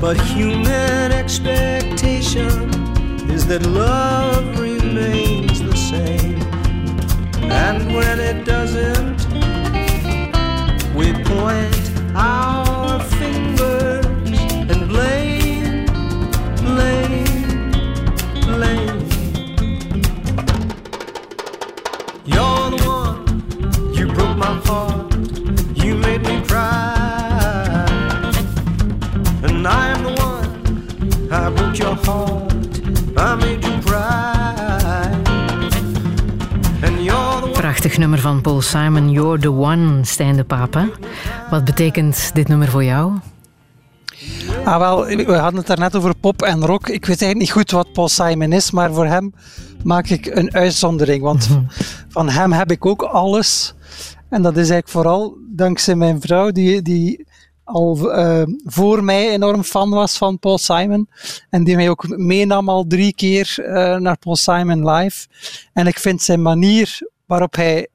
[0.02, 2.68] But human expectation
[3.30, 6.42] is that love remains the same.
[7.44, 9.24] And when it doesn't,
[10.92, 11.91] we point
[38.60, 40.88] Simon, You're the One, Stijn de Papa.
[41.50, 43.12] Wat betekent dit nummer voor jou?
[44.64, 46.88] Ah, wel, we hadden het daarnet over pop en rock.
[46.88, 49.34] Ik weet eigenlijk niet goed wat Paul Simon is, maar voor hem
[49.84, 51.22] maak ik een uitzondering.
[51.22, 51.60] Want Mhm.
[52.08, 53.74] van hem heb ik ook alles.
[54.28, 57.26] En dat is eigenlijk vooral dankzij mijn vrouw, die, die
[57.64, 61.08] al eh, voor mij enorm fan was van Paul Simon.
[61.50, 65.26] En die mij ook meenam al drie keer eh, naar Paul Simon live.
[65.72, 67.88] En ik vind zijn manier waarop hij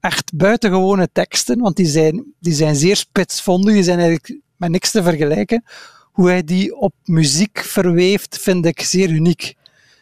[0.00, 4.90] echt buitengewone teksten, want die zijn, die zijn zeer spitsvondig, die zijn eigenlijk met niks
[4.90, 5.64] te vergelijken.
[6.12, 9.54] Hoe hij die op muziek verweeft, vind ik zeer uniek.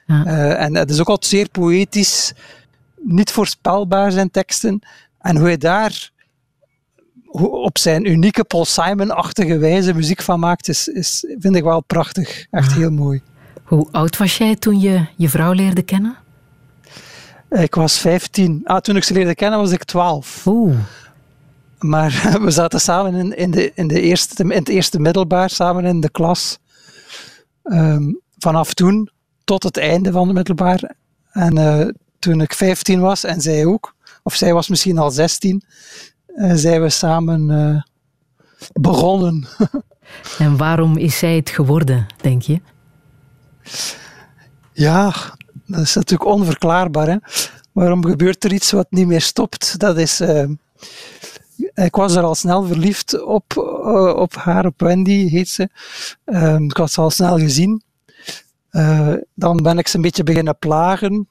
[0.07, 0.24] Ja.
[0.27, 2.32] Eh, en het is ook altijd zeer poëtisch,
[3.01, 4.81] niet voorspelbaar zijn teksten.
[5.19, 6.11] En hoe hij daar
[7.24, 11.82] hoe- op zijn unieke Paul Simon-achtige wijze muziek van maakt, is, is, vind ik wel
[11.82, 12.47] prachtig.
[12.51, 13.23] Echt heel mooi.
[13.65, 16.16] Hoe oud was jij toen je je vrouw leerde kennen?
[17.51, 18.60] Ik was 15.
[18.64, 20.47] Ah, toen ik ze leerde kennen was ik 12.
[20.47, 20.78] Oeh.
[21.78, 22.10] Maar
[22.44, 26.01] we zaten samen in, in, de, in, de eerste, in het eerste middelbaar, samen in
[26.01, 26.59] de klas.
[27.62, 29.10] Ehm, vanaf toen
[29.44, 30.94] tot het einde van het middelbaar.
[31.31, 35.62] En eh, toen ik 15 was en zij ook, of zij was misschien al 16,
[36.27, 37.82] eh, zijn we samen eh,
[38.73, 39.47] begonnen.
[40.39, 42.60] En waarom is zij het geworden, denk je?
[44.73, 45.14] Ja,
[45.67, 47.07] dat is natuurlijk onverklaarbaar.
[47.09, 47.17] Hè?
[47.73, 49.79] Waarom gebeurt er iets wat niet meer stopt?
[49.79, 50.21] Dat is.
[50.21, 50.45] eh,
[51.75, 55.69] ik was er al snel verliefd op, eh, op haar, op Wendy heet ze.
[56.25, 57.83] Ehm, ik had ze al snel gezien.
[58.71, 61.29] Eh, dan ben ik ze een beetje beginnen plagen.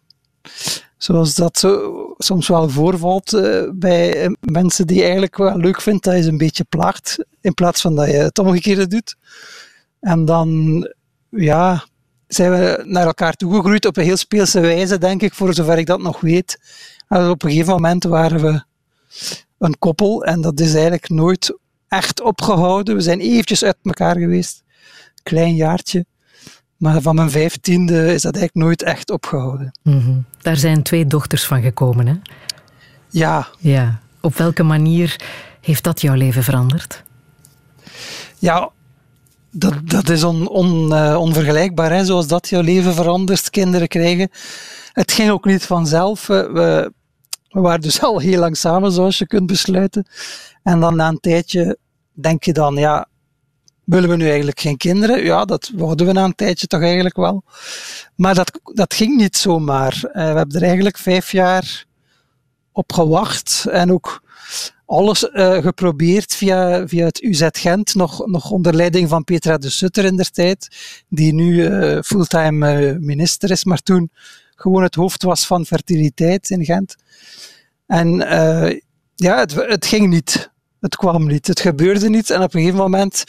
[0.98, 3.42] Zoals dat zo, soms wel voorvalt
[3.74, 7.82] bij mensen die eigenlijk wel leuk vindt dat je ze een beetje plaagt, in plaats
[7.82, 9.16] van dat je het omgekeerde doet.
[10.00, 10.80] En dan,
[11.30, 11.86] ja,
[12.28, 15.86] zijn we naar elkaar toegegroeid op een heel speelse wijze, denk ik, voor zover ik
[15.86, 16.60] dat nog weet.
[17.08, 18.64] En op een gegeven moment waren we
[19.58, 21.58] een koppel en dat is eigenlijk nooit
[21.88, 22.96] echt opgehouden.
[22.96, 24.64] We zijn eventjes uit elkaar geweest,
[25.24, 26.06] klein jaartje.
[26.78, 29.72] Maar van mijn vijftiende is dat eigenlijk nooit echt opgehouden.
[29.84, 30.18] Mhm.
[30.42, 32.16] Daar zijn twee dochters van gekomen, hè?
[33.10, 34.00] Ja, Ja.
[34.22, 35.22] Op welke manier
[35.62, 37.04] heeft dat jouw leven veranderd?
[38.40, 38.72] ja
[39.58, 44.30] dat, dat is on, on, eh, onvergelijkbaar, hè, zoals dat jouw leven verandert, kinderen krijgen.
[44.92, 46.28] Het ging ook niet vanzelf.
[46.28, 46.92] We, we,
[47.62, 50.08] waren dus al heel lang samen, zoals je kunt besluiten.
[50.64, 51.78] En dan na een tijdje
[52.14, 53.08] denk je dan, ja,
[53.84, 55.24] willen we nu eigenlijk geen kinderen?
[55.24, 57.44] Ja, dat wouden we na een tijdje toch eigenlijk wel.
[58.16, 59.94] Maar dat, dat ging niet zomaar.
[59.94, 61.86] Eh, we hebben er eigenlijk vijf jaar
[62.76, 64.22] op gewacht en ook
[64.86, 69.70] alles eh, geprobeerd via, via het UZ Gent, nog, nog onder leiding van Petra de
[69.70, 70.68] Sutter in der tijd,
[71.10, 74.12] die nu eh, fulltime eh, minister is, maar toen
[74.56, 76.96] gewoon het hoofd was van fertiliteit in Gent.
[77.88, 78.18] En
[79.16, 80.52] ja, het, het ging niet.
[80.80, 81.48] Het kwam niet.
[81.48, 82.30] Het gebeurde niet.
[82.30, 83.24] En op een gegeven moment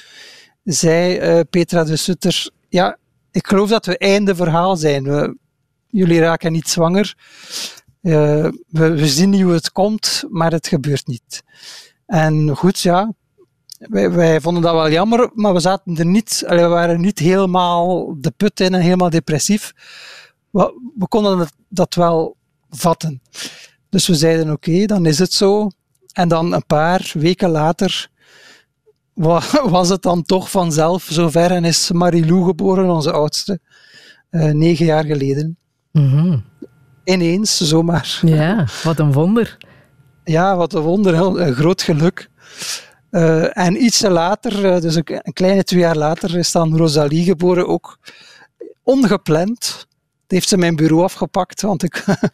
[0.65, 2.99] zei Petra de Sutter, ja,
[3.31, 5.05] ik geloof dat we einde verhaal zijn.
[5.05, 5.37] We,
[5.87, 7.15] jullie raken niet zwanger.
[8.07, 11.43] Eh, we, we zien niet hoe het komt, maar het gebeurt niet.
[12.07, 13.13] En goed, ja,
[13.79, 18.17] wij, wij vonden dat wel jammer, maar we zaten er niet, we waren niet helemaal
[18.21, 19.73] de put in en helemaal depressief.
[20.51, 22.37] We, we konden het, dat wel
[22.71, 23.21] vatten.
[23.89, 25.71] Dus we zeiden oké, dan is het zo.
[26.13, 28.09] En dan een paar weken later
[29.13, 29.43] wa-
[29.77, 33.61] was het dan toch vanzelf zover en is Marilou geboren, onze oudste,
[34.31, 35.57] eh, negen jaar geleden.
[35.93, 36.39] Mhm.
[37.07, 38.21] Ineens, zomaar.
[38.25, 39.57] Ja, wat een wonder.
[40.25, 42.31] Ja, wat een wonder, een groot geluk.
[43.11, 47.69] Eh, en ietsje later, eh, dus een, kleine twee jaar later, is dan Rosalie geboren,
[47.69, 47.99] ook
[48.83, 49.59] ongepland.
[49.59, 49.87] Dat
[50.27, 52.25] heeft ze mijn bureau afgepakt, want ik, eh,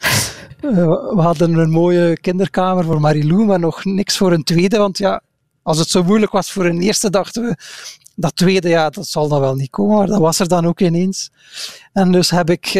[1.14, 5.22] we hadden een mooie kinderkamer voor Marilou, maar nog niks voor een tweede, want ja,
[5.62, 7.56] als het zo moeilijk was voor een eerste, dachten we,
[8.16, 10.80] dat tweede, ja, dat zal dan wel niet komen, maar dat was er dan ook
[10.80, 11.30] ineens.
[11.92, 12.74] En dus heb ik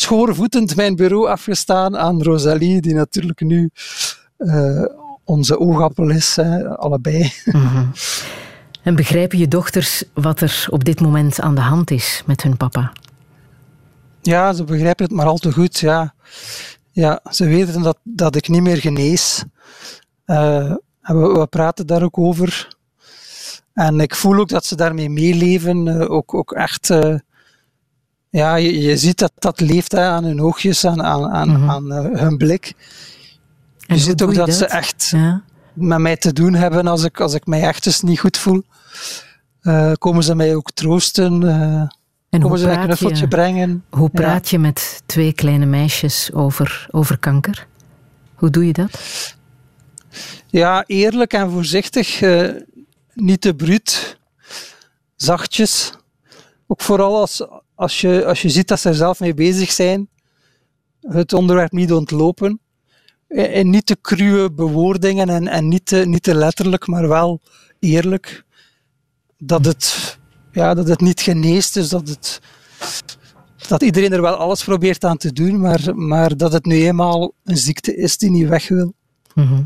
[0.00, 3.70] schoorvoetend mijn bureau afgestaan aan Rosalie, die natuurlijk nu
[4.36, 4.84] eh,
[5.24, 7.32] onze oogappel is, hè, allebei.
[7.44, 7.84] Mhm.
[8.82, 12.56] En begrijpen je dochters wat er op dit moment aan de hand is met hun
[12.56, 12.92] papa?
[14.22, 15.78] Ja, ze begrijpen het maar al te goed.
[15.78, 16.14] Ja,
[16.92, 19.44] ja ze weten dat, dat ik niet meer genees.
[20.24, 20.70] Eh,
[21.02, 22.76] en we, we praten daar ook over.
[23.72, 25.88] En ik voel ook dat ze daarmee meeleven.
[25.88, 26.90] eh, ook, ook echt.
[28.30, 31.70] Ja, je, je ziet dat dat leeft hè, aan hun oogjes, aan, aan, aan, Mhm.
[31.70, 32.72] aan eh, hun blik.
[33.78, 35.42] Je ziet ook je dat, ze echt Ja.
[35.72, 38.62] met mij te doen hebben als ik, als ik mij echt eens niet goed voel.
[39.60, 41.48] Eh, komen ze mij ook troosten.
[41.48, 41.82] eh,
[42.30, 43.84] En komen ze mij een knuffeltje je, brengen.
[43.90, 44.20] hoe Ja.
[44.20, 47.66] praat je met twee kleine meisjes over, over kanker?
[48.34, 48.90] Hoe doe je dat?
[50.46, 52.20] Ja, eerlijk en voorzichtig.
[53.14, 54.18] niet te bruut.
[55.16, 55.92] zachtjes.
[56.66, 57.46] Ook vooral als,
[57.76, 60.08] als, je, als je ziet dat ze er zelf mee bezig zijn,
[61.00, 62.60] het onderwerp niet ontlopen.
[63.28, 67.40] En niet te cruwe bewoordingen en, en niet, te, niet te letterlijk, maar wel
[67.78, 68.44] eerlijk.
[69.38, 70.18] Dat het,
[70.52, 72.40] ja, dat het niet geneest, dus dat, het,
[73.68, 77.32] dat iedereen er wel alles probeert aan te doen, maar, maar dat het nu eenmaal
[77.44, 78.94] een ziekte is die niet weg wil.
[79.34, 79.62] Mhm.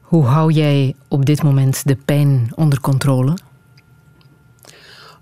[0.00, 3.36] Hoe hou jij op dit moment de pijn onder controle?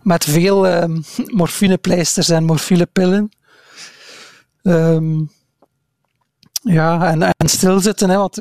[0.04, 0.98] Met veel uh,
[1.40, 3.28] morfinepleisters en morfinepillen.
[4.62, 5.30] Um,
[6.62, 8.10] ja, en, en stilzitten.
[8.10, 8.36] Hè, want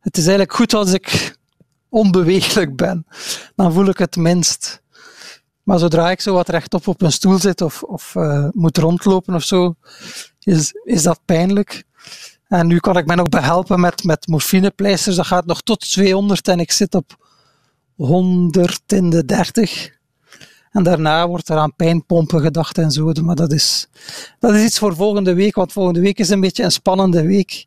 [0.00, 1.36] het is eigenlijk goed als ik
[1.88, 3.06] onbeweeglijk ben.
[3.54, 4.82] Dan voel ik het minst.
[5.62, 9.34] Maar zodra ik zo wat rechtop op een stoel zit of, of uh, moet rondlopen
[9.34, 9.74] of zo,
[10.40, 11.84] is, is dat pijnlijk.
[12.46, 15.16] En nu kan ik mij nog behelpen met, met morfinepleisters.
[15.16, 17.26] Dat gaat nog tot 200 en ik zit op
[17.94, 19.97] 100 in de 30.
[20.78, 23.12] En daarna wordt er aan pijnpompen gedacht en zo.
[23.22, 23.88] Maar dat is,
[24.38, 27.66] dat is iets voor volgende week, want volgende week is een beetje een spannende week.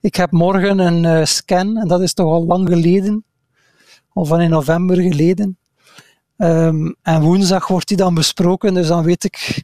[0.00, 3.24] Ik heb morgen een uh, scan en dat is toch al lang geleden.
[4.12, 5.58] Al van in november geleden.
[6.36, 9.62] Um, en woensdag wordt die dan besproken, dus dan weet ik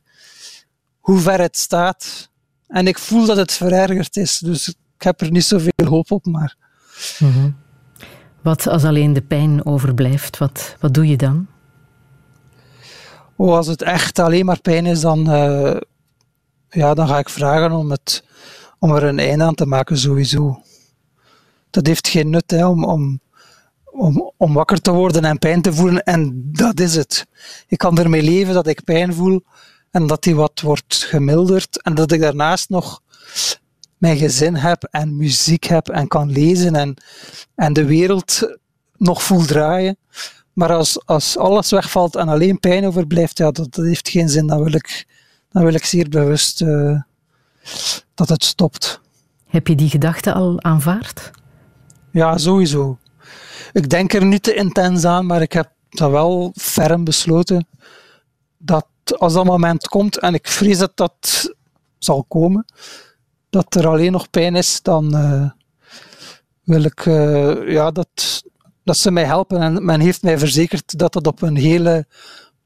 [0.98, 2.30] hoe ver het staat.
[2.66, 6.26] En ik voel dat het verergerd is, dus ik heb er niet zoveel hoop op.
[6.26, 6.56] Maar...
[7.18, 7.56] -hmm.
[8.42, 11.46] Wat als alleen de pijn overblijft, wat, wat doe je dan?
[13.36, 15.76] Oh, als het echt alleen maar pijn is, dan, uh,
[16.68, 18.24] ja, dan ga ik vragen om, het,
[18.78, 20.62] om er een einde aan te maken, sowieso.
[21.70, 23.20] Dat heeft geen nut hè, om, om,
[23.84, 27.26] om, om wakker te worden en pijn te voelen, en dat is het.
[27.68, 29.44] Ik kan ermee leven dat ik pijn voel
[29.90, 33.02] en dat die wat wordt gemilderd, en dat ik daarnaast nog
[33.98, 36.94] mijn gezin heb en muziek heb en kan lezen en,
[37.54, 38.56] en de wereld
[38.96, 39.96] nog voel draaien.
[40.56, 44.46] Maar als, als alles wegvalt en alleen pijn overblijft, ja, dat, dat heeft geen zin.
[44.46, 45.06] Dan wil ik,
[45.50, 47.00] dan wil ik zeer bewust uh,
[48.14, 49.00] dat het stopt.
[49.46, 51.30] Heb je die gedachte al aanvaard?
[52.10, 52.98] Ja, sowieso.
[53.72, 57.66] Ik denk er niet te intens aan, maar ik heb dat wel ferm besloten
[58.58, 58.86] dat
[59.18, 61.54] als dat moment komt, en ik vrees dat dat
[61.98, 62.64] zal komen,
[63.50, 65.50] dat er alleen nog pijn is, dan uh,
[66.62, 68.44] wil ik uh, ja, dat,
[68.86, 69.60] dat ze mij helpen.
[69.60, 72.06] En men heeft mij verzekerd dat dat op een hele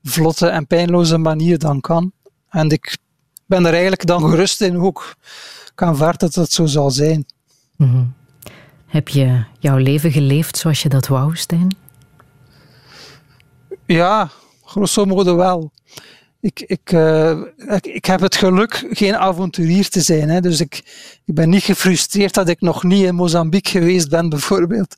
[0.02, 2.12] vlotte en pijnloze manier dan kan.
[2.48, 2.96] En ik
[3.46, 5.14] ben er eigenlijk dan gerust in ook.
[5.72, 7.26] Ik aanvaard dat dat zo zal zijn.
[7.76, 8.04] Mhm.
[8.86, 11.76] Heb je jouw leven geleefd zoals je dat wou, Stijn?
[13.86, 14.30] Ja,
[14.64, 15.72] grosso modo wel
[16.40, 20.28] ik, uh, ik, ik, heb het geluk geen avonturier te zijn.
[20.28, 20.40] Hè.
[20.40, 20.74] Dus ik,
[21.24, 24.96] ik ben niet gefrustreerd dat ik nog niet in Mozambique geweest ben, bijvoorbeeld.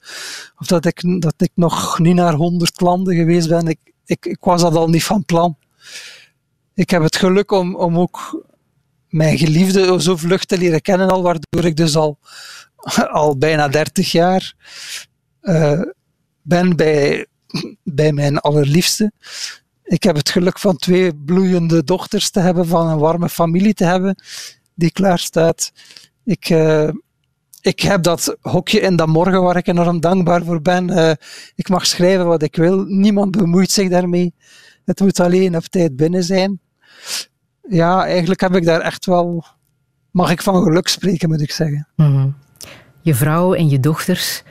[0.59, 3.67] Of dat ik, dat ik nog niet naar honderd landen geweest ben.
[3.67, 5.57] Ik, ik, was dat al niet van plan.
[6.75, 8.45] Ik heb het geluk om, om ook
[9.09, 12.19] mijn geliefde zo vlug te leren kennen, al, waardoor ik dus al,
[13.39, 14.55] bijna dertig jaar
[15.43, 15.83] uh,
[16.43, 17.27] ben bij,
[17.83, 19.13] bij mijn allerliefste.
[19.85, 23.85] Ik heb het geluk van twee bloeiende dochters te hebben, van een warme familie te
[23.85, 24.17] hebben
[24.75, 25.73] die klaar staat.
[26.25, 26.89] Ik, uh,
[27.61, 30.91] ik heb dat hokje in dat morgen waar ik enorm dankbaar voor ben.
[30.91, 31.13] Uh,
[31.55, 32.85] ik mag schrijven wat ik wil.
[32.85, 34.35] Niemand bemoeit zich daarmee.
[34.85, 36.61] Het moet alleen op tijd binnen zijn.
[37.69, 39.45] Ja, eigenlijk heb ik daar echt wel.
[40.11, 41.89] Mag ik van geluk spreken, moet ik zeggen.
[41.97, 42.35] -hmm.
[43.01, 44.43] Je vrouw en je dochters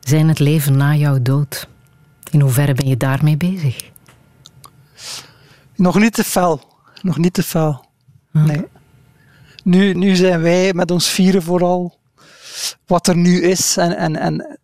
[0.00, 1.68] zijn het leven na jouw dood.
[2.30, 3.90] In hoeverre ben je daarmee bezig?
[5.76, 6.60] Nog niet te fel.
[7.02, 7.84] Nog niet te fel.
[8.30, 8.64] Nee.
[9.64, 11.98] Nu, nu zijn wij met ons vieren vooral
[12.86, 13.76] wat er nu is.
[13.76, 14.58] En, en, en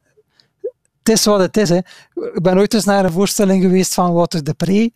[0.98, 1.68] het is wat het is.
[1.68, 1.76] Hè.
[2.14, 4.93] Ik ben ooit eens naar een voorstelling geweest van Wouter de Pre.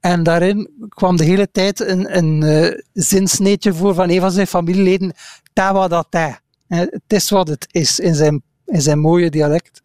[0.00, 4.46] En daarin kwam de hele tijd een, een uh, zinsneetje voor van een van zijn
[4.46, 5.12] familieleden.
[5.52, 6.40] Ta wat dat ta.
[6.68, 9.82] Het is wat het is in zijn, in zijn mooie dialect.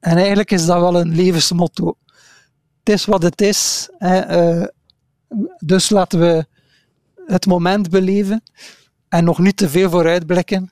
[0.00, 1.96] En eigenlijk is dat wel een levensmotto.
[2.84, 3.88] Het is wat het is.
[3.98, 4.56] Hè.
[4.60, 4.66] Uh,
[5.58, 6.46] dus laten we
[7.26, 8.42] het moment beleven
[9.08, 10.70] en nog niet te veel vooruitblikken.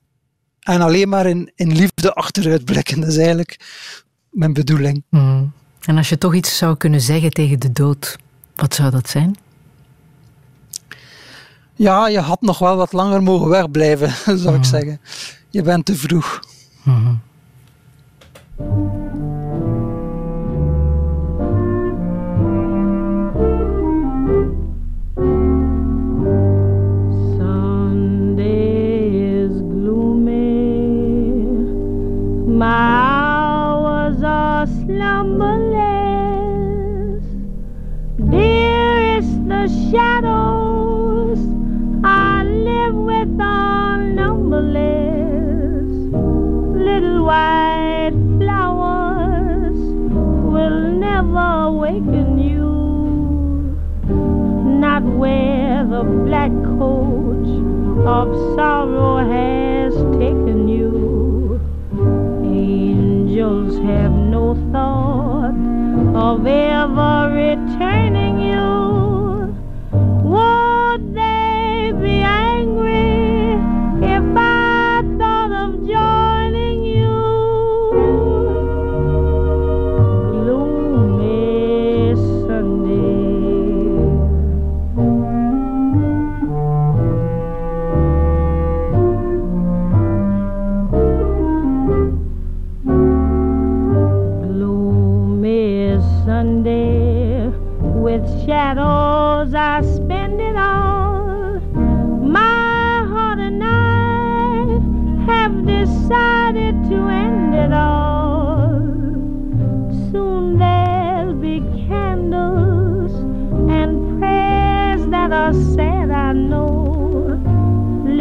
[0.60, 3.00] En alleen maar in, in liefde achteruitblikken.
[3.00, 3.56] Dat is eigenlijk
[4.30, 5.02] mijn bedoeling.
[5.10, 5.52] Mm.
[5.80, 8.18] En als je toch iets zou kunnen zeggen tegen de dood,
[8.54, 9.36] wat zou dat zijn?
[11.74, 14.54] Ja, je had nog wel wat langer mogen wegblijven, zou mm.
[14.54, 15.00] ik zeggen.
[15.50, 16.40] Je bent te vroeg.
[16.82, 17.20] Mm.
[39.96, 41.38] Shadows.
[42.04, 45.88] I live with all numberless
[46.88, 49.78] little white flowers
[50.54, 52.68] will never awaken you.
[54.84, 57.52] Not where the black coach
[58.18, 61.58] of sorrow has taken you.
[62.44, 65.56] Angels have no thought
[66.14, 68.25] of ever returning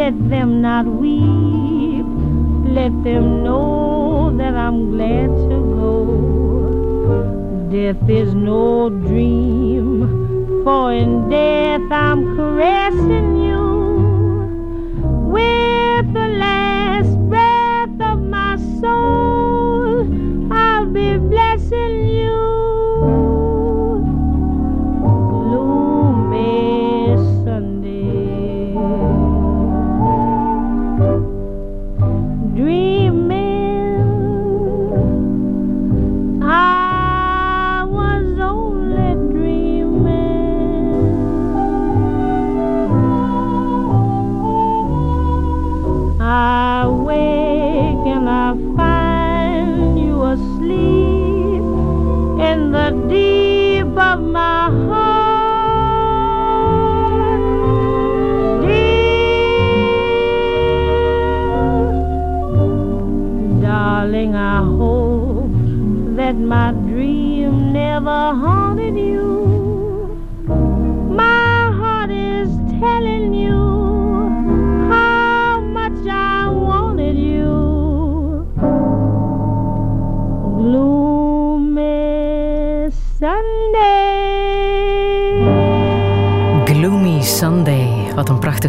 [0.06, 2.06] let them not weep
[2.76, 5.96] let them know that I'm glad to go.
[7.72, 13.45] Death is no dream, for in death I'm caressing you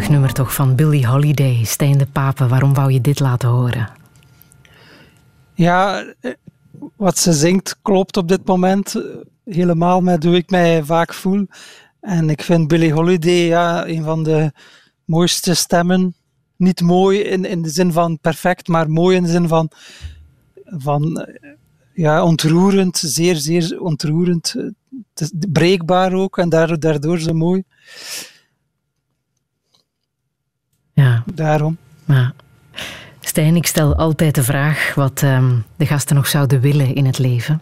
[0.05, 1.63] nummer toch van Billie Holiday.
[1.63, 3.89] Stijn de Pape, waarom wou je dit laten horen?
[5.53, 6.31] Ja, eh,
[6.95, 9.01] wat ze zingt klopt op dit moment
[9.45, 11.47] helemaal met hoe ik mij vaak voel.
[11.99, 14.51] En ik vind Billie Holiday ja, een van de
[15.05, 16.15] mooiste stemmen.
[16.55, 19.69] Niet mooi in, in de zin van perfect, maar mooi in de zin van,
[20.65, 21.51] van eh,
[21.93, 22.97] ja, ontroerend.
[22.97, 24.55] Zeer, zeer ontroerend.
[25.51, 27.63] Breekbaar ook en daardoor zo mooi.
[30.97, 31.23] Ja.
[31.33, 31.77] Daarom.
[32.05, 32.33] Ja.
[33.21, 37.17] Stijn, ik stel altijd de vraag wat ehm, de gasten nog zouden willen in het
[37.17, 37.61] leven.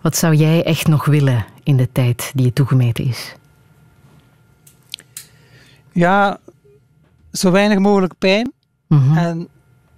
[0.00, 3.34] Wat zou jij echt nog willen in de tijd die je toegemeten is?
[5.92, 6.38] Ja,
[7.32, 8.52] zo weinig mogelijk pijn
[8.86, 9.16] Mhm.
[9.16, 9.48] en,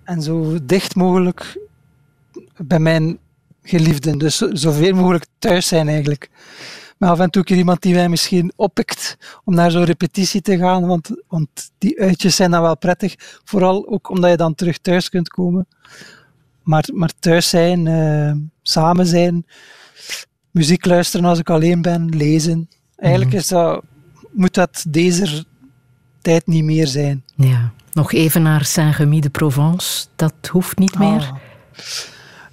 [0.05, 1.59] en zo dicht mogelijk
[2.57, 3.19] bij mijn
[3.63, 4.19] geliefden.
[4.19, 6.31] Dus zo- zoveel mogelijk thuis zijn eigenlijk.
[7.03, 10.59] Maar af en toe keer iemand die mij misschien oppikt om naar zo'n repetitie te
[10.59, 11.49] gaan, want, want
[11.79, 13.15] die uitjes zijn dan wel prettig.
[13.45, 15.67] Vooral ook omdat je dan terug thuis kunt komen.
[16.63, 19.47] Maar, maar thuis zijn, eh, samen zijn,
[20.51, 22.69] muziek luisteren als ik alleen ben, lezen.
[22.97, 23.83] Eigenlijk is dat,
[24.33, 25.45] moet dat deze
[26.21, 27.25] tijd niet meer zijn.
[27.35, 27.73] Ja.
[27.93, 30.07] Nog even naar Saint-Remy de Provence.
[30.17, 31.21] Dat hoeft niet meer.
[31.21, 31.37] Ah.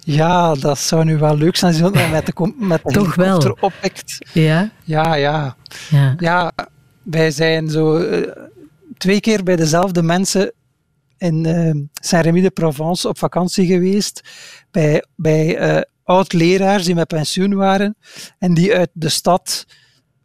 [0.00, 3.56] Ja, dat zou nu wel leuk zijn met de, met de Toch wel.
[3.60, 4.18] oppikt.
[4.32, 4.70] Ja?
[4.84, 5.56] Ja, ja.
[5.90, 6.14] Ja.
[6.18, 6.52] Ja,
[7.02, 8.32] wij zijn zo eh,
[8.96, 10.52] twee keer bij dezelfde mensen
[11.18, 14.20] in eh Saint-Rémy de Provence op vakantie geweest.
[14.70, 17.96] Bij, bij eh, oud-leraars die met pensioen waren
[18.38, 19.66] en die uit de stad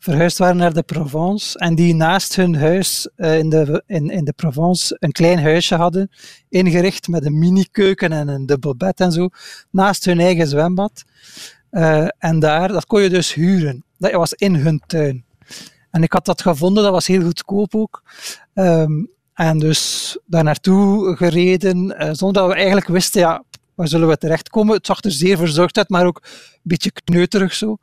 [0.06, 4.26] verhuisd waren naar de Provence en die naast hun huis eh, in, de, in, in
[4.26, 6.10] de Provence een klein huisje hadden,
[6.50, 9.30] ingericht met een mini-keuken en een dubbel bed en zo,
[9.72, 11.04] naast hun eigen zwembad.
[11.70, 13.84] Eh, en daar, dat kon je dus huren.
[13.98, 15.26] Dat was in hun tuin.
[15.92, 18.04] En ik had dat gevonden, dat was heel goedkoop ook.
[18.54, 23.44] Ehm, en dus daar naartoe gereden, eh, zonder dat we eigenlijk wisten, ja,
[23.76, 24.76] waar zullen we terechtkomen?
[24.76, 27.78] Het zag er zeer verzorgd uit, maar ook een beetje kneuterig zo.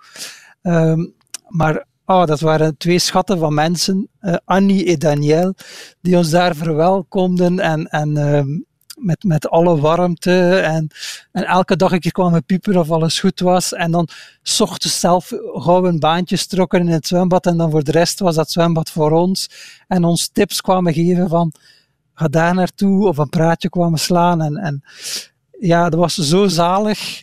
[0.63, 1.07] Ehm,
[1.49, 5.55] maar Oh, dat waren twee schatten van mensen, uh, Annie en Daniel,
[6.01, 8.41] die ons daar verwelkomden en, en uh,
[8.97, 10.57] met, met alle warmte.
[10.57, 10.91] En,
[11.33, 13.73] en elke dag een keer kwamen piepen of alles goed was.
[13.73, 14.09] En dan
[14.43, 17.47] zochten zelf gauw een baantjes trokken in het zwembad.
[17.47, 19.51] En dan voor de rest was dat zwembad voor ons.
[19.89, 21.53] En ons tips kwamen geven van
[22.15, 23.09] ga daar naartoe.
[23.09, 24.43] Of een praatje kwamen slaan.
[24.43, 24.83] En, en
[25.59, 27.23] ja, dat was zo zalig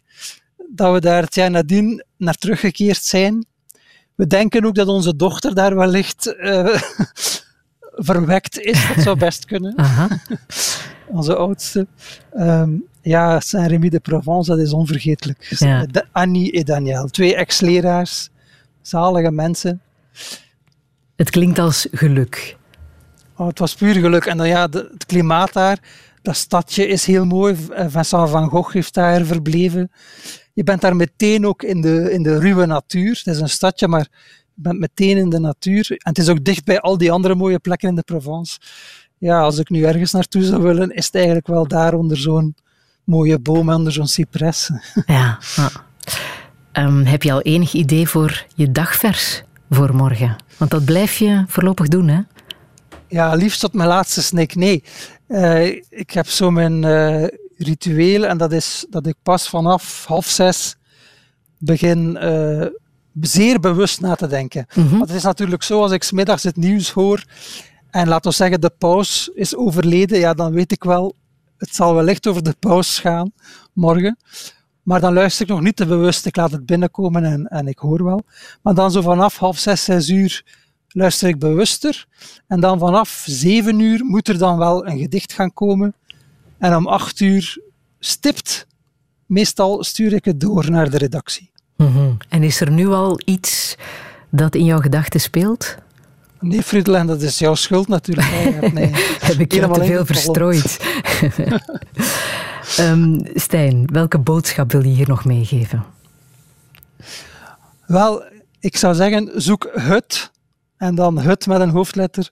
[0.70, 3.48] dat we daar het jaar nadien naar teruggekeerd zijn.
[4.20, 6.76] We denken ook dat onze dochter daar wellicht uh,
[8.10, 8.88] verwekt is.
[8.88, 9.76] Dat zou best kunnen.
[11.08, 11.88] Onze oudste.
[12.38, 15.56] Um, ja, Saint-Rémy de Provence, dat is onvergetelijk.
[15.60, 15.86] Ja.
[16.12, 18.30] Annie en Daniel, twee ex-leraars,
[18.82, 19.82] zalige mensen.
[21.16, 22.58] Het klinkt als geluk.
[23.36, 24.26] Oh, het was puur geluk.
[24.26, 25.80] En dan ja, het klimaat daar,
[26.22, 27.56] dat stadje is heel mooi.
[27.72, 29.92] Eh, Vincent van Gogh heeft daar verbleven.
[30.60, 33.22] Je bent daar meteen ook in de, in de ruwe natuur.
[33.24, 34.08] Het is een stadje, maar
[34.54, 35.92] je bent meteen in de natuur.
[35.92, 38.60] En het is ook dicht bij al die andere mooie plekken in de Provence
[39.20, 42.56] ja, als ik nu ergens naartoe zou willen, is het eigenlijk wel daar onder zo'n
[43.04, 44.70] mooie boom, onder zo'n cipres.
[45.06, 45.40] Ja.
[46.74, 50.36] Um, heb je al enig idee voor je dagvers voor morgen?
[50.58, 52.22] Want dat blijf je voorlopig doen, hè?
[53.08, 54.56] Ja, liefst tot mijn laatste snik.
[54.56, 54.84] Nee,
[55.28, 57.28] uh, ik heb zo mijn uh,
[57.60, 60.76] ritueel en dat is dat ik pas vanaf half zes
[61.58, 62.66] begin uh,
[63.22, 64.66] zeer bewust na te denken.
[64.76, 64.98] Mm -hmm.
[64.98, 67.24] Want het is natuurlijk zo, als ik smiddags het nieuws hoor
[67.90, 71.16] en laten we zeggen, de paus is overleden, ja, dan weet ik wel,
[71.58, 73.32] het zal wellicht over de paus gaan
[73.74, 74.18] morgen.
[74.84, 77.78] Maar dan luister ik nog niet te bewust, ik laat het binnenkomen en, en ik
[77.78, 78.22] hoor wel.
[78.62, 80.44] Maar dan zo vanaf half zes, zes uur
[80.88, 82.06] luister ik bewuster.
[82.48, 85.94] En dan vanaf zeven uur moet er dan wel een gedicht gaan komen.
[86.60, 87.62] En om acht uur
[88.00, 88.68] stipt,
[89.26, 91.52] meestal stuur ik het door naar de redactie.
[91.76, 93.76] Mm En is er nu al iets
[94.30, 95.78] dat in jouw gedachten speelt?
[96.40, 98.28] Nee, Friedland, dat is jouw schuld natuurlijk.
[98.74, 98.92] Nee.
[99.30, 100.80] Heb ik je te veel verstrooid?
[102.80, 105.86] um, Stijn, welke boodschap wil je hier nog meegeven?
[107.86, 108.24] Wel,
[108.60, 110.32] ik zou zeggen, zoek het,
[110.78, 112.30] en dan het met een hoofdletter,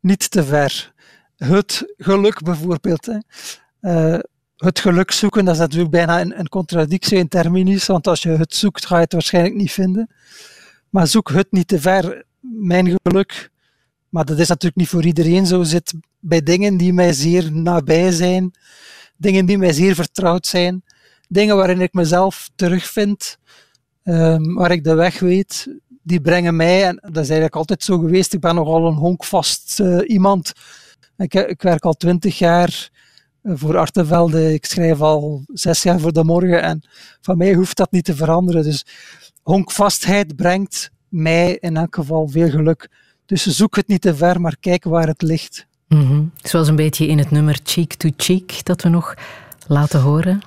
[0.00, 0.92] niet te ver.
[1.36, 3.06] Het geluk bijvoorbeeld.
[3.06, 3.18] Hè.
[3.80, 4.18] Uh,
[4.56, 8.28] het geluk zoeken, dat is natuurlijk bijna een, een contradictie in terminis, want als je
[8.28, 10.10] het zoekt, ga je het waarschijnlijk niet vinden.
[10.90, 13.50] Maar zoek het niet te ver mijn geluk,
[14.08, 18.10] maar dat is natuurlijk niet voor iedereen zo, zit bij dingen die mij zeer nabij
[18.10, 18.54] zijn,
[19.16, 20.84] dingen die mij zeer vertrouwd zijn,
[21.28, 23.38] dingen waarin ik mezelf terugvind,
[24.04, 25.68] um, waar ik de weg weet,
[26.02, 29.80] die brengen mij, en dat is eigenlijk altijd zo geweest, ik ben nogal een honkvast
[29.80, 30.52] uh, iemand.
[31.16, 32.90] Ik, ik, werk al twintig jaar
[33.42, 36.82] eh, voor Artevelde, ik schrijf al zes jaar voor de morgen en
[37.20, 38.62] van mij hoeft dat niet te veranderen.
[38.62, 38.86] Dus
[39.42, 42.88] honkvastheid brengt mij in elk geval veel geluk.
[43.26, 45.66] Dus zoek het niet te ver, maar kijk waar het ligt.
[45.88, 46.30] Mm -hmm.
[46.42, 49.14] Zoals een beetje in het nummer Cheek to Cheek dat we nog
[49.66, 50.40] laten horen.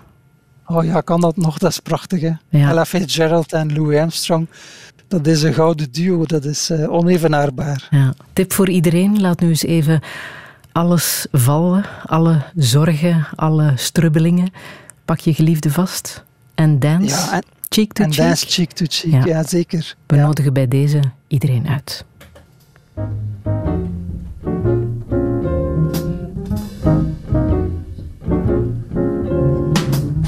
[0.66, 1.58] Oh ja, kan dat nog?
[1.58, 2.22] Dat is prachtig.
[2.22, 2.32] Hè?
[2.50, 2.70] Ja.
[2.70, 4.48] Ella Fitzgerald en Louis Armstrong.
[5.08, 7.88] Dat is een gouden duo, dat is uh, onevenaarbaar.
[7.90, 8.14] Ja.
[8.34, 10.02] Tip voor iedereen, laat nu eens even
[10.72, 11.86] alles vallen.
[12.06, 14.52] Alle zorgen, alle strubbelingen.
[15.06, 16.24] Pak je geliefde vast
[16.56, 17.16] en dance.
[17.16, 18.26] Ja, en cheek to en cheek.
[18.26, 19.96] dance cheek to cheek, ja, zeker.
[20.08, 20.26] We ja.
[20.26, 22.06] nodigen bij deze iedereen uit.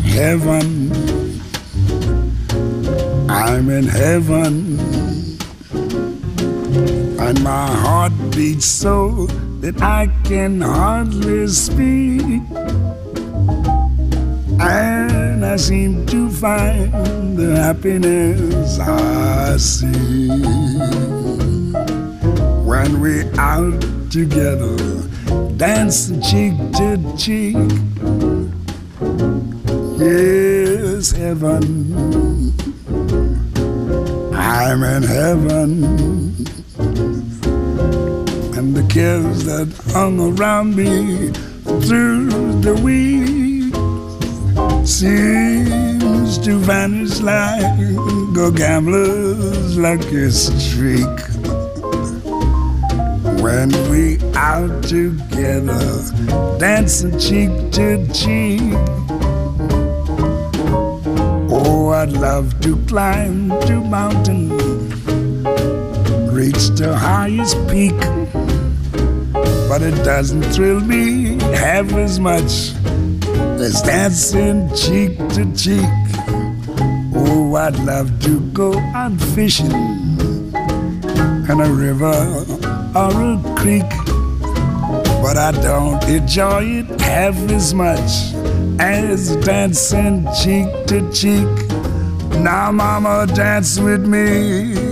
[0.03, 0.91] Heaven,
[3.27, 4.79] I'm in heaven,
[7.17, 9.27] and my heart beats so
[9.61, 12.41] that I can hardly speak.
[14.59, 20.29] And I seem to find the happiness I see
[22.65, 23.81] when we're out
[24.11, 24.77] together,
[25.57, 27.55] dancing cheek to cheek.
[29.99, 31.93] Yes, heaven,
[34.33, 36.45] I'm in heaven,
[38.61, 41.29] and the cares that hung around me
[41.81, 42.29] through
[42.61, 43.73] the week
[44.85, 47.63] seems to vanish like
[48.37, 51.17] a gambler's lucky streak.
[53.41, 55.81] When we out together,
[56.59, 58.61] dancing cheek to cheek.
[61.49, 64.49] Oh, I'd love to climb to mountain,
[66.31, 67.99] reach the highest peak.
[69.71, 72.73] But it doesn't thrill me half as much
[73.57, 75.87] Let's dancing cheek to cheek.
[77.15, 82.17] Oh, I'd love to go out fishing in a river
[82.93, 83.89] or a creek.
[85.23, 88.11] But I don't enjoy it half as much
[88.77, 91.47] as dancing cheek to cheek.
[92.41, 94.90] Now, mama, dance with me.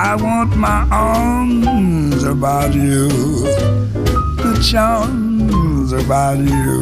[0.00, 6.78] I want my arms about you, the charms about you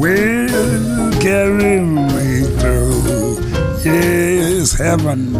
[0.00, 3.40] will carry me through.
[3.84, 5.36] Yes, heaven.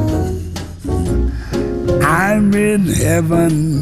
[2.03, 3.81] I'm in heaven.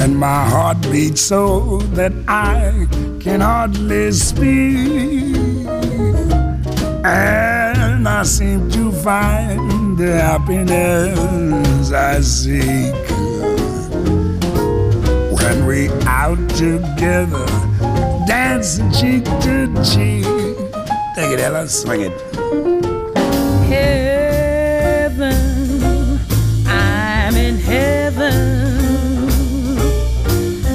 [0.00, 2.86] And my heart beats so that I
[3.18, 5.66] can hardly speak.
[7.04, 12.94] And I seem to find the happiness I seek
[15.32, 17.46] when we out together,
[18.26, 20.24] dancing cheek to cheek.
[21.14, 22.12] Take it, Ella, swing it.
[25.16, 26.20] heaven.
[26.66, 28.34] I'm in heaven.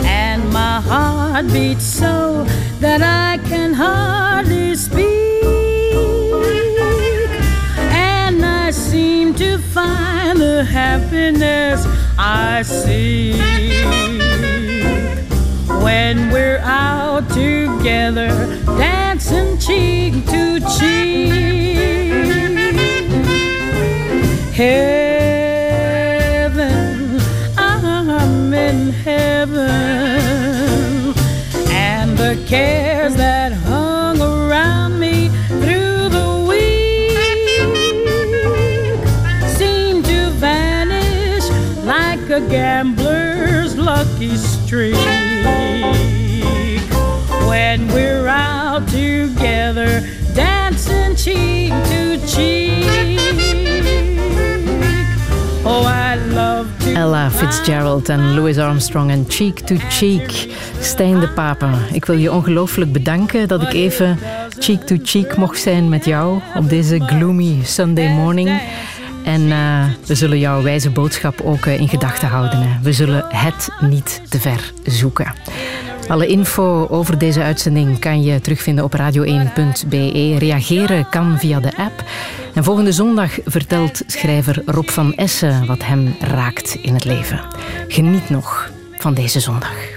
[0.03, 2.43] And my heart beats so
[2.79, 4.90] that I can hardly speak.
[9.73, 11.85] Find the happiness
[12.17, 13.37] I seek
[15.81, 18.27] when we're out together,
[18.77, 21.31] dancing cheek to cheek.
[24.53, 25.61] Heaven,
[27.57, 29.69] I'm in heaven,
[31.71, 33.50] and the cares that
[44.21, 44.95] lucky streak
[47.47, 50.03] when we're out together
[50.35, 52.85] dancing cheek to cheek.
[55.63, 56.93] Oh, I love to.
[56.93, 60.47] Ella Fitzgerald en Louis Armstrong en Cheek to Cheek.
[60.79, 64.19] Stijn de Papa, ik wil je ongelooflijk bedanken dat ik even
[64.59, 68.61] cheek to cheek mocht zijn met jou op deze gloomy Sunday morning.
[69.31, 72.61] En eh, we zullen jouw wijze boodschap ook eh, in gedachten houden.
[72.61, 72.81] Hè.
[72.81, 75.33] We zullen het niet te ver zoeken.
[76.07, 80.35] Alle info over deze uitzending kan je terugvinden op radio1.be.
[80.37, 82.03] Reageren kan via de app.
[82.53, 87.41] En volgende zondag vertelt schrijver Rob van Essen wat hem raakt in het leven.
[87.87, 89.89] Geniet nog van deze zondag.